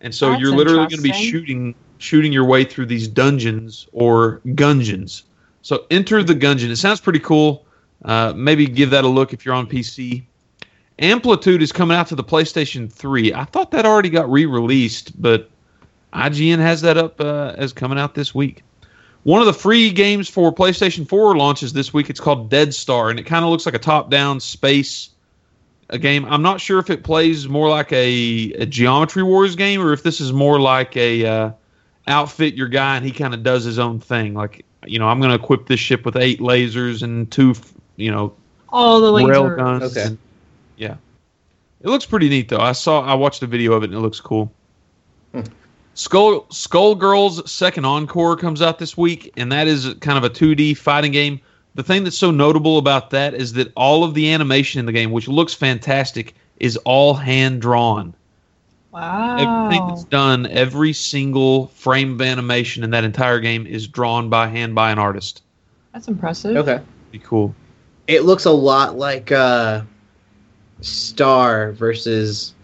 and 0.00 0.14
so 0.14 0.30
That's 0.30 0.42
you're 0.42 0.54
literally 0.56 0.78
going 0.88 0.96
to 0.96 1.02
be 1.02 1.12
shooting 1.12 1.74
shooting 2.04 2.32
your 2.32 2.44
way 2.44 2.64
through 2.64 2.86
these 2.86 3.08
dungeons 3.08 3.88
or 3.92 4.40
gungeons. 4.54 5.24
So 5.62 5.86
enter 5.90 6.22
the 6.22 6.34
gungeon. 6.34 6.68
It 6.68 6.76
sounds 6.76 7.00
pretty 7.00 7.18
cool. 7.18 7.64
Uh, 8.04 8.34
maybe 8.36 8.66
give 8.66 8.90
that 8.90 9.04
a 9.04 9.08
look 9.08 9.32
if 9.32 9.44
you're 9.44 9.54
on 9.54 9.66
PC. 9.66 10.22
Amplitude 10.98 11.62
is 11.62 11.72
coming 11.72 11.96
out 11.96 12.06
to 12.08 12.14
the 12.14 12.22
PlayStation 12.22 12.92
3. 12.92 13.32
I 13.32 13.44
thought 13.44 13.70
that 13.70 13.86
already 13.86 14.10
got 14.10 14.30
re-released, 14.30 15.20
but 15.20 15.50
IGN 16.12 16.58
has 16.58 16.82
that 16.82 16.98
up 16.98 17.20
uh, 17.20 17.54
as 17.56 17.72
coming 17.72 17.98
out 17.98 18.14
this 18.14 18.34
week. 18.34 18.62
One 19.22 19.40
of 19.40 19.46
the 19.46 19.54
free 19.54 19.90
games 19.90 20.28
for 20.28 20.54
PlayStation 20.54 21.08
4 21.08 21.36
launches 21.36 21.72
this 21.72 21.94
week. 21.94 22.10
It's 22.10 22.20
called 22.20 22.50
Dead 22.50 22.74
Star, 22.74 23.08
and 23.08 23.18
it 23.18 23.24
kind 23.24 23.42
of 23.44 23.50
looks 23.50 23.64
like 23.64 23.74
a 23.74 23.78
top-down 23.78 24.40
space 24.40 25.08
a 25.90 25.98
game. 25.98 26.24
I'm 26.26 26.42
not 26.42 26.60
sure 26.60 26.78
if 26.78 26.90
it 26.90 27.02
plays 27.02 27.48
more 27.48 27.68
like 27.68 27.92
a, 27.92 28.52
a 28.52 28.66
Geometry 28.66 29.22
Wars 29.22 29.56
game 29.56 29.80
or 29.80 29.92
if 29.92 30.02
this 30.02 30.20
is 30.20 30.32
more 30.32 30.60
like 30.60 30.96
a 30.96 31.26
uh, 31.26 31.50
outfit 32.06 32.54
your 32.54 32.68
guy 32.68 32.96
and 32.96 33.04
he 33.04 33.12
kind 33.12 33.34
of 33.34 33.42
does 33.42 33.64
his 33.64 33.78
own 33.78 34.00
thing. 34.00 34.34
Like 34.34 34.64
you 34.86 34.98
know, 34.98 35.08
I'm 35.08 35.18
going 35.20 35.30
to 35.30 35.42
equip 35.42 35.66
this 35.66 35.80
ship 35.80 36.04
with 36.04 36.16
eight 36.16 36.40
lasers 36.40 37.02
and 37.02 37.30
two, 37.30 37.54
you 37.96 38.10
know, 38.10 38.34
All 38.68 39.00
the 39.00 39.12
rail 39.24 39.42
laser. 39.44 39.56
guns. 39.56 39.82
Okay. 39.96 40.06
and- 40.08 40.18
yeah, 40.76 40.96
it 41.80 41.88
looks 41.88 42.04
pretty 42.04 42.28
neat 42.28 42.48
though. 42.48 42.58
I 42.60 42.72
saw, 42.72 43.00
I 43.00 43.14
watched 43.14 43.42
a 43.42 43.46
video 43.46 43.72
of 43.74 43.82
it 43.82 43.86
and 43.90 43.94
it 43.94 44.00
looks 44.00 44.20
cool. 44.20 44.52
Hmm. 45.32 45.42
Skull 45.94 46.46
Skull 46.50 46.96
Girls 46.96 47.50
Second 47.50 47.84
Encore 47.84 48.36
comes 48.36 48.60
out 48.60 48.78
this 48.80 48.96
week, 48.96 49.32
and 49.36 49.52
that 49.52 49.68
is 49.68 49.94
kind 50.00 50.18
of 50.18 50.24
a 50.24 50.30
2D 50.30 50.76
fighting 50.76 51.12
game. 51.12 51.40
The 51.76 51.82
thing 51.84 52.02
that's 52.04 52.18
so 52.18 52.30
notable 52.32 52.78
about 52.78 53.10
that 53.10 53.32
is 53.34 53.52
that 53.54 53.72
all 53.76 54.02
of 54.04 54.14
the 54.14 54.32
animation 54.32 54.80
in 54.80 54.86
the 54.86 54.92
game, 54.92 55.12
which 55.12 55.28
looks 55.28 55.54
fantastic, 55.54 56.34
is 56.58 56.76
all 56.78 57.14
hand 57.14 57.62
drawn. 57.62 58.12
Everything 58.96 59.88
that's 59.88 60.04
done, 60.04 60.46
every 60.46 60.92
single 60.92 61.68
frame 61.68 62.12
of 62.12 62.22
animation 62.22 62.84
in 62.84 62.90
that 62.90 63.04
entire 63.04 63.40
game 63.40 63.66
is 63.66 63.88
drawn 63.88 64.28
by 64.28 64.48
hand 64.48 64.74
by 64.74 64.90
an 64.90 64.98
artist. 64.98 65.42
That's 65.92 66.08
impressive. 66.08 66.56
Okay. 66.56 66.80
Pretty 67.10 67.24
cool. 67.24 67.54
It 68.06 68.24
looks 68.24 68.44
a 68.44 68.50
lot 68.50 68.98
like 68.98 69.32
uh, 69.32 69.82
Star 70.80 71.72
versus. 71.72 72.54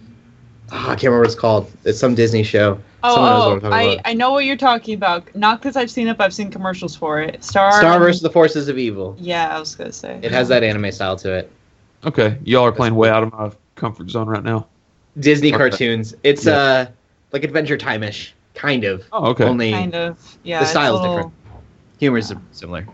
Oh, 0.72 0.76
I 0.76 0.88
can't 0.90 1.04
remember 1.04 1.20
what 1.20 1.26
it's 1.26 1.34
called. 1.34 1.72
It's 1.84 1.98
some 1.98 2.14
Disney 2.14 2.44
show. 2.44 2.80
Oh, 3.02 3.14
Someone 3.14 3.32
knows 3.32 3.62
what 3.62 3.64
oh, 3.64 3.66
I'm 3.66 3.72
I, 3.72 3.82
about. 3.82 4.02
I 4.04 4.14
know 4.14 4.30
what 4.32 4.44
you're 4.44 4.56
talking 4.56 4.94
about. 4.94 5.34
Not 5.34 5.60
because 5.60 5.76
I've 5.76 5.90
seen 5.90 6.06
it, 6.06 6.16
but 6.18 6.24
I've 6.24 6.34
seen 6.34 6.50
commercials 6.50 6.94
for 6.94 7.20
it. 7.20 7.42
Star. 7.42 7.72
Star 7.72 7.98
versus 7.98 8.20
the 8.20 8.30
Forces 8.30 8.68
of 8.68 8.78
Evil. 8.78 9.16
Yeah, 9.18 9.56
I 9.56 9.58
was 9.58 9.74
gonna 9.74 9.92
say. 9.92 10.20
It 10.22 10.30
has 10.30 10.48
that 10.48 10.62
anime 10.62 10.92
style 10.92 11.16
to 11.16 11.32
it. 11.32 11.50
Okay, 12.04 12.38
y'all 12.44 12.64
are 12.64 12.72
playing 12.72 12.94
way 12.94 13.08
out 13.10 13.22
of 13.22 13.32
my 13.32 13.50
comfort 13.74 14.10
zone 14.10 14.28
right 14.28 14.44
now. 14.44 14.66
Disney 15.20 15.48
Okay. 15.50 15.58
cartoons. 15.58 16.14
It's 16.22 16.46
Yeah. 16.46 16.52
uh 16.54 16.86
like 17.32 17.44
Adventure 17.44 17.76
Time-ish, 17.76 18.34
kind 18.54 18.84
of. 18.84 19.04
Oh, 19.12 19.26
okay. 19.30 19.44
Only 19.44 19.70
kind 19.72 19.94
of. 19.94 20.18
Yeah. 20.42 20.58
the 20.58 20.62
it's 20.62 20.70
style's 20.72 20.98
a 20.98 21.02
little- 21.02 21.16
different. 21.16 21.34
humor's 21.98 22.32
similar. 22.52 22.86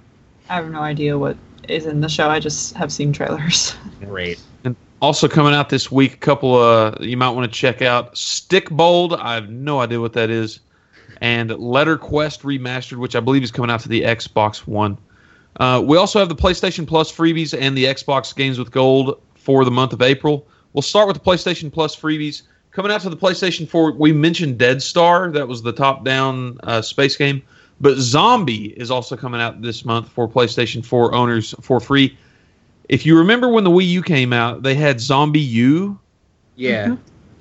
I 0.51 0.55
have 0.57 0.71
no 0.71 0.81
idea 0.81 1.17
what 1.19 1.37
is 1.69 1.87
in 1.87 2.01
the 2.01 2.09
show. 2.09 2.29
I 2.29 2.39
just 2.39 2.75
have 2.77 2.93
seen 2.93 3.13
trailers. 3.13 3.75
Great. 4.01 4.39
And 4.65 4.77
Also 5.01 5.27
coming 5.29 5.55
out 5.55 5.69
this 5.69 5.91
week, 5.91 6.15
a 6.15 6.17
couple 6.19 6.57
uh 6.57 6.93
you 7.01 7.17
might 7.17 7.31
want 7.31 7.51
to 7.51 7.59
check 7.59 7.83
out 7.83 8.15
Stikbold. 8.15 9.19
I 9.19 9.35
have 9.35 9.49
no 9.51 9.81
idea 9.81 10.01
what 10.01 10.13
that 10.15 10.31
is, 10.31 10.61
and 11.21 11.51
Letter 11.59 11.97
Quest 11.97 12.43
Remastered, 12.43 12.99
which 12.99 13.17
I 13.17 13.21
believe 13.21 13.43
is 13.43 13.51
coming 13.51 13.71
out 13.71 13.81
to 13.81 13.89
the 13.89 14.03
Xbox 14.03 14.59
One. 14.67 14.99
Uh, 15.59 15.83
we 15.85 15.97
also 15.97 16.19
have 16.19 16.29
the 16.29 16.37
PlayStation 16.37 16.87
Plus 16.87 17.11
freebies 17.11 17.59
and 17.59 17.75
the 17.77 17.85
Xbox 17.85 18.35
Games 18.37 18.59
with 18.59 18.71
Gold 18.71 19.19
for 19.37 19.65
the 19.65 19.71
month 19.71 19.93
of 19.95 20.03
April. 20.03 20.47
We'll 20.77 20.83
start 20.83 21.09
with 21.09 21.17
the 21.17 21.23
PlayStation 21.23 21.73
Plus 21.73 21.97
freebies. 21.97 22.43
Coming 22.71 22.93
out 22.93 23.01
to 23.01 23.09
the 23.09 23.17
PlayStation 23.17 23.67
4, 23.67 23.93
we 23.93 24.13
mentioned 24.13 24.59
Dead 24.59 24.83
Star. 24.83 25.31
That 25.31 25.49
was 25.49 25.63
the 25.63 25.73
top-down 25.73 26.59
uh, 26.65 26.83
space 26.83 27.17
game. 27.17 27.43
But 27.81 27.97
Zombi 27.97 28.75
is 28.79 28.91
also 28.91 29.17
coming 29.17 29.41
out 29.41 29.63
this 29.63 29.87
month 29.87 30.11
for 30.11 30.29
PlayStation 30.29 30.85
4 30.85 31.15
owners 31.15 31.55
for 31.63 31.81
free. 31.81 32.19
If 32.91 33.07
you 33.07 33.17
remember 33.17 33.49
when 33.49 33.65
the 33.65 33.71
Wii 33.71 33.87
U 33.87 34.03
came 34.03 34.35
out, 34.35 34.63
they 34.63 34.75
had 34.75 34.99
ZombiU. 34.99 35.99
Yeah. 36.57 36.97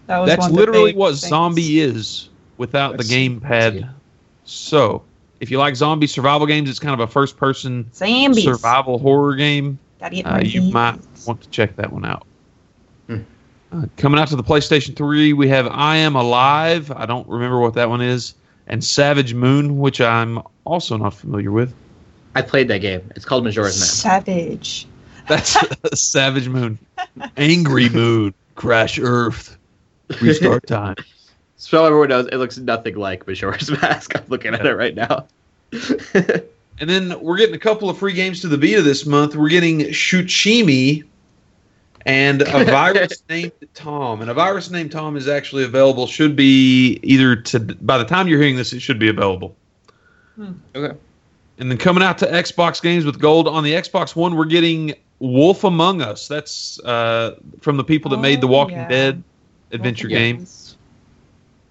That 0.07 0.19
was 0.19 0.29
That's 0.29 0.39
one 0.39 0.51
of 0.51 0.55
the 0.55 0.59
literally 0.61 0.93
what 0.93 1.09
things. 1.09 1.27
Zombi 1.27 1.81
is 1.81 2.29
without 2.57 2.91
That's- 2.91 3.09
the 3.09 3.29
gamepad. 3.29 3.89
So, 4.45 5.03
if 5.41 5.51
you 5.51 5.57
like 5.57 5.75
zombie 5.75 6.07
survival 6.07 6.47
games, 6.47 6.69
it's 6.69 6.79
kind 6.79 6.93
of 6.93 7.01
a 7.01 7.11
first-person 7.11 7.83
Zambies. 7.93 8.43
survival 8.45 8.97
horror 8.97 9.35
game. 9.35 9.77
Uh, 10.01 10.39
you 10.41 10.61
might 10.61 10.99
want 11.27 11.41
to 11.41 11.49
check 11.49 11.75
that 11.75 11.91
one 11.91 12.05
out. 12.05 12.25
Uh, 13.75 13.87
coming 13.97 14.19
out 14.19 14.27
to 14.29 14.35
the 14.35 14.43
PlayStation 14.43 14.95
3, 14.95 15.33
we 15.33 15.49
have 15.49 15.67
I 15.67 15.97
Am 15.97 16.15
Alive. 16.15 16.91
I 16.91 17.05
don't 17.05 17.27
remember 17.27 17.59
what 17.59 17.73
that 17.73 17.89
one 17.89 18.01
is. 18.01 18.33
And 18.67 18.83
Savage 18.83 19.33
Moon, 19.33 19.79
which 19.79 19.99
I'm 19.99 20.41
also 20.63 20.97
not 20.97 21.13
familiar 21.13 21.51
with. 21.51 21.73
I 22.35 22.41
played 22.41 22.67
that 22.69 22.79
game. 22.79 23.11
It's 23.15 23.25
called 23.25 23.43
Majora's 23.43 23.79
Mask. 23.79 24.01
Savage. 24.01 24.87
That's 25.27 25.57
Savage 25.99 26.47
Moon. 26.47 26.79
Angry 27.35 27.89
Moon. 27.89 28.33
Crash 28.55 28.97
Earth. 28.97 29.57
Restart 30.21 30.67
time. 30.67 30.95
So 31.57 31.85
everyone 31.85 32.09
knows 32.09 32.27
it 32.27 32.37
looks 32.37 32.57
nothing 32.57 32.95
like 32.95 33.27
Majora's 33.27 33.69
Mask. 33.69 34.15
I'm 34.15 34.23
looking 34.29 34.53
at 34.53 34.65
it 34.65 34.75
right 34.75 34.95
now. 34.95 35.25
And 36.77 36.89
then 36.89 37.17
we're 37.21 37.37
getting 37.37 37.55
a 37.55 37.59
couple 37.59 37.89
of 37.89 37.97
free 37.97 38.11
games 38.11 38.41
to 38.41 38.49
the 38.49 38.57
Vita 38.57 38.81
this 38.81 39.05
month. 39.05 39.33
We're 39.33 39.47
getting 39.47 39.79
Shuchimi 39.79 41.05
and 42.05 42.41
a 42.43 42.65
virus 42.65 43.23
named 43.29 43.51
Tom. 43.73 44.21
And 44.21 44.29
a 44.29 44.33
virus 44.33 44.69
named 44.69 44.91
Tom 44.91 45.17
is 45.17 45.27
actually 45.27 45.63
available. 45.63 46.07
Should 46.07 46.35
be 46.35 46.99
either 47.03 47.35
to 47.35 47.59
by 47.59 47.97
the 47.97 48.05
time 48.05 48.27
you're 48.27 48.39
hearing 48.39 48.55
this, 48.55 48.73
it 48.73 48.79
should 48.81 48.99
be 48.99 49.09
available. 49.09 49.55
okay. 50.75 50.97
And 51.57 51.71
then 51.71 51.77
coming 51.77 52.03
out 52.03 52.17
to 52.17 52.25
Xbox 52.25 52.81
games 52.81 53.05
with 53.05 53.19
gold 53.19 53.47
on 53.47 53.63
the 53.63 53.71
Xbox 53.71 54.15
One, 54.15 54.35
we're 54.35 54.43
getting 54.45 54.93
Wolf 55.19 55.63
Among 55.63 56.01
Us. 56.01 56.27
That's 56.27 56.79
uh, 56.81 57.39
from 57.61 57.77
the 57.77 57.83
people 57.83 58.11
that 58.11 58.17
made 58.17 58.41
the 58.41 58.47
Oh, 58.47 58.51
Walking 58.51 58.75
yeah. 58.77 58.87
Dead 58.89 59.23
adventure 59.71 60.09
game. 60.09 60.45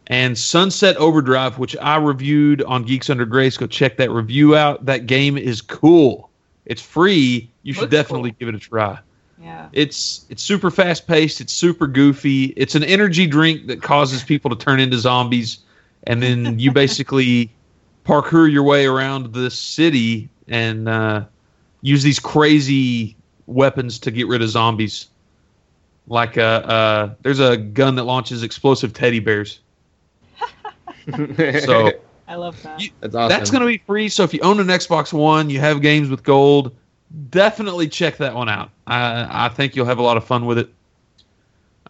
and 0.06 0.36
Sunset 0.38 0.96
Overdrive, 0.96 1.58
which 1.58 1.76
I 1.76 1.96
reviewed 1.96 2.62
on 2.62 2.84
Geeks 2.84 3.10
Under 3.10 3.26
Grace. 3.26 3.56
Go 3.58 3.66
check 3.66 3.98
that 3.98 4.10
review 4.10 4.56
out. 4.56 4.84
That 4.86 5.06
game 5.06 5.36
is 5.36 5.60
cool. 5.60 6.30
It's 6.66 6.80
free. 6.82 7.50
You 7.62 7.74
should 7.74 7.82
Looks 7.82 7.90
definitely 7.92 8.30
cool. 8.30 8.36
give 8.40 8.48
it 8.48 8.54
a 8.54 8.58
try. 8.58 8.98
Yeah. 9.44 9.68
It's 9.74 10.24
it's 10.30 10.42
super 10.42 10.70
fast 10.70 11.06
paced. 11.06 11.40
It's 11.42 11.52
super 11.52 11.86
goofy. 11.86 12.54
It's 12.56 12.74
an 12.74 12.82
energy 12.82 13.26
drink 13.26 13.66
that 13.66 13.82
causes 13.82 14.24
people 14.24 14.50
to 14.50 14.56
turn 14.56 14.80
into 14.80 14.98
zombies, 14.98 15.58
and 16.04 16.22
then 16.22 16.58
you 16.58 16.72
basically 16.82 17.50
parkour 18.06 18.50
your 18.50 18.62
way 18.62 18.86
around 18.86 19.34
the 19.34 19.50
city 19.50 20.30
and 20.48 20.88
uh, 20.88 21.24
use 21.82 22.02
these 22.02 22.18
crazy 22.18 23.16
weapons 23.46 23.98
to 23.98 24.10
get 24.10 24.26
rid 24.28 24.40
of 24.40 24.48
zombies. 24.48 25.08
Like 26.08 26.38
uh, 26.38 26.40
uh, 26.40 27.14
there's 27.22 27.40
a 27.40 27.58
gun 27.58 27.96
that 27.96 28.04
launches 28.04 28.42
explosive 28.42 28.92
teddy 28.94 29.20
bears. 29.20 29.60
So 31.60 31.92
I 32.26 32.36
love 32.36 32.62
that. 32.62 32.80
You- 32.80 32.88
that's 33.00 33.14
awesome. 33.14 33.28
that's 33.28 33.50
going 33.50 33.60
to 33.60 33.66
be 33.66 33.76
free. 33.86 34.08
So 34.08 34.22
if 34.22 34.32
you 34.32 34.40
own 34.40 34.58
an 34.58 34.68
Xbox 34.68 35.12
One, 35.12 35.50
you 35.50 35.60
have 35.60 35.82
games 35.82 36.08
with 36.08 36.22
gold, 36.22 36.74
definitely 37.30 37.88
check 37.88 38.16
that 38.18 38.34
one 38.34 38.48
out. 38.48 38.70
I, 38.86 39.46
I 39.46 39.48
think 39.48 39.76
you'll 39.76 39.86
have 39.86 39.98
a 39.98 40.02
lot 40.02 40.16
of 40.16 40.24
fun 40.24 40.46
with 40.46 40.58
it. 40.58 40.70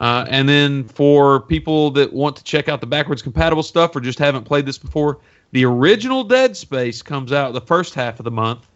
Uh, 0.01 0.27
and 0.29 0.49
then 0.49 0.85
for 0.89 1.41
people 1.41 1.91
that 1.93 2.12
want 2.12 2.37
to 2.37 2.45
check 2.45 2.68
out 2.68 2.81
the 2.81 2.87
backwards 2.87 3.22
compatible 3.22 3.62
stuff 3.62 3.95
or 3.95 4.01
just 4.01 4.18
haven't 4.18 4.45
played 4.45 4.66
this 4.66 4.79
before, 4.79 5.18
the 5.53 5.64
original 5.64 6.25
Dead 6.25 6.57
Space 6.57 7.01
comes 7.01 7.33
out 7.33 7.53
the 7.53 7.61
first 7.61 7.95
half 7.95 8.18
of 8.18 8.25
the 8.25 8.31
month. 8.31 8.66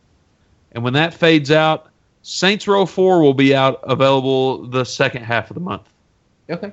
And 0.72 0.84
when 0.84 0.92
that 0.92 1.12
fades 1.12 1.50
out, 1.50 1.88
Saints 2.22 2.68
Row 2.68 2.86
4 2.86 3.20
will 3.20 3.34
be 3.34 3.54
out 3.54 3.80
available 3.82 4.66
the 4.66 4.84
second 4.84 5.24
half 5.24 5.50
of 5.50 5.54
the 5.54 5.60
month. 5.60 5.88
okay. 6.48 6.72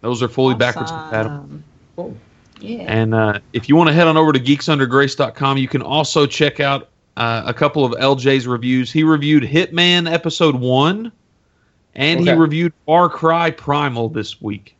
Those 0.00 0.22
are 0.22 0.28
fully 0.28 0.54
backwards 0.54 0.90
compatible. 0.90 1.48
Cool. 1.96 2.16
Yeah. 2.60 2.84
And 2.86 3.14
uh, 3.14 3.40
if 3.52 3.68
you 3.68 3.76
want 3.76 3.88
to 3.88 3.94
head 3.94 4.06
on 4.06 4.16
over 4.16 4.32
to 4.32 4.38
geeksundergrace.com, 4.38 5.58
you 5.58 5.68
can 5.68 5.82
also 5.82 6.26
check 6.26 6.60
out 6.60 6.88
uh, 7.16 7.42
a 7.46 7.54
couple 7.54 7.84
of 7.84 7.92
LJ's 7.92 8.46
reviews. 8.46 8.92
He 8.92 9.02
reviewed 9.04 9.42
Hitman 9.42 10.10
Episode 10.10 10.54
1, 10.54 11.12
and 11.94 12.20
he 12.20 12.32
reviewed 12.32 12.72
Far 12.84 13.08
Cry 13.08 13.50
Primal 13.50 14.08
this 14.08 14.40
week. 14.40 14.76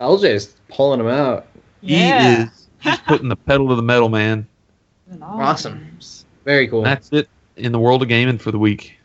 LJ 0.00 0.24
is 0.24 0.54
pulling 0.68 0.98
them 0.98 1.08
out. 1.08 1.46
yeah. 1.80 2.36
He 2.36 2.42
is 2.42 2.68
he's 2.80 2.98
putting 3.06 3.28
the 3.28 3.36
pedal 3.36 3.68
to 3.68 3.74
the 3.74 3.82
metal, 3.82 4.08
man. 4.08 4.46
Awesome. 5.22 5.98
Very 6.44 6.68
cool. 6.68 6.82
That's 6.82 7.12
it 7.12 7.28
in 7.56 7.72
the 7.72 7.78
world 7.78 8.02
of 8.02 8.08
gaming 8.08 8.38
for 8.38 8.50
the 8.50 8.58
week. 8.58 8.96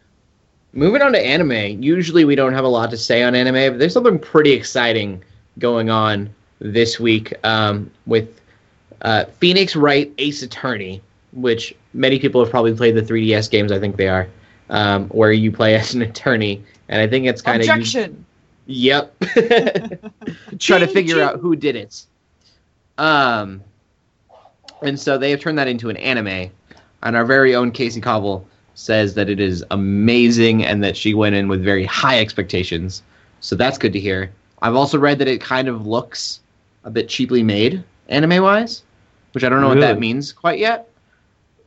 Moving 0.74 1.02
on 1.02 1.14
to 1.14 1.20
anime. 1.20 1.82
Usually 1.82 2.26
we 2.26 2.36
don't 2.36 2.54
have 2.54 2.66
a 2.66 2.70
lot 2.70 2.90
to 2.92 2.98
say 2.98 3.24
on 3.24 3.34
anime, 3.36 3.74
but 3.74 3.80
there's 3.80 3.94
something 3.94 4.20
pretty 4.20 4.52
exciting 4.52 5.24
going 5.58 5.90
on 5.90 6.30
this 6.60 7.00
week 7.00 7.34
um, 7.44 7.90
with 8.06 8.42
uh, 9.02 9.26
Phoenix 9.26 9.76
Wright 9.76 10.12
Ace 10.18 10.42
Attorney, 10.44 11.02
which 11.36 11.76
many 11.94 12.18
people 12.20 12.42
have 12.42 12.50
probably 12.50 12.74
played 12.74 12.96
the 12.96 13.02
3DS 13.02 13.50
games. 13.52 13.72
I 13.72 13.80
think 13.80 13.98
they 13.98 14.08
are, 14.08 14.28
um, 14.70 15.08
where 15.10 15.32
you 15.32 15.52
play 15.52 15.76
as 15.80 15.94
an 15.94 16.02
attorney, 16.02 16.64
and 16.90 17.02
I 17.02 17.08
think 17.08 17.28
it's 17.28 17.42
kind 17.42 17.62
of 17.62 17.70
Objection. 17.70 18.26
Yep. 18.68 19.20
Trying 20.60 20.80
to 20.82 20.88
figure 20.88 21.22
out 21.22 21.40
who 21.40 21.56
did 21.56 21.76
it. 21.76 22.04
Um, 22.98 23.64
and 24.82 25.00
so 25.00 25.18
they 25.18 25.30
have 25.32 25.40
turned 25.40 25.58
that 25.60 25.68
into 25.68 25.90
an 25.90 25.98
anime, 25.98 26.50
and 27.04 27.16
our 27.16 27.26
very 27.26 27.56
own 27.56 27.72
Casey 27.72 28.02
Cobble 28.02 28.48
says 28.74 29.14
that 29.14 29.30
it 29.30 29.40
is 29.40 29.64
amazing 29.72 30.66
and 30.66 30.84
that 30.84 30.98
she 30.98 31.14
went 31.14 31.36
in 31.36 31.48
with 31.48 31.64
very 31.64 31.86
high 31.86 32.20
expectations. 32.20 33.04
So 33.40 33.56
that's 33.56 33.78
good 33.78 33.94
to 33.94 34.00
hear. 34.00 34.32
I've 34.62 34.76
also 34.76 34.98
read 34.98 35.20
that 35.20 35.28
it 35.28 35.42
kind 35.42 35.68
of 35.68 35.86
looks 35.86 36.42
a 36.84 36.90
bit 36.90 37.08
cheaply 37.08 37.44
made, 37.44 37.84
anime 38.10 38.42
wise, 38.44 38.84
which 39.34 39.44
I 39.44 39.50
don't 39.50 39.62
know 39.62 39.70
what 39.70 39.80
that 39.80 40.00
means 40.00 40.34
quite 40.34 40.60
yet. 40.60 40.90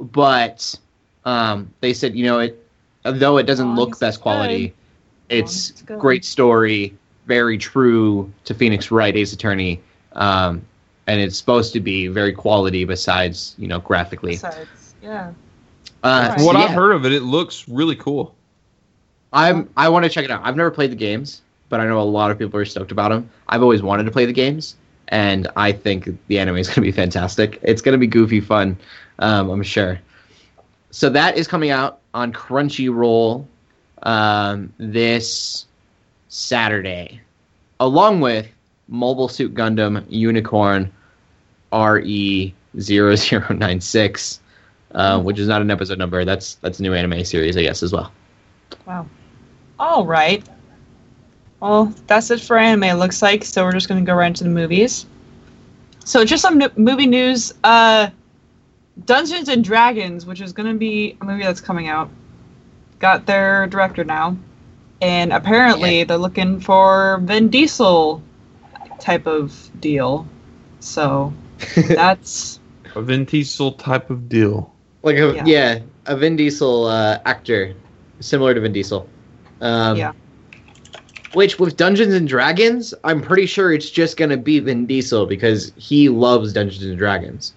But 0.00 0.78
um, 1.24 1.72
they 1.80 1.92
said, 1.92 2.14
you 2.14 2.24
know, 2.24 2.38
it 2.40 2.64
though 3.04 3.38
it 3.38 3.44
doesn't 3.44 3.66
long 3.66 3.76
look 3.76 3.98
best 3.98 4.16
it's 4.16 4.22
quality, 4.22 4.74
it's 5.28 5.70
it's 5.70 5.82
great 5.82 6.24
story, 6.24 6.94
very 7.26 7.58
true 7.58 8.32
to 8.44 8.54
Phoenix 8.54 8.90
Wright, 8.90 9.14
Ace 9.16 9.32
Attorney, 9.32 9.80
um, 10.12 10.62
and 11.06 11.20
it's 11.20 11.36
supposed 11.36 11.72
to 11.74 11.80
be 11.80 12.08
very 12.08 12.32
quality. 12.32 12.84
Besides, 12.84 13.54
you 13.58 13.68
know, 13.68 13.80
graphically. 13.80 14.32
Besides, 14.32 14.94
yeah. 15.02 15.32
Uh, 16.02 16.28
Right. 16.30 16.40
so 16.40 16.46
What 16.46 16.56
yeah, 16.56 16.64
I've 16.64 16.70
heard 16.70 16.92
of 16.92 17.04
it, 17.04 17.12
it 17.12 17.22
looks 17.22 17.68
really 17.68 17.96
cool. 17.96 18.34
I'm 19.32 19.68
I 19.76 19.88
want 19.88 20.04
to 20.04 20.08
check 20.10 20.24
it 20.24 20.30
out. 20.30 20.40
I've 20.44 20.56
never 20.56 20.70
played 20.70 20.90
the 20.90 20.96
games, 20.96 21.42
but 21.68 21.80
I 21.80 21.86
know 21.86 22.00
a 22.00 22.02
lot 22.02 22.30
of 22.30 22.38
people 22.38 22.58
are 22.58 22.64
stoked 22.64 22.92
about 22.92 23.10
them. 23.10 23.28
I've 23.48 23.62
always 23.62 23.82
wanted 23.82 24.04
to 24.04 24.10
play 24.10 24.24
the 24.24 24.32
games, 24.32 24.76
and 25.08 25.48
I 25.56 25.72
think 25.72 26.08
the 26.28 26.38
anime 26.38 26.56
is 26.56 26.66
going 26.68 26.76
to 26.76 26.80
be 26.80 26.92
fantastic. 26.92 27.58
It's 27.62 27.82
going 27.82 27.92
to 27.92 27.98
be 27.98 28.06
goofy 28.06 28.40
fun, 28.40 28.76
um, 29.18 29.50
I'm 29.50 29.62
sure. 29.62 30.00
So 30.90 31.10
that 31.10 31.36
is 31.36 31.46
coming 31.46 31.70
out 31.70 32.00
on 32.14 32.32
Crunchyroll 32.32 33.46
um, 34.02 34.72
this 34.78 35.66
Saturday, 36.28 37.20
along 37.80 38.20
with 38.20 38.48
Mobile 38.88 39.28
Suit 39.28 39.54
Gundam 39.54 40.04
Unicorn 40.08 40.90
RE 41.72 42.54
0096, 42.78 44.40
uh, 44.92 45.20
which 45.20 45.38
is 45.38 45.48
not 45.48 45.60
an 45.60 45.70
episode 45.70 45.98
number. 45.98 46.24
That's 46.24 46.54
that's 46.56 46.78
a 46.78 46.82
new 46.82 46.94
anime 46.94 47.24
series, 47.24 47.56
I 47.56 47.62
guess, 47.62 47.82
as 47.82 47.92
well. 47.92 48.12
Wow. 48.86 49.06
All 49.78 50.06
right. 50.06 50.46
Well, 51.60 51.92
that's 52.06 52.30
it 52.30 52.40
for 52.40 52.56
anime. 52.56 52.84
It 52.84 52.94
looks 52.94 53.20
like 53.20 53.44
so. 53.44 53.64
We're 53.64 53.72
just 53.72 53.88
gonna 53.88 54.02
go 54.02 54.14
right 54.14 54.28
into 54.28 54.44
the 54.44 54.50
movies. 54.50 55.06
So, 56.04 56.24
just 56.24 56.42
some 56.42 56.62
n- 56.62 56.70
movie 56.76 57.06
news. 57.06 57.52
Uh, 57.64 58.08
Dungeons 59.04 59.48
and 59.48 59.64
Dragons, 59.64 60.26
which 60.26 60.40
is 60.40 60.52
gonna 60.52 60.74
be 60.74 61.16
a 61.20 61.24
movie 61.24 61.42
that's 61.42 61.60
coming 61.60 61.88
out, 61.88 62.10
got 62.98 63.26
their 63.26 63.66
director 63.66 64.04
now, 64.04 64.36
and 65.00 65.32
apparently 65.32 66.04
they're 66.04 66.18
looking 66.18 66.60
for 66.60 67.18
Vin 67.22 67.48
Diesel 67.48 68.22
type 69.00 69.26
of 69.26 69.70
deal. 69.80 70.26
So 70.80 71.32
that's 71.76 72.60
A 72.94 73.02
Vin 73.02 73.24
Diesel 73.24 73.72
type 73.72 74.10
of 74.10 74.28
deal. 74.28 74.74
Like 75.02 75.16
a 75.16 75.34
Yeah. 75.34 75.44
yeah, 75.46 75.78
a 76.06 76.16
Vin 76.16 76.36
Diesel 76.36 76.86
uh, 76.86 77.18
actor, 77.24 77.74
similar 78.20 78.54
to 78.54 78.60
Vin 78.60 78.72
Diesel. 78.72 79.08
Um, 79.60 79.96
Yeah. 79.96 80.12
Which 81.34 81.58
with 81.58 81.76
Dungeons 81.76 82.14
and 82.14 82.26
Dragons, 82.26 82.94
I'm 83.04 83.20
pretty 83.20 83.44
sure 83.44 83.72
it's 83.72 83.90
just 83.90 84.16
gonna 84.16 84.38
be 84.38 84.60
Vin 84.60 84.86
Diesel 84.86 85.26
because 85.26 85.72
he 85.76 86.08
loves 86.08 86.52
Dungeons 86.52 86.84
and 86.84 86.96
Dragons. 86.98 87.52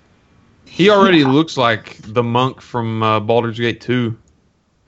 He 0.72 0.90
already 0.90 1.26
looks 1.26 1.58
like 1.58 1.98
the 2.02 2.24
monk 2.24 2.62
from 2.62 3.04
uh, 3.04 3.20
Baldur's 3.20 3.60
Gate 3.60 3.82
2. 3.82 4.18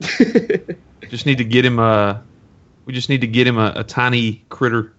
Just 1.10 1.26
need 1.26 1.36
to 1.38 1.44
get 1.44 1.64
him 1.64 1.78
a. 1.78 2.22
We 2.86 2.92
just 2.94 3.08
need 3.08 3.20
to 3.20 3.26
get 3.26 3.46
him 3.46 3.56
a, 3.58 3.72
a 3.76 3.84
tiny 3.84 4.42
critter. 4.48 4.92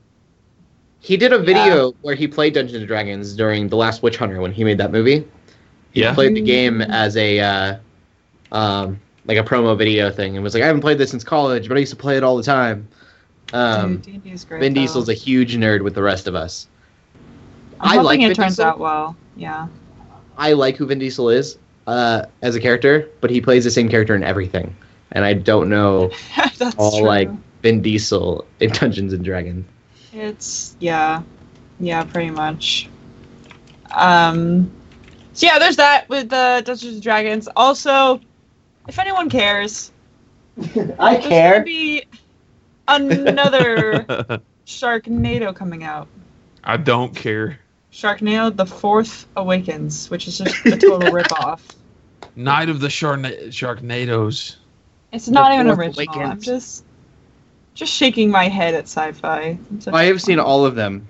he 1.01 1.17
did 1.17 1.33
a 1.33 1.37
video 1.39 1.91
where 2.01 2.15
he 2.15 2.27
played 2.27 2.53
Dungeons 2.53 2.77
and 2.77 2.87
Dragons 2.87 3.35
during 3.35 3.67
the 3.67 3.75
last 3.75 4.01
Witch 4.03 4.17
Hunter 4.17 4.39
when 4.41 4.51
he 4.51 4.63
made 4.63 4.77
that 4.79 4.91
movie. 4.91 5.27
He 5.91 6.01
Yeah. 6.01 6.13
played 6.15 6.35
the 6.35 6.41
game 6.41 6.81
as 6.81 7.15
a 7.17 7.39
uh, 7.39 7.77
um, 8.51 8.99
like 9.25 9.37
a 9.37 9.43
promo 9.43 9.77
video 9.77 10.09
thing 10.11 10.35
and 10.35 10.43
was 10.43 10.53
like, 10.55 10.63
I 10.63 10.67
haven't 10.67 10.81
played 10.81 10.97
this 10.97 11.11
since 11.11 11.23
college, 11.23 11.67
but 11.67 11.77
I 11.77 11.79
used 11.79 11.91
to 11.91 11.97
play 11.97 12.17
it 12.17 12.23
all 12.23 12.37
the 12.37 12.43
time. 12.43 12.87
Um, 13.53 13.97
Dude, 13.97 14.23
D&D 14.23 14.31
is 14.31 14.43
great. 14.45 14.61
Vin 14.61 14.73
though. 14.73 14.81
Diesel's 14.81 15.09
a 15.09 15.13
huge 15.13 15.55
nerd 15.57 15.81
with 15.83 15.93
the 15.95 16.01
rest 16.03 16.27
of 16.27 16.33
us. 16.35 16.67
I'm 17.79 17.89
I 17.89 17.93
hoping 17.95 18.05
like 18.05 18.19
it 18.21 18.27
Vin 18.29 18.35
turns 18.35 18.51
Diesel. 18.53 18.65
out 18.65 18.79
well. 18.79 19.15
Yeah. 19.35 19.67
I 20.37 20.53
like 20.53 20.77
who 20.77 20.85
Vin 20.85 20.99
Diesel 20.99 21.29
is 21.29 21.57
uh, 21.87 22.23
as 22.41 22.55
a 22.55 22.59
character, 22.59 23.09
but 23.21 23.29
he 23.29 23.41
plays 23.41 23.63
the 23.63 23.71
same 23.71 23.89
character 23.89 24.15
in 24.15 24.23
everything, 24.23 24.75
and 25.11 25.25
I 25.25 25.33
don't 25.33 25.69
know 25.69 26.11
that's 26.57 26.75
all 26.75 26.99
true. 26.99 27.07
like 27.07 27.29
Vin 27.61 27.81
Diesel 27.81 28.45
in 28.59 28.71
Dungeons 28.71 29.13
and 29.13 29.23
Dragons. 29.23 29.65
It's 30.13 30.75
yeah, 30.79 31.21
yeah, 31.79 32.03
pretty 32.03 32.31
much. 32.31 32.89
Um, 33.91 34.71
so 35.33 35.45
yeah, 35.45 35.59
there's 35.59 35.77
that 35.77 36.07
with 36.09 36.29
the 36.29 36.61
Dungeons 36.65 36.95
and 36.95 37.01
Dragons. 37.01 37.47
Also, 37.55 38.21
if 38.87 38.97
anyone 38.99 39.29
cares, 39.29 39.91
I 40.99 41.17
there's 41.17 41.27
gonna 41.27 41.63
be 41.63 42.05
another 42.87 44.05
Sharknado 44.65 45.55
coming 45.55 45.83
out. 45.83 46.07
I 46.63 46.77
don't 46.77 47.15
care. 47.15 47.59
Sharknado: 47.95 48.53
The 48.55 48.65
Fourth 48.65 49.25
Awakens, 49.37 50.09
which 50.09 50.27
is 50.27 50.37
just 50.37 50.65
a 50.65 50.71
total 50.71 50.99
ripoff. 51.13 51.61
Night 52.35 52.67
of 52.67 52.81
the 52.81 52.89
Sharkna- 52.89 53.47
Sharknadoes. 53.47 54.57
It's 55.13 55.29
not 55.29 55.53
even 55.53 55.67
Fourth 55.67 55.97
original. 55.97 56.19
I'm 56.19 56.41
just 56.41 56.83
just 57.73 57.93
shaking 57.93 58.29
my 58.29 58.49
head 58.49 58.73
at 58.73 58.83
sci-fi. 58.83 59.57
It's 59.75 59.85
such 59.85 59.93
I 59.93 60.03
a 60.03 60.07
have 60.07 60.21
seen 60.21 60.39
all 60.39 60.65
of 60.65 60.75
them, 60.75 61.07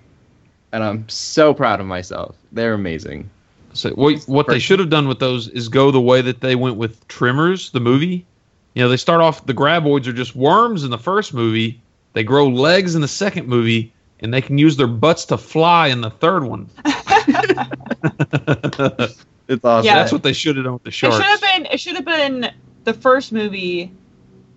and 0.73 0.83
I'm 0.83 1.09
so 1.09 1.55
proud 1.55 1.79
of 1.79 1.87
myself. 1.87 2.35
They're 2.51 2.75
amazing. 2.75 3.31
So 3.73 3.89
what 3.91 4.21
what 4.27 4.47
they 4.47 4.59
should 4.59 4.77
have 4.77 4.91
done 4.91 5.07
with 5.07 5.17
those 5.17 5.47
is 5.47 5.67
go 5.69 5.89
the 5.89 5.99
way 5.99 6.21
that 6.21 6.41
they 6.41 6.55
went 6.55 6.75
with 6.77 7.07
Tremors, 7.07 7.71
the 7.71 7.79
movie. 7.79 8.27
You 8.75 8.83
know, 8.83 8.89
they 8.89 8.97
start 8.97 9.21
off 9.21 9.47
the 9.47 9.55
graboids 9.55 10.05
are 10.05 10.13
just 10.13 10.35
worms 10.35 10.83
in 10.83 10.91
the 10.91 10.99
first 10.99 11.33
movie. 11.33 11.81
They 12.13 12.23
grow 12.23 12.47
legs 12.47 12.93
in 12.93 13.01
the 13.01 13.07
second 13.07 13.47
movie, 13.47 13.91
and 14.25 14.33
they 14.33 14.41
can 14.41 14.57
use 14.57 14.75
their 14.75 14.87
butts 14.87 15.23
to 15.25 15.37
fly 15.37 15.87
in 15.87 16.01
the 16.01 16.09
third 16.09 16.43
one. 16.43 16.69
It's 19.47 19.63
awesome. 19.63 19.85
Yeah. 19.85 19.95
That's 19.95 20.11
what 20.11 20.23
they 20.23 20.33
should 20.33 20.55
have 20.55 20.65
done 20.65 20.73
with 20.73 20.83
the 20.83 20.89
It 20.89 20.93
should 20.93 21.11
sharks. 21.13 21.23
have 21.23 21.41
been. 21.41 21.65
It 21.71 21.79
should 21.79 21.95
have 21.95 22.05
been 22.05 22.51
the 22.83 22.93
first 22.93 23.31
movie, 23.31 23.91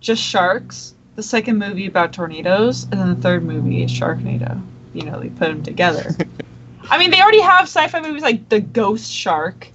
just 0.00 0.22
sharks. 0.22 0.94
The 1.16 1.22
second 1.22 1.58
movie 1.58 1.86
about 1.86 2.12
tornadoes, 2.12 2.84
and 2.84 2.92
then 2.92 3.14
the 3.14 3.20
third 3.20 3.42
movie 3.42 3.82
is 3.82 3.90
Sharknado. 3.90 4.62
You 4.94 5.02
know, 5.02 5.20
they 5.20 5.28
put 5.28 5.48
them 5.48 5.62
together. 5.62 6.10
I 6.90 6.96
mean, 6.96 7.10
they 7.10 7.20
already 7.20 7.40
have 7.42 7.64
sci-fi 7.64 8.00
movies 8.00 8.22
like 8.22 8.48
The 8.48 8.60
Ghost 8.60 9.12
Shark 9.12 9.68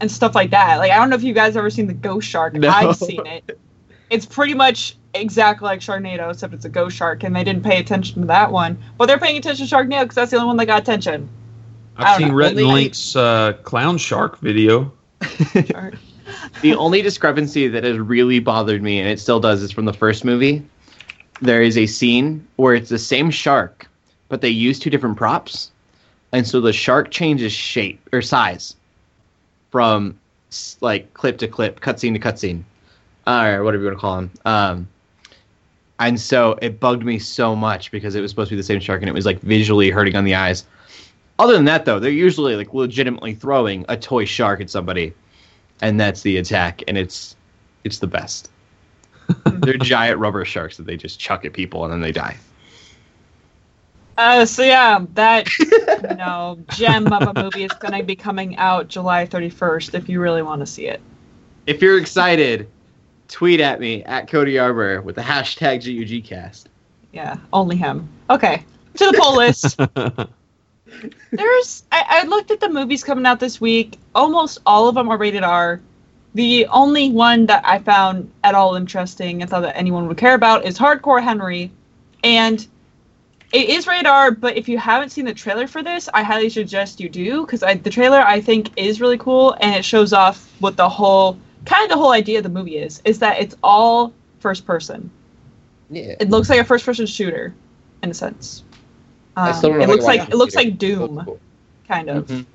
and 0.00 0.10
stuff 0.10 0.34
like 0.34 0.50
that. 0.50 0.78
Like, 0.78 0.90
I 0.90 0.96
don't 0.96 1.10
know 1.10 1.16
if 1.16 1.22
you 1.22 1.34
guys 1.34 1.56
ever 1.56 1.70
seen 1.70 1.86
The 1.86 1.94
Ghost 1.94 2.26
Shark. 2.26 2.54
No. 2.54 2.68
I've 2.70 2.96
seen 2.96 3.24
it. 3.26 3.58
It's 4.10 4.26
pretty 4.26 4.54
much 4.54 4.96
exactly 5.20 5.66
like 5.66 5.80
Sharknado, 5.80 6.30
except 6.30 6.54
it's 6.54 6.64
a 6.64 6.68
ghost 6.68 6.96
shark, 6.96 7.22
and 7.24 7.34
they 7.34 7.44
didn't 7.44 7.64
pay 7.64 7.78
attention 7.78 8.22
to 8.22 8.26
that 8.28 8.50
one. 8.50 8.78
But 8.96 9.06
they're 9.06 9.18
paying 9.18 9.36
attention 9.36 9.66
to 9.66 9.74
Sharknado 9.74 10.02
because 10.02 10.14
that's 10.14 10.30
the 10.30 10.36
only 10.36 10.48
one 10.48 10.56
that 10.58 10.66
got 10.66 10.82
attention. 10.82 11.28
I 11.96 12.12
I've 12.12 12.18
seen 12.18 12.28
know. 12.28 12.34
Rhett 12.34 12.56
and 12.56 12.66
Link's 12.66 13.16
uh, 13.16 13.54
clown 13.64 13.98
shark 13.98 14.38
video. 14.38 14.92
Shark. 15.66 15.94
The 16.62 16.74
only 16.74 17.02
discrepancy 17.02 17.68
that 17.68 17.84
has 17.84 17.98
really 17.98 18.38
bothered 18.38 18.82
me, 18.82 19.00
and 19.00 19.08
it 19.08 19.18
still 19.18 19.40
does, 19.40 19.62
is 19.62 19.72
from 19.72 19.84
the 19.84 19.92
first 19.92 20.24
movie. 20.24 20.64
There 21.40 21.62
is 21.62 21.78
a 21.78 21.86
scene 21.86 22.46
where 22.56 22.74
it's 22.74 22.90
the 22.90 22.98
same 22.98 23.30
shark, 23.30 23.88
but 24.28 24.40
they 24.40 24.48
use 24.48 24.78
two 24.78 24.90
different 24.90 25.16
props, 25.16 25.70
and 26.32 26.46
so 26.46 26.60
the 26.60 26.72
shark 26.72 27.10
changes 27.10 27.52
shape 27.52 28.00
or 28.12 28.22
size 28.22 28.76
from 29.70 30.18
like 30.80 31.12
clip 31.14 31.38
to 31.38 31.48
clip, 31.48 31.80
cutscene 31.80 32.14
to 32.14 32.20
cutscene, 32.20 32.62
uh, 33.26 33.56
or 33.56 33.64
whatever 33.64 33.84
you 33.84 33.88
want 33.88 33.98
to 33.98 34.00
call 34.00 34.16
them. 34.16 34.30
Um, 34.44 34.88
and 35.98 36.20
so 36.20 36.58
it 36.62 36.80
bugged 36.80 37.04
me 37.04 37.18
so 37.18 37.56
much 37.56 37.90
because 37.90 38.14
it 38.14 38.20
was 38.20 38.30
supposed 38.30 38.48
to 38.50 38.54
be 38.54 38.60
the 38.60 38.64
same 38.66 38.80
shark, 38.80 39.02
and 39.02 39.08
it 39.08 39.14
was 39.14 39.26
like 39.26 39.40
visually 39.40 39.90
hurting 39.90 40.16
on 40.16 40.24
the 40.24 40.34
eyes. 40.34 40.64
Other 41.38 41.54
than 41.54 41.66
that, 41.66 41.84
though, 41.84 42.00
they're 42.00 42.10
usually 42.10 42.56
like 42.56 42.74
legitimately 42.74 43.34
throwing 43.34 43.84
a 43.88 43.96
toy 43.96 44.24
shark 44.24 44.60
at 44.60 44.70
somebody 44.70 45.14
and 45.80 45.98
that's 45.98 46.22
the 46.22 46.36
attack, 46.36 46.82
and 46.88 46.98
it's 46.98 47.36
it's 47.84 47.98
the 47.98 48.06
best. 48.06 48.50
They're 49.44 49.74
giant 49.74 50.18
rubber 50.18 50.44
sharks 50.44 50.76
that 50.78 50.86
they 50.86 50.96
just 50.96 51.20
chuck 51.20 51.44
at 51.44 51.52
people 51.52 51.84
and 51.84 51.92
then 51.92 52.00
they 52.00 52.12
die. 52.12 52.36
Uh, 54.16 54.44
so 54.44 54.64
yeah, 54.64 55.04
that 55.14 55.46
you 55.58 56.16
know 56.16 56.58
gem 56.70 57.12
of 57.12 57.36
a 57.36 57.42
movie 57.42 57.64
is 57.64 57.72
going 57.72 57.92
to 57.92 58.02
be 58.02 58.16
coming 58.16 58.56
out 58.56 58.88
July 58.88 59.26
31st. 59.26 59.94
If 59.94 60.08
you 60.08 60.20
really 60.20 60.42
want 60.42 60.60
to 60.60 60.66
see 60.66 60.86
it, 60.86 61.00
If 61.66 61.82
you're 61.82 61.98
excited, 61.98 62.68
tweet 63.28 63.60
at 63.60 63.80
me 63.80 64.02
at 64.04 64.28
Cody 64.28 64.58
Armor 64.58 65.02
with 65.02 65.14
the 65.14 65.22
hashtag 65.22 65.82
GUGcast. 65.82 66.64
yeah, 67.12 67.36
only 67.52 67.76
him. 67.76 68.08
Okay, 68.30 68.64
to 68.94 69.06
the 69.06 69.18
poll 69.18 69.36
list. 69.36 69.78
There's 71.30 71.84
I, 71.92 72.04
I 72.08 72.22
looked 72.24 72.50
at 72.50 72.60
the 72.60 72.68
movies 72.68 73.04
coming 73.04 73.26
out 73.26 73.40
this 73.40 73.60
week. 73.60 73.98
Almost 74.14 74.58
all 74.66 74.88
of 74.88 74.94
them 74.94 75.08
are 75.08 75.18
rated 75.18 75.44
R. 75.44 75.80
The 76.34 76.66
only 76.66 77.10
one 77.10 77.46
that 77.46 77.64
I 77.64 77.78
found 77.78 78.30
at 78.44 78.54
all 78.54 78.74
interesting 78.74 79.40
and 79.40 79.50
thought 79.50 79.62
that 79.62 79.76
anyone 79.76 80.08
would 80.08 80.16
care 80.16 80.34
about 80.34 80.64
is 80.64 80.78
Hardcore 80.78 81.22
Henry, 81.22 81.70
and 82.24 82.66
it 83.52 83.68
is 83.68 83.86
rated 83.86 84.06
R. 84.06 84.30
But 84.30 84.56
if 84.56 84.68
you 84.68 84.78
haven't 84.78 85.10
seen 85.10 85.24
the 85.24 85.34
trailer 85.34 85.66
for 85.66 85.82
this, 85.82 86.08
I 86.14 86.22
highly 86.22 86.48
suggest 86.48 87.00
you 87.00 87.08
do 87.08 87.44
because 87.44 87.60
the 87.60 87.90
trailer 87.90 88.20
I 88.20 88.40
think 88.40 88.70
is 88.76 89.00
really 89.00 89.18
cool 89.18 89.56
and 89.60 89.74
it 89.74 89.84
shows 89.84 90.12
off 90.12 90.50
what 90.60 90.76
the 90.76 90.88
whole 90.88 91.38
kind 91.64 91.84
of 91.84 91.90
the 91.90 91.96
whole 91.96 92.12
idea 92.12 92.38
of 92.38 92.42
the 92.44 92.48
movie 92.50 92.78
is. 92.78 93.00
Is 93.04 93.18
that 93.20 93.40
it's 93.40 93.56
all 93.62 94.12
first 94.40 94.66
person. 94.66 95.10
Yeah. 95.90 96.14
It 96.20 96.30
looks 96.30 96.48
like 96.50 96.60
a 96.60 96.64
first 96.64 96.84
person 96.84 97.06
shooter, 97.06 97.54
in 98.02 98.10
a 98.10 98.14
sense. 98.14 98.64
I 99.36 99.50
Um, 99.50 99.54
still 99.56 99.70
don't 99.70 99.82
it 99.82 99.88
looks 99.88 100.04
like 100.04 100.28
it 100.28 100.34
looks 100.36 100.54
like 100.54 100.78
Doom, 100.78 101.22
Cool. 101.24 101.40
kind 101.86 102.08
of. 102.10 102.26
Mhm. 102.26 102.38
Um, 102.40 102.46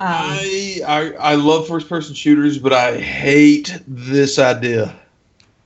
I, 0.00 0.80
I 0.86 1.12
I 1.32 1.34
love 1.34 1.66
first 1.68 1.88
person 1.88 2.14
shooters, 2.14 2.58
but 2.58 2.72
I 2.72 2.98
hate 2.98 3.80
this 3.86 4.38
idea. 4.38 4.94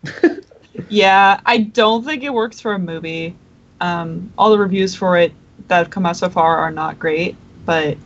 yeah, 0.88 1.40
I 1.46 1.58
don't 1.58 2.04
think 2.04 2.22
it 2.22 2.32
works 2.32 2.60
for 2.60 2.72
a 2.74 2.78
movie. 2.78 3.36
Um, 3.80 4.32
all 4.38 4.50
the 4.50 4.58
reviews 4.58 4.94
for 4.94 5.16
it 5.18 5.32
that 5.68 5.78
have 5.78 5.90
come 5.90 6.06
out 6.06 6.16
so 6.16 6.28
far 6.28 6.56
are 6.58 6.70
not 6.70 6.98
great, 6.98 7.36
but 7.64 7.96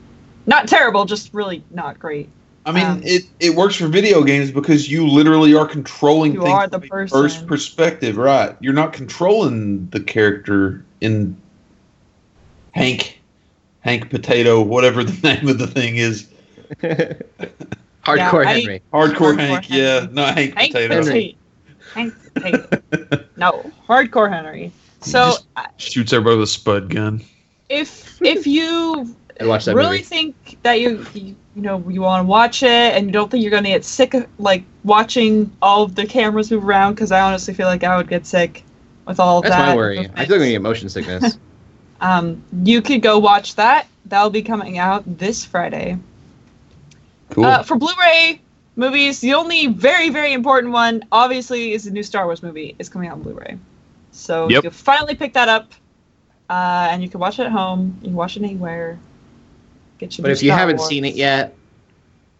not 0.47 0.69
terrible, 0.69 1.05
just 1.05 1.33
really 1.33 1.63
not 1.71 1.99
great. 1.99 2.29
I 2.69 2.73
mean, 2.73 2.85
Um, 2.85 3.01
it, 3.03 3.25
it 3.41 3.55
works 3.55 3.77
for 3.77 3.89
video 3.89 4.23
games 4.23 4.51
because 4.51 4.91
you 4.91 5.07
literally 5.09 5.55
are 5.55 5.67
controlling 5.67 6.35
You 6.35 6.43
things 6.43 6.53
are 6.53 6.67
the 6.69 6.81
from 6.81 6.89
person. 6.89 7.09
first 7.19 7.47
perspective, 7.47 8.19
right? 8.19 8.55
You're 8.61 8.75
not 8.75 8.93
controlling 8.93 9.89
the 9.89 10.01
character 10.01 10.85
in 11.01 11.35
Hank, 12.73 13.21
Hank 13.81 14.11
Potato, 14.11 14.61
whatever 14.61 15.03
the 15.03 15.19
name 15.23 15.49
of 15.49 15.59
the 15.59 15.67
thing 15.67 15.97
is. 15.97 16.29
Hardcore 16.83 18.45
Yeah, 18.45 18.45
Henry. 18.53 18.83
Hardcore, 18.93 19.15
Hardcore 19.15 19.39
Hank, 19.39 19.65
Henry. 19.65 19.83
yeah, 19.85 20.07
not 20.13 20.35
Hank, 20.37 20.55
Hank 20.59 20.73
Potato. 20.73 21.03
Potato. 21.03 21.39
Hank 21.95 22.15
Potato. 22.35 23.25
no, 23.37 23.73
hardcore 23.89 24.31
Henry. 24.31 24.73
So 25.01 25.25
Just- 25.25 25.47
Shoots 25.79 26.13
everybody 26.13 26.37
with 26.37 26.45
a 26.45 26.53
spud 26.53 26.91
gun. 26.91 27.23
If 27.69 28.21
if 28.23 28.47
you 28.47 29.15
watch 29.41 29.65
that 29.67 29.75
really 29.77 29.91
movie. 29.99 30.03
think 30.03 30.59
that 30.63 30.81
you, 30.81 31.05
you 31.15 31.37
you 31.55 31.63
know 31.63 31.83
you 31.89 32.01
want 32.01 32.23
to 32.25 32.27
watch 32.27 32.63
it 32.63 32.69
and 32.69 33.07
you 33.07 33.13
don't 33.13 33.31
think 33.31 33.43
you're 33.43 33.51
gonna 33.51 33.69
get 33.69 33.85
sick 33.85 34.15
of 34.15 34.27
like 34.39 34.65
watching 34.85 35.51
all 35.63 35.83
of 35.83 35.95
the 35.95 36.07
cameras 36.07 36.51
move 36.51 36.65
around 36.65 36.95
because 36.95 37.13
I 37.13 37.21
honestly 37.21 37.55
feel 37.55 37.67
like 37.67 37.85
I 37.85 37.97
would 37.97 38.09
get 38.09 38.27
sick 38.27 38.65
with 39.07 39.21
all 39.21 39.43
That's 39.43 39.55
that. 39.57 39.69
my 39.69 39.77
worry. 39.77 39.99
I 39.99 40.03
feel 40.03 40.11
like 40.17 40.21
I'm 40.21 40.29
gonna 40.39 40.51
get 40.51 40.63
motion 40.63 40.89
sickness. 40.89 41.39
Um, 42.01 42.45
you 42.63 42.81
could 42.81 43.03
go 43.03 43.19
watch 43.19 43.57
that. 43.57 43.89
That'll 44.07 44.31
be 44.31 44.43
coming 44.43 44.79
out 44.79 45.03
this 45.19 45.45
Friday. 45.45 45.99
Cool. 47.31 47.45
Uh, 47.45 47.65
for 47.65 47.75
Blu-ray 47.77 48.41
movies, 48.77 49.19
the 49.21 49.35
only 49.35 49.67
very 49.67 50.09
very 50.09 50.33
important 50.33 50.73
one, 50.73 51.03
obviously, 51.11 51.73
is 51.73 51.83
the 51.85 51.91
new 51.91 52.05
Star 52.05 52.25
Wars 52.27 52.41
movie. 52.41 52.77
is 52.79 52.89
coming 52.89 53.09
out 53.09 53.15
on 53.15 53.23
Blu-ray, 53.23 53.59
so 54.13 54.45
you 54.49 54.55
Yep. 54.55 54.63
can 54.63 54.71
finally 54.71 55.17
pick 55.17 55.33
that 55.33 55.49
up, 55.49 55.73
uh, 56.49 56.89
and 56.91 57.03
you 57.03 57.09
can 57.09 57.21
watch 57.21 57.39
it 57.39 57.45
at 57.45 57.53
home. 57.53 57.97
You 58.03 58.09
can 58.09 58.17
watch 58.17 58.37
it 58.37 58.43
anywhere. 58.43 58.99
Get 59.99 60.17
your 60.17 60.23
but 60.23 60.31
if 60.31 60.43
you 60.43 60.51
Star 60.51 60.59
haven't 60.59 60.77
Wars. 60.79 60.89
seen 60.89 61.05
it 61.05 61.15
yet, 61.15 61.55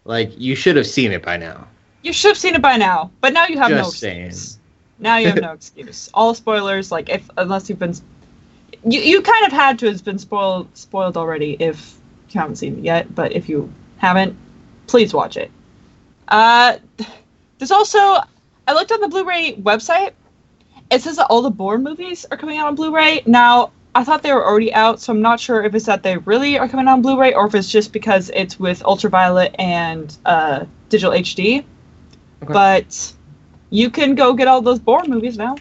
like 0.05 0.31
you 0.39 0.55
should 0.55 0.75
have 0.75 0.87
seen 0.87 1.11
it 1.11 1.21
by 1.23 1.37
now. 1.37 1.67
you 2.03 2.13
should 2.13 2.29
have 2.29 2.37
seen 2.37 2.55
it 2.55 2.61
by 2.61 2.77
now. 2.77 3.11
But 3.21 3.33
now 3.33 3.45
you 3.47 3.57
have 3.57 3.69
no 3.71 3.77
Just 3.83 3.99
saying. 3.99 4.25
excuse. 4.27 4.57
Now 4.99 5.17
you 5.17 5.27
have 5.27 5.41
no 5.41 5.51
excuse. 5.59 6.09
All 6.13 6.33
spoilers, 6.33 6.91
like 6.91 7.09
if 7.09 7.29
unless 7.37 7.69
you've 7.69 7.79
been, 7.79 7.93
you 8.85 8.99
you 9.01 9.21
kind 9.21 9.45
of 9.45 9.51
had 9.51 9.77
to 9.79 9.87
have 9.87 10.03
been 10.05 10.17
spoiled 10.19 10.75
spoiled 10.77 11.17
already 11.17 11.57
if 11.59 11.95
you 12.29 12.39
haven't 12.39 12.55
seen 12.57 12.77
it 12.79 12.83
yet. 12.83 13.13
But 13.13 13.33
if 13.33 13.49
you 13.49 13.71
haven't, 13.97 14.37
please 14.87 15.13
watch 15.13 15.35
it. 15.37 15.51
Uh, 16.29 16.77
there's 17.57 17.71
also 17.71 17.97
I 17.99 18.73
looked 18.73 18.91
on 18.91 19.01
the 19.01 19.07
Blu-ray 19.09 19.55
website. 19.55 20.13
It 20.91 21.01
says 21.01 21.17
that 21.17 21.27
all 21.29 21.41
the 21.41 21.49
Bourne 21.51 21.83
movies 21.83 22.25
are 22.31 22.37
coming 22.37 22.57
out 22.57 22.67
on 22.67 22.75
Blu-ray 22.75 23.23
now. 23.25 23.71
I 23.95 24.03
thought 24.03 24.21
they 24.21 24.31
were 24.31 24.45
already 24.45 24.73
out, 24.73 25.01
so 25.01 25.11
I'm 25.13 25.21
not 25.21 25.39
sure 25.39 25.63
if 25.63 25.73
it's 25.73 25.85
that 25.85 26.03
they 26.03 26.17
really 26.17 26.57
are 26.59 26.69
coming 26.69 26.87
out 26.87 26.93
on 26.93 27.01
Blu-ray 27.01 27.33
or 27.33 27.47
if 27.47 27.55
it's 27.55 27.69
just 27.69 27.91
because 27.91 28.29
it's 28.33 28.59
with 28.59 28.83
Ultraviolet 28.83 29.55
and 29.57 30.15
uh, 30.25 30.65
digital 30.89 31.11
HD. 31.13 31.63
Okay. 32.43 32.53
But 32.53 33.13
you 33.71 33.89
can 33.89 34.15
go 34.15 34.33
get 34.33 34.47
all 34.47 34.61
those 34.61 34.79
Bourne 34.79 35.09
movies 35.09 35.37
now. 35.37 35.55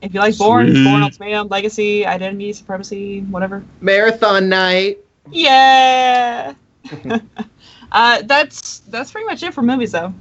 If 0.00 0.14
you 0.14 0.20
like 0.20 0.38
Bourne, 0.38 0.72
Bourne 0.84 1.02
Ultimatum, 1.02 1.48
Legacy, 1.48 2.06
Identity, 2.06 2.52
Supremacy, 2.52 3.20
whatever. 3.22 3.64
Marathon 3.80 4.48
night. 4.48 4.98
Yeah. 5.30 6.54
uh, 7.92 8.22
that's 8.22 8.78
that's 8.80 9.10
pretty 9.10 9.26
much 9.26 9.42
it 9.42 9.52
for 9.52 9.62
movies, 9.62 9.92
though. 9.92 10.14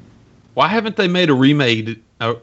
Why 0.56 0.68
haven't 0.68 0.96
they 0.96 1.08
made 1.08 1.30
a 1.30 1.34
remake? 1.36 2.02
Uh, 2.20 2.34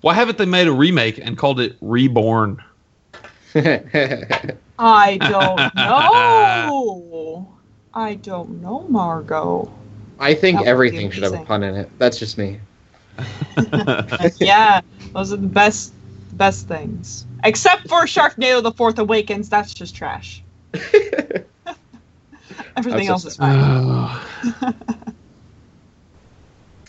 why 0.00 0.14
haven't 0.14 0.38
they 0.38 0.46
made 0.46 0.66
a 0.66 0.72
remake 0.72 1.18
and 1.18 1.36
called 1.36 1.60
it 1.60 1.76
Reborn? 1.82 2.62
I 4.78 5.18
don't 5.18 5.74
know. 5.74 7.54
I 7.94 8.14
don't 8.14 8.62
know, 8.62 8.86
Margot. 8.88 9.70
I 10.18 10.34
think 10.34 10.60
That 10.60 10.66
everything 10.66 11.10
should 11.10 11.24
have 11.24 11.34
a 11.34 11.44
pun 11.44 11.62
in 11.62 11.74
it. 11.74 11.90
That's 11.98 12.18
just 12.18 12.38
me. 12.38 12.60
yeah, 14.38 14.80
those 15.12 15.32
are 15.32 15.36
the 15.36 15.46
best 15.46 15.92
best 16.32 16.66
things. 16.66 17.26
Except 17.44 17.88
for 17.88 18.04
Sharknado: 18.04 18.62
The 18.62 18.72
Fourth 18.72 18.98
Awakens, 18.98 19.48
that's 19.48 19.74
just 19.74 19.94
trash. 19.94 20.42
Everything 22.76 23.08
else 23.08 23.24
is 23.26 23.36
fine. 23.36 23.58
Oh. 23.60 24.74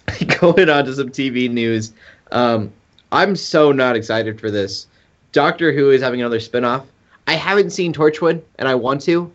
Going 0.39 0.69
on 0.69 0.85
to 0.85 0.93
some 0.93 1.09
TV 1.09 1.49
news. 1.49 1.91
Um, 2.31 2.71
I'm 3.11 3.35
so 3.35 3.71
not 3.71 3.95
excited 3.95 4.39
for 4.39 4.49
this. 4.49 4.87
Doctor 5.33 5.73
Who 5.73 5.91
is 5.91 6.01
having 6.01 6.21
another 6.21 6.39
spin-off. 6.39 6.85
I 7.27 7.33
haven't 7.33 7.71
seen 7.71 7.93
Torchwood, 7.93 8.41
and 8.57 8.67
I 8.67 8.75
want 8.75 9.01
to. 9.01 9.31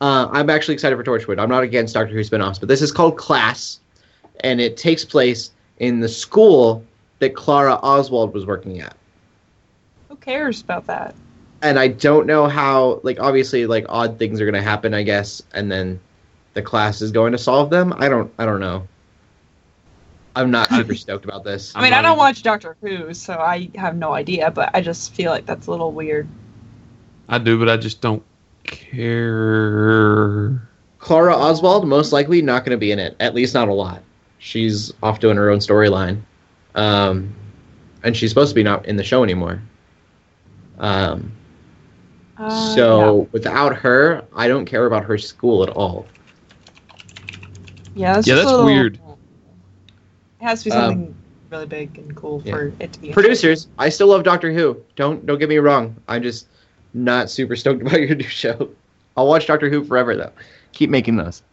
Uh, 0.00 0.28
I'm 0.30 0.48
actually 0.50 0.74
excited 0.74 0.96
for 0.96 1.04
Torchwood. 1.04 1.40
I'm 1.40 1.48
not 1.48 1.64
against 1.64 1.94
Doctor 1.94 2.14
Who 2.14 2.22
spin-offs, 2.22 2.60
but 2.60 2.68
this 2.68 2.82
is 2.82 2.92
called 2.92 3.18
Class, 3.18 3.80
and 4.40 4.60
it 4.60 4.76
takes 4.76 5.04
place 5.04 5.50
in 5.78 6.00
the 6.00 6.08
school 6.08 6.84
that 7.18 7.34
Clara 7.34 7.74
Oswald 7.82 8.32
was 8.32 8.46
working 8.46 8.80
at. 8.80 8.96
Who 10.08 10.16
cares 10.16 10.60
about 10.60 10.86
that? 10.86 11.14
and 11.62 11.78
I 11.78 11.88
don't 11.88 12.26
know 12.26 12.48
how 12.48 13.00
like 13.04 13.20
obviously 13.20 13.66
like 13.66 13.86
odd 13.88 14.18
things 14.18 14.40
are 14.40 14.44
going 14.44 14.54
to 14.54 14.62
happen 14.62 14.92
I 14.92 15.04
guess 15.04 15.42
and 15.54 15.70
then 15.70 16.00
the 16.54 16.62
class 16.62 17.00
is 17.00 17.10
going 17.10 17.32
to 17.32 17.38
solve 17.38 17.70
them. 17.70 17.94
I 17.96 18.08
don't 18.08 18.30
I 18.38 18.44
don't 18.44 18.60
know. 18.60 18.86
I'm 20.34 20.50
not 20.50 20.68
super 20.70 20.94
stoked 20.94 21.24
about 21.24 21.44
this. 21.44 21.72
I 21.76 21.80
mean, 21.82 21.92
I'm 21.92 21.98
I 21.98 22.02
not 22.02 22.02
don't 22.02 22.12
even- 22.12 22.18
watch 22.18 22.42
Doctor 22.42 22.76
Who, 22.80 23.12
so 23.14 23.34
I 23.34 23.68
have 23.74 23.96
no 23.96 24.12
idea. 24.14 24.50
But 24.50 24.70
I 24.74 24.80
just 24.80 25.12
feel 25.14 25.30
like 25.30 25.44
that's 25.46 25.66
a 25.66 25.70
little 25.70 25.92
weird. 25.92 26.26
I 27.28 27.38
do, 27.38 27.58
but 27.58 27.68
I 27.68 27.76
just 27.76 28.00
don't 28.00 28.22
care. 29.22 30.62
Clara 30.98 31.34
Oswald 31.36 31.86
most 31.86 32.12
likely 32.12 32.40
not 32.42 32.64
going 32.64 32.70
to 32.72 32.78
be 32.80 32.92
in 32.92 32.98
it. 32.98 33.16
At 33.20 33.34
least 33.34 33.54
not 33.54 33.68
a 33.68 33.72
lot. 33.74 34.02
She's 34.38 34.92
off 35.02 35.20
doing 35.20 35.36
her 35.36 35.50
own 35.50 35.58
storyline. 35.58 36.20
Um 36.74 37.34
and 38.04 38.16
she's 38.16 38.30
supposed 38.30 38.48
to 38.50 38.54
be 38.54 38.62
not 38.64 38.86
in 38.86 38.96
the 38.96 39.04
show 39.04 39.22
anymore. 39.22 39.60
Um, 40.78 41.30
Uh, 42.38 42.74
so 42.74 43.28
without 43.30 43.76
her, 43.76 44.24
I 44.34 44.48
don't 44.48 44.64
care 44.66 44.86
about 44.86 45.04
her 45.04 45.16
school 45.18 45.62
at 45.62 45.68
all. 45.68 46.06
yeah, 47.94 48.08
yeah 48.08 48.12
that's, 48.14 48.26
Yeah, 48.26 48.34
just 48.34 48.42
a 48.42 48.46
that's 48.46 48.46
little- 48.50 48.64
weird. 48.64 48.98
It 50.42 50.46
has 50.46 50.64
to 50.64 50.70
be 50.70 50.76
Um, 50.76 50.90
something 50.90 51.14
really 51.50 51.66
big 51.66 51.96
and 51.98 52.14
cool 52.16 52.42
yeah. 52.44 52.52
for 52.52 52.72
it 52.80 52.92
to 52.92 53.00
be. 53.00 53.12
Producers, 53.12 53.68
I 53.78 53.88
still 53.88 54.08
love 54.08 54.24
Doctor 54.24 54.52
Who. 54.52 54.76
Don't 54.96 55.24
don't 55.24 55.38
get 55.38 55.48
me 55.48 55.58
wrong. 55.58 55.94
I'm 56.08 56.22
just 56.22 56.48
not 56.94 57.30
super 57.30 57.54
stoked 57.54 57.80
about 57.86 58.00
your 58.00 58.16
new 58.16 58.24
show. 58.28 58.68
I'll 59.16 59.28
watch 59.28 59.46
Doctor 59.46 59.70
Who 59.70 59.84
forever 59.84 60.16
though. 60.16 60.32
Keep 60.72 60.90
making 60.90 61.16
those. 61.16 61.42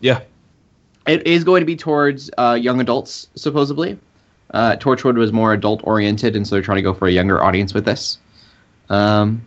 Yeah. 0.00 0.22
It 1.06 1.24
is 1.24 1.44
going 1.44 1.60
to 1.60 1.64
be 1.64 1.76
towards 1.76 2.28
uh, 2.36 2.58
young 2.60 2.80
adults, 2.80 3.28
supposedly. 3.36 3.96
Uh, 4.52 4.74
Torchwood 4.74 5.14
was 5.14 5.32
more 5.32 5.52
adult 5.52 5.80
oriented, 5.84 6.34
and 6.34 6.44
so 6.44 6.56
they're 6.56 6.62
trying 6.62 6.76
to 6.76 6.82
go 6.82 6.92
for 6.92 7.06
a 7.06 7.10
younger 7.12 7.40
audience 7.42 7.72
with 7.72 7.84
this. 7.84 8.18
Um, 8.90 9.40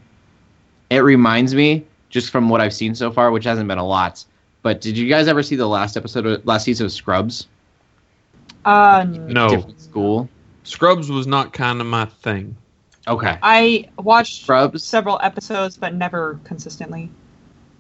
it 0.89 0.99
reminds 0.99 1.53
me, 1.53 1.85
just 2.09 2.29
from 2.29 2.47
what 2.47 2.61
I've 2.61 2.73
seen 2.73 2.95
so 2.95 3.11
far, 3.11 3.31
which 3.31 3.43
hasn't 3.43 3.67
been 3.67 3.77
a 3.77 3.85
lot. 3.85 4.23
But 4.61 4.79
did 4.79 4.97
you 4.97 5.09
guys 5.09 5.27
ever 5.27 5.43
see 5.43 5.57
the 5.57 5.67
last 5.67 5.97
episode, 5.97 6.25
of, 6.25 6.45
last 6.45 6.63
season 6.63 6.85
of 6.85 6.93
Scrubs? 6.93 7.47
Uh, 8.66 9.05
No. 9.07 9.49
Different 9.49 9.80
school. 9.82 10.30
Scrubs 10.63 11.09
was 11.09 11.28
not 11.28 11.53
kind 11.53 11.80
of 11.82 11.88
my 11.88 12.05
thing. 12.05 12.55
Okay. 13.07 13.38
I 13.43 13.88
watched 13.99 14.41
Scrubs. 14.41 14.84
several 14.84 15.20
episodes, 15.22 15.78
but 15.78 15.93
never 15.93 16.39
consistently. 16.43 17.09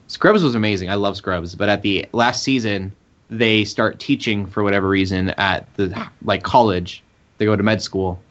Scrubs 0.07 0.43
was 0.43 0.53
amazing. 0.53 0.91
I 0.91 0.95
love 0.95 1.17
Scrubs, 1.17 1.55
but 1.55 1.67
at 1.67 1.81
the 1.81 2.05
last 2.11 2.43
season, 2.43 2.91
they 3.31 3.65
start 3.65 3.99
teaching 3.99 4.45
for 4.45 4.61
whatever 4.63 4.87
reason 4.87 5.29
at 5.31 5.65
the 5.77 6.07
like 6.23 6.43
college. 6.43 7.01
They 7.39 7.45
go 7.45 7.55
to 7.55 7.63
med 7.63 7.81
school, 7.81 8.21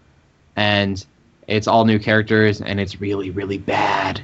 and 0.54 1.04
it's 1.48 1.66
all 1.66 1.84
new 1.84 1.98
characters, 1.98 2.60
and 2.60 2.78
it's 2.78 3.00
really 3.00 3.30
really 3.30 3.58
bad. 3.58 4.20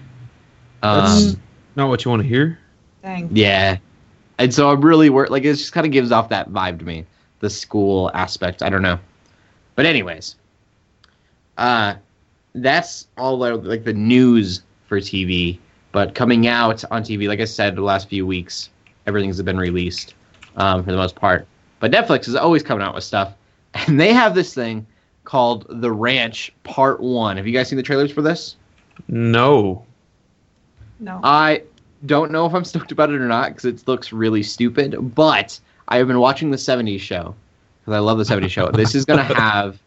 That's 0.81 1.35
Um, 1.35 1.41
not 1.75 1.89
what 1.89 2.05
you 2.05 2.11
want 2.13 2.23
to 2.23 2.29
hear. 2.29 2.59
Dang. 3.03 3.31
yeah, 3.33 3.79
and 4.39 4.55
so 4.55 4.71
I'm 4.71 4.81
really 4.81 5.11
wor- 5.11 5.27
like 5.27 5.43
it 5.45 5.55
just 5.55 5.73
kind 5.73 5.87
of 5.87 5.93
gives 5.93 6.13
off 6.13 6.29
that 6.29 6.51
vibe 6.51 6.79
to 6.79 6.85
me, 6.85 7.05
the 7.41 7.51
school 7.51 8.11
aspect. 8.15 8.63
I 8.63 8.69
don't 8.71 8.83
know, 8.83 8.99
but 9.75 9.87
anyways, 9.87 10.37
uh, 11.59 11.95
that's 12.55 13.07
all 13.17 13.39
the- 13.39 13.57
like 13.57 13.85
the 13.85 13.93
news 13.93 14.63
for 14.87 14.99
TV. 15.01 15.59
But 15.93 16.15
coming 16.15 16.47
out 16.47 16.85
on 16.91 17.03
TV, 17.03 17.27
like 17.27 17.41
I 17.41 17.45
said, 17.45 17.75
the 17.75 17.83
last 17.83 18.09
few 18.09 18.25
weeks, 18.27 18.71
everything's 19.07 19.43
been 19.43 19.59
released 19.59 20.15
um, 20.57 20.85
for 20.85 20.93
the 20.93 20.97
most 20.97 21.17
part. 21.17 21.47
But 21.81 21.91
Netflix 21.91 22.29
is 22.29 22.37
always 22.37 22.63
coming 22.63 22.85
out 22.87 22.95
with 22.95 23.05
stuff, 23.05 23.35
and 23.75 23.99
they 23.99 24.13
have 24.13 24.35
this 24.35 24.55
thing 24.55 24.87
called 25.25 25.67
The 25.69 25.91
Ranch 25.91 26.53
Part 26.63 27.01
One. 27.01 27.37
Have 27.37 27.47
you 27.47 27.53
guys 27.53 27.69
seen 27.69 27.77
the 27.77 27.83
trailers 27.83 28.13
for 28.13 28.23
this? 28.23 28.57
No. 29.09 29.85
No. 31.01 31.21
I 31.25 31.63
don't 32.07 32.31
know 32.31 32.47
if 32.47 32.55
I'm 32.55 32.65
stoked 32.65 32.93
about 32.93 33.11
it 33.11 33.21
or 33.21 33.27
not 33.29 33.51
because 33.51 33.65
it 33.65 33.87
looks 33.89 34.13
really 34.13 34.43
stupid. 34.43 35.15
But 35.15 35.59
I 35.91 35.97
have 35.99 36.07
been 36.07 36.21
watching 36.21 36.51
the 36.51 36.57
'70s 36.57 37.01
show 37.01 37.35
because 37.81 37.95
I 37.95 37.99
love 37.99 38.19
the 38.19 38.25
'70s 38.25 38.51
show. 38.51 38.71
This 38.71 38.95
is 38.95 39.05
gonna 39.05 39.23
have 39.35 39.79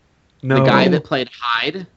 No. 0.41 0.59
the 0.59 0.65
guy 0.65 0.87
that 0.89 1.03
played 1.03 1.29
Hyde 1.37 1.87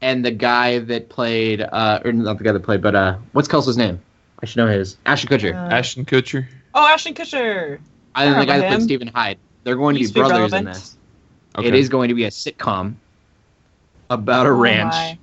and 0.00 0.24
the 0.24 0.30
guy 0.30 0.78
that 0.80 1.08
played, 1.08 1.60
uh, 1.60 2.00
or 2.04 2.12
not 2.12 2.38
the 2.38 2.44
guy 2.44 2.52
that 2.52 2.60
played, 2.62 2.82
but 2.82 2.94
uh, 2.94 3.16
what's 3.32 3.48
Kelso's 3.48 3.76
name? 3.76 4.00
I 4.42 4.46
should 4.46 4.56
know 4.56 4.66
his. 4.66 4.96
Ashton 5.06 5.28
Kutcher. 5.30 5.54
Uh, 5.54 5.72
Ashton 5.74 6.04
Kutcher. 6.04 6.46
oh, 6.74 6.86
Ashton 6.88 7.14
Kutcher. 7.14 7.78
I 8.14 8.24
and 8.24 8.40
the 8.40 8.46
guy 8.46 8.58
that 8.58 8.68
played. 8.68 8.82
Steven 8.82 9.08
Hyde. 9.08 9.38
They're 9.64 9.76
going 9.76 9.94
to 9.94 10.00
be 10.00 10.06
to 10.08 10.12
be 10.12 10.20
brothers 10.20 10.52
in 10.52 10.64
this. 10.64 10.96
Okay. 11.56 11.68
It 11.68 11.74
is 11.74 11.88
going 11.88 12.08
to 12.08 12.14
be 12.14 12.24
a 12.24 12.30
sitcom 12.30 12.94
about 14.10 14.46
a 14.46 14.50
Oh 14.50 14.54
ranch. 14.54 14.92
my. 14.92 15.18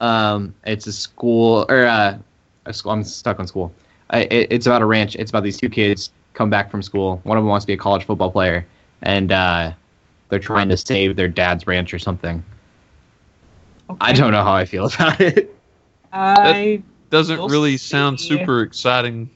Um, 0.00 0.54
it's 0.64 0.86
a 0.86 0.92
school 0.92 1.64
or 1.68 1.84
uh, 1.84 2.18
a 2.66 2.72
school. 2.72 2.92
I'm 2.92 3.04
stuck 3.04 3.38
on 3.38 3.46
school. 3.46 3.72
Uh, 4.12 4.24
it, 4.30 4.48
it's 4.50 4.66
about 4.66 4.82
a 4.82 4.86
ranch. 4.86 5.14
It's 5.16 5.30
about 5.30 5.42
these 5.44 5.56
two 5.58 5.68
kids 5.68 6.10
come 6.38 6.48
back 6.48 6.70
from 6.70 6.82
school. 6.82 7.20
One 7.24 7.36
of 7.36 7.42
them 7.42 7.48
wants 7.48 7.64
to 7.64 7.66
be 7.66 7.72
a 7.72 7.76
college 7.76 8.04
football 8.04 8.30
player, 8.30 8.64
and 9.02 9.32
uh, 9.32 9.72
they're 10.28 10.38
trying 10.38 10.68
to 10.68 10.76
save 10.76 11.16
their 11.16 11.26
dad's 11.26 11.66
ranch 11.66 11.92
or 11.92 11.98
something. 11.98 12.42
I 14.00 14.12
don't 14.12 14.30
know 14.30 14.44
how 14.44 14.52
I 14.52 14.64
feel 14.64 14.86
about 14.94 15.20
it. 15.20 15.54
I 16.12 16.80
Doesn't 17.10 17.40
really 17.50 17.72
see. 17.76 17.88
sound 17.88 18.20
super 18.20 18.62
exciting 18.62 19.28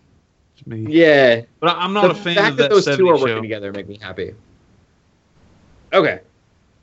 to 0.58 0.68
me. 0.68 0.86
Yeah, 0.88 1.42
But 1.58 1.76
I- 1.76 1.80
I'm 1.84 1.92
not 1.92 2.02
the 2.02 2.10
a 2.10 2.14
fan 2.14 2.36
fact 2.36 2.50
of 2.52 2.56
that 2.58 2.62
that 2.70 2.70
those 2.70 2.84
two 2.96 3.08
are 3.08 3.14
working 3.14 3.26
show. 3.36 3.40
together 3.42 3.72
make 3.72 3.88
me 3.88 3.98
happy. 4.00 4.32
Okay, 5.92 6.20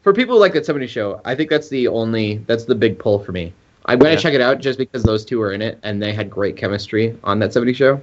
for 0.03 0.13
people 0.13 0.35
who 0.35 0.41
like 0.41 0.53
that 0.53 0.65
70s 0.65 0.89
show, 0.89 1.21
I 1.23 1.33
think 1.33 1.49
that's 1.49 1.69
the 1.69 1.87
only 1.87 2.37
that's 2.45 2.65
the 2.65 2.75
big 2.75 2.99
pull 2.99 3.19
for 3.23 3.31
me. 3.31 3.53
I'm 3.85 3.97
gonna 3.99 4.11
Yeah. 4.15 4.19
check 4.19 4.33
it 4.33 4.41
out 4.41 4.59
just 4.59 4.77
because 4.77 5.01
those 5.01 5.23
two 5.23 5.41
are 5.41 5.53
in 5.53 5.61
it 5.61 5.79
and 5.83 6.01
they 6.03 6.11
had 6.13 6.29
great 6.29 6.57
chemistry 6.57 7.15
on 7.23 7.39
that 7.39 7.51
70s 7.53 7.75
show. 7.77 8.01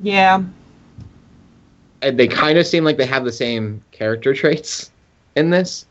yeah. 0.00 0.42
And 2.02 2.18
they 2.18 2.26
kind 2.28 2.58
of 2.58 2.66
seem 2.66 2.84
like 2.84 2.96
they 2.96 3.06
have 3.06 3.24
the 3.24 3.32
same 3.32 3.82
character 3.92 4.34
traits 4.34 4.90
in 5.36 5.50
this. 5.50 5.86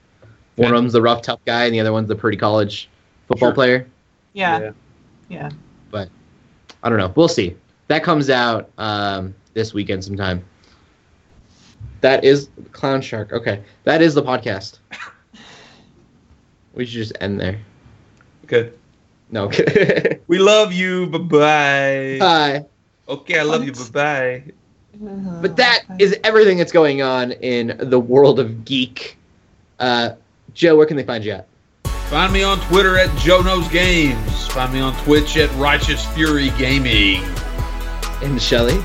One 0.58 0.72
of 0.72 0.76
them's 0.78 0.94
the 0.94 1.02
rough, 1.02 1.22
tough 1.22 1.40
guy, 1.46 1.66
and 1.66 1.74
the 1.74 1.80
other 1.80 1.94
one's 1.94 2.10
the 2.10 2.16
pretty 2.16 2.38
college 2.38 2.90
football 3.28 3.50
Sure. 3.50 3.56
player. 3.56 3.88
Yeah. 4.34 4.72
Yeah. 5.30 5.50
But 5.90 6.10
I 6.84 6.90
don't 6.90 7.00
know. 7.00 7.12
We'll 7.16 7.28
see. 7.28 7.56
That 7.88 8.04
comes 8.04 8.30
out 8.30 8.70
um, 8.78 9.34
this 9.54 9.74
weekend 9.74 10.04
sometime. 10.04 10.46
That 12.02 12.24
is 12.24 12.50
Clown 12.72 13.02
Shark. 13.02 13.32
Okay, 13.32 13.64
that 13.86 14.02
is 14.02 14.14
the 14.14 14.24
podcast. 14.24 14.80
we 16.74 16.86
should 16.86 16.94
just 16.94 17.14
end 17.22 17.40
there. 17.40 17.60
Okay. 18.46 18.72
No. 19.30 19.50
We 20.28 20.40
love 20.40 20.74
you. 20.74 21.08
Bye 21.08 21.18
bye. 21.18 22.18
Hi. 22.20 22.66
Okay, 23.08 23.40
I 23.40 23.44
love 23.44 23.64
you. 23.66 23.72
Bye 23.72 23.90
bye 24.44 24.54
bye. 25.00 25.40
But 25.42 25.56
that 25.58 25.84
is 26.00 26.18
everything 26.24 26.58
that's 26.58 26.72
going 26.72 27.02
on 27.02 27.32
in 27.32 27.78
the 27.80 28.00
world 28.00 28.40
of 28.40 28.66
geek. 28.66 29.18
Uh, 29.80 30.12
Joe, 30.54 30.76
where 30.78 30.86
can 30.86 30.98
they 30.98 31.04
find 31.04 31.24
you 31.24 31.34
at? 31.34 31.48
Find 32.10 32.34
me 32.34 32.44
on 32.44 32.60
Twitter 32.68 32.98
at 32.98 33.16
Joe 33.20 33.42
Knows 33.42 33.68
Games. 33.70 34.48
Find 34.48 34.74
me 34.74 34.82
on 34.82 34.94
Twitch 35.04 35.38
at 35.38 35.50
Righteous 35.56 36.06
Fury 36.08 36.50
Gaming. 36.58 37.24
And 38.22 38.42
Shelly. 38.42 38.78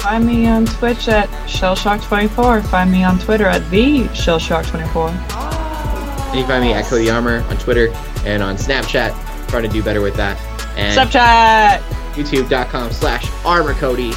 Find 0.00 0.26
me 0.26 0.46
on 0.48 0.64
Twitch 0.64 1.08
at 1.08 1.28
Shellshock24. 1.46 2.64
Find 2.66 2.90
me 2.90 3.04
on 3.04 3.18
Twitter 3.18 3.46
at 3.46 3.68
the 3.70 4.04
Shellshock24. 4.08 5.10
And 5.10 6.34
you 6.34 6.40
can 6.40 6.48
find 6.48 6.64
me 6.64 6.72
at 6.72 6.86
Cody 6.86 7.10
Armor 7.10 7.42
on 7.42 7.58
Twitter 7.58 7.92
and 8.24 8.42
on 8.42 8.56
Snapchat. 8.56 9.48
Trying 9.48 9.64
to 9.64 9.68
do 9.68 9.82
better 9.82 10.00
with 10.00 10.16
that. 10.16 10.40
And 10.76 10.98
Snapchat! 10.98 11.80
youtube.com 12.14 12.92
slash 12.92 13.26
armorcody. 13.44 14.12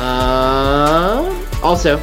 Um, 0.00 1.46
also, 1.62 1.98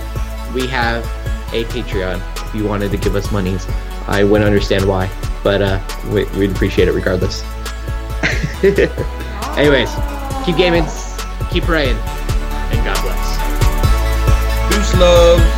we 0.54 0.68
have 0.68 1.04
a 1.52 1.64
Patreon 1.66 2.22
if 2.46 2.54
you 2.54 2.64
wanted 2.64 2.92
to 2.92 2.98
give 2.98 3.16
us 3.16 3.32
monies. 3.32 3.66
I 4.08 4.24
wouldn't 4.24 4.46
understand 4.46 4.88
why, 4.88 5.10
but 5.44 5.62
uh, 5.64 5.82
we, 6.12 6.26
we'd 6.38 6.52
appreciate 6.52 6.88
it 6.88 6.92
regardless. 6.92 7.44
Anyways, 9.58 9.90
keep 10.46 10.58
gaming, 10.58 10.86
keep 11.50 11.64
praying, 11.64 11.98
and 11.98 12.86
God 12.86 13.02
bless. 13.02 13.38
Deuce 14.72 15.00
love. 15.02 15.57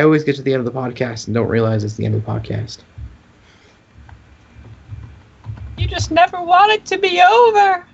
I 0.00 0.02
always 0.02 0.24
get 0.24 0.34
to 0.36 0.42
the 0.42 0.54
end 0.54 0.66
of 0.66 0.72
the 0.72 0.80
podcast 0.80 1.26
and 1.26 1.34
don't 1.34 1.48
realize 1.48 1.84
it's 1.84 1.96
the 1.96 2.06
end 2.06 2.14
of 2.14 2.24
the 2.24 2.30
podcast. 2.30 2.78
You 5.76 5.86
just 5.86 6.10
never 6.10 6.42
want 6.42 6.72
it 6.72 6.86
to 6.86 6.96
be 6.96 7.20
over. 7.20 7.86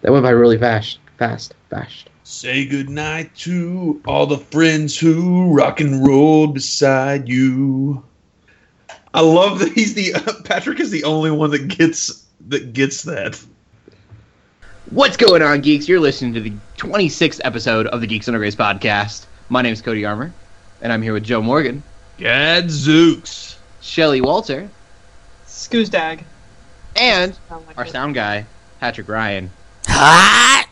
That 0.00 0.10
went 0.10 0.24
by 0.24 0.30
really 0.30 0.58
fast, 0.58 0.98
fast, 1.18 1.54
fast. 1.70 2.10
Say 2.24 2.64
goodnight 2.66 3.32
to 3.36 4.02
all 4.04 4.26
the 4.26 4.38
friends 4.38 4.98
who 4.98 5.54
rock 5.54 5.78
and 5.78 6.04
roll 6.04 6.48
beside 6.48 7.28
you. 7.28 8.02
I 9.14 9.20
love 9.20 9.60
that 9.60 9.70
he's 9.70 9.94
the 9.94 10.14
Patrick 10.44 10.80
is 10.80 10.90
the 10.90 11.04
only 11.04 11.30
one 11.30 11.52
that 11.52 11.68
gets 11.68 12.26
that 12.48 12.72
gets 12.72 13.04
that. 13.04 13.40
What's 14.90 15.16
going 15.16 15.42
on, 15.42 15.60
geeks? 15.60 15.88
You're 15.88 16.00
listening 16.00 16.34
to 16.34 16.40
the 16.40 16.52
26th 16.78 17.40
episode 17.44 17.86
of 17.86 18.00
the 18.00 18.08
Geeks 18.08 18.26
Under 18.26 18.40
Grace 18.40 18.56
podcast. 18.56 19.26
My 19.52 19.60
name 19.60 19.74
is 19.74 19.82
Cody 19.82 20.06
Armour, 20.06 20.32
and 20.80 20.90
I'm 20.90 21.02
here 21.02 21.12
with 21.12 21.24
Joe 21.24 21.42
Morgan, 21.42 21.82
Gadzooks. 22.16 23.58
Shelly 23.82 24.22
Walter, 24.22 24.70
Scoozdag. 25.46 26.22
and 26.96 27.38
like 27.50 27.76
our 27.76 27.84
it. 27.84 27.92
sound 27.92 28.14
guy, 28.14 28.46
Patrick 28.80 29.10
Ryan. 29.10 29.50
Ah! 29.88 30.66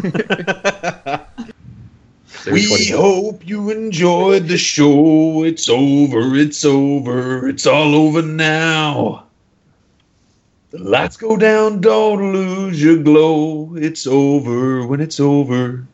We 2.50 2.88
hope 2.88 3.46
you 3.46 3.68
enjoyed 3.68 4.48
the 4.48 4.56
show. 4.56 5.44
It's 5.44 5.68
over. 5.68 6.34
It's 6.36 6.64
over. 6.64 7.48
It's 7.48 7.66
all 7.66 7.94
over 7.94 8.22
now. 8.22 9.26
The 10.70 10.78
lights 10.78 11.18
go 11.18 11.36
down. 11.36 11.82
Don't 11.82 12.32
lose 12.32 12.82
your 12.82 12.96
glow. 12.96 13.74
It's 13.76 14.06
over 14.06 14.86
when 14.86 15.02
it's 15.02 15.20
over. 15.20 15.86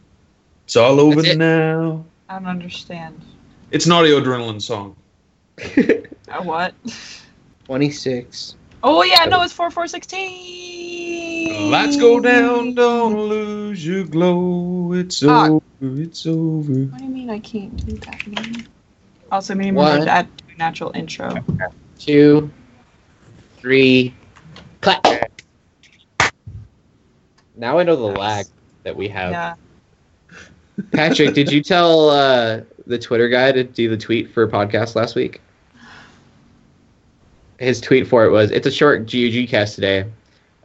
It's 0.65 0.77
all 0.77 1.01
over 1.01 1.21
it. 1.25 1.37
now. 1.39 2.05
I 2.29 2.39
don't 2.39 2.47
understand. 2.49 3.21
It's 3.71 3.87
an 3.87 3.93
audio 3.93 4.21
adrenaline 4.21 4.61
song. 4.63 4.97
Uh, 6.27 6.43
what? 6.43 6.75
26. 7.67 8.57
Oh 8.83 9.03
yeah, 9.05 9.27
no, 9.27 9.43
it's 9.43 9.53
four 9.53 9.71
four 9.71 9.87
sixteen. 9.87 11.71
Lights 11.71 11.97
go 11.97 12.19
down. 12.19 12.75
Don't 12.75 13.29
lose 13.29 13.87
your 13.87 14.05
glow. 14.05 14.95
It's 14.95 15.23
Ah. 15.23 15.49
over. 15.51 15.63
It's 16.01 16.27
over. 16.27 16.73
What 16.73 16.99
do 16.99 17.05
you 17.05 17.11
mean 17.11 17.31
I 17.31 17.39
can't 17.39 17.77
do 17.87 17.93
that? 17.99 18.27
Man? 18.27 18.67
Also, 19.31 19.55
we 19.55 19.67
need 19.67 19.75
One. 19.75 19.99
more 19.99 20.09
add 20.09 20.27
natural 20.59 20.91
intro. 20.95 21.35
Two. 21.99 22.51
Three. 23.59 24.15
Clap. 24.81 25.07
Now 27.55 27.79
I 27.79 27.83
know 27.85 27.97
the 27.97 28.09
Nice. 28.09 28.19
lag 28.19 28.47
that 28.83 28.97
we 28.97 29.09
have. 29.09 29.31
Yeah. 29.31 29.55
Patrick, 30.93 31.35
did 31.35 31.51
you 31.53 31.63
tell 31.63 32.11
uh, 32.11 32.61
the 32.87 32.99
Twitter 32.99 33.29
guy 33.29 33.53
to 33.53 33.65
do 33.65 33.89
the 33.89 33.97
tweet 33.97 34.33
for 34.33 34.47
podcast 34.49 34.95
last 34.95 35.15
week? 35.15 35.41
His 37.59 37.81
tweet 37.81 38.09
for 38.09 38.25
it 38.25 38.31
was, 38.31 38.51
"It's 38.51 38.67
a 38.67 38.71
short 38.71 39.07
GUG 39.11 39.49
cast 39.49 39.77
today, 39.77 40.05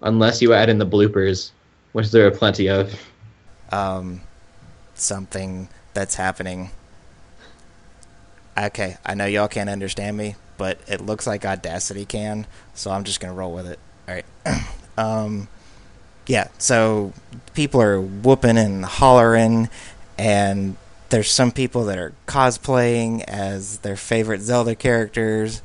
unless 0.01 0.41
you 0.41 0.53
add 0.53 0.69
in 0.69 0.79
the 0.79 0.87
bloopers, 0.87 1.51
which 1.91 2.11
there 2.11 2.25
are 2.25 2.31
plenty 2.31 2.67
of." 2.67 2.99
um, 3.71 4.21
something 4.93 5.69
that's 5.93 6.15
happening. 6.15 6.71
Okay, 8.57 8.97
I 9.05 9.13
know 9.13 9.25
y'all 9.25 9.47
can't 9.47 9.69
understand 9.69 10.17
me, 10.17 10.35
but 10.57 10.79
it 10.87 11.01
looks 11.01 11.25
like 11.25 11.45
Audacity 11.45 12.05
can, 12.05 12.45
so 12.73 12.91
I'm 12.91 13.03
just 13.03 13.19
gonna 13.19 13.33
roll 13.33 13.53
with 13.53 13.67
it. 13.67 13.79
All 14.07 14.15
right. 14.15 14.25
um, 14.97 15.47
yeah. 16.27 16.49
So 16.57 17.13
people 17.53 17.81
are 17.81 18.01
whooping 18.01 18.57
and 18.57 18.83
hollering, 18.83 19.69
and 20.19 20.75
there's 21.07 21.31
some 21.31 21.51
people 21.51 21.85
that 21.85 21.97
are 21.97 22.13
cosplaying 22.27 23.23
as 23.23 23.79
their 23.79 23.95
favorite 23.95 24.41
Zelda 24.41 24.75
characters, 24.75 25.61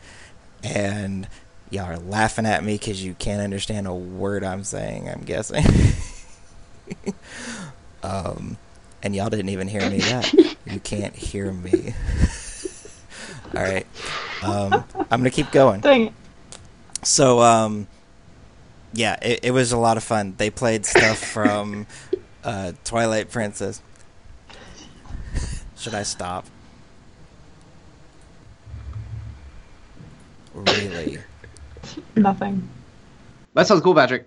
and 0.63 1.27
y'all 1.71 1.87
are 1.87 1.99
laughing 1.99 2.47
at 2.47 2.63
me 2.63 2.79
because 2.79 3.05
you 3.05 3.15
can't 3.15 3.43
understand 3.43 3.89
a 3.89 3.93
word 3.93 4.45
I'm 4.45 4.63
saying. 4.63 5.09
I'm 5.09 5.23
guessing. 5.23 5.65
um, 8.05 8.57
and 9.03 9.17
y'all 9.17 9.29
didn't 9.29 9.49
even 9.49 9.67
hear 9.67 9.91
me 9.91 9.99
that. 9.99 10.33
You 10.67 10.79
can't 10.79 11.17
hear 11.17 11.53
me. 11.53 11.93
All 13.57 13.63
right. 13.63 13.87
Um, 14.41 14.85
I'm 14.97 15.21
gonna 15.21 15.31
keep 15.31 15.51
going. 15.51 15.81
Dang 15.81 16.07
it. 16.07 16.13
So, 17.03 17.41
um, 17.41 17.89
yeah, 18.93 19.19
it, 19.21 19.41
it 19.43 19.51
was 19.51 19.73
a 19.73 19.79
lot 19.79 19.97
of 19.97 20.05
fun. 20.05 20.35
They 20.39 20.49
played 20.49 20.87
stuff 20.87 21.19
from 21.19 21.89
uh, 22.45 22.73
Twilight 22.85 23.31
Princess. 23.31 23.83
Should 25.77 25.95
I 25.95 26.03
stop? 26.03 26.47
Really? 30.55 31.19
Nothing. 32.17 32.69
That 33.55 33.67
sounds 33.67 33.81
cool, 33.83 33.95
Patrick. 33.95 34.23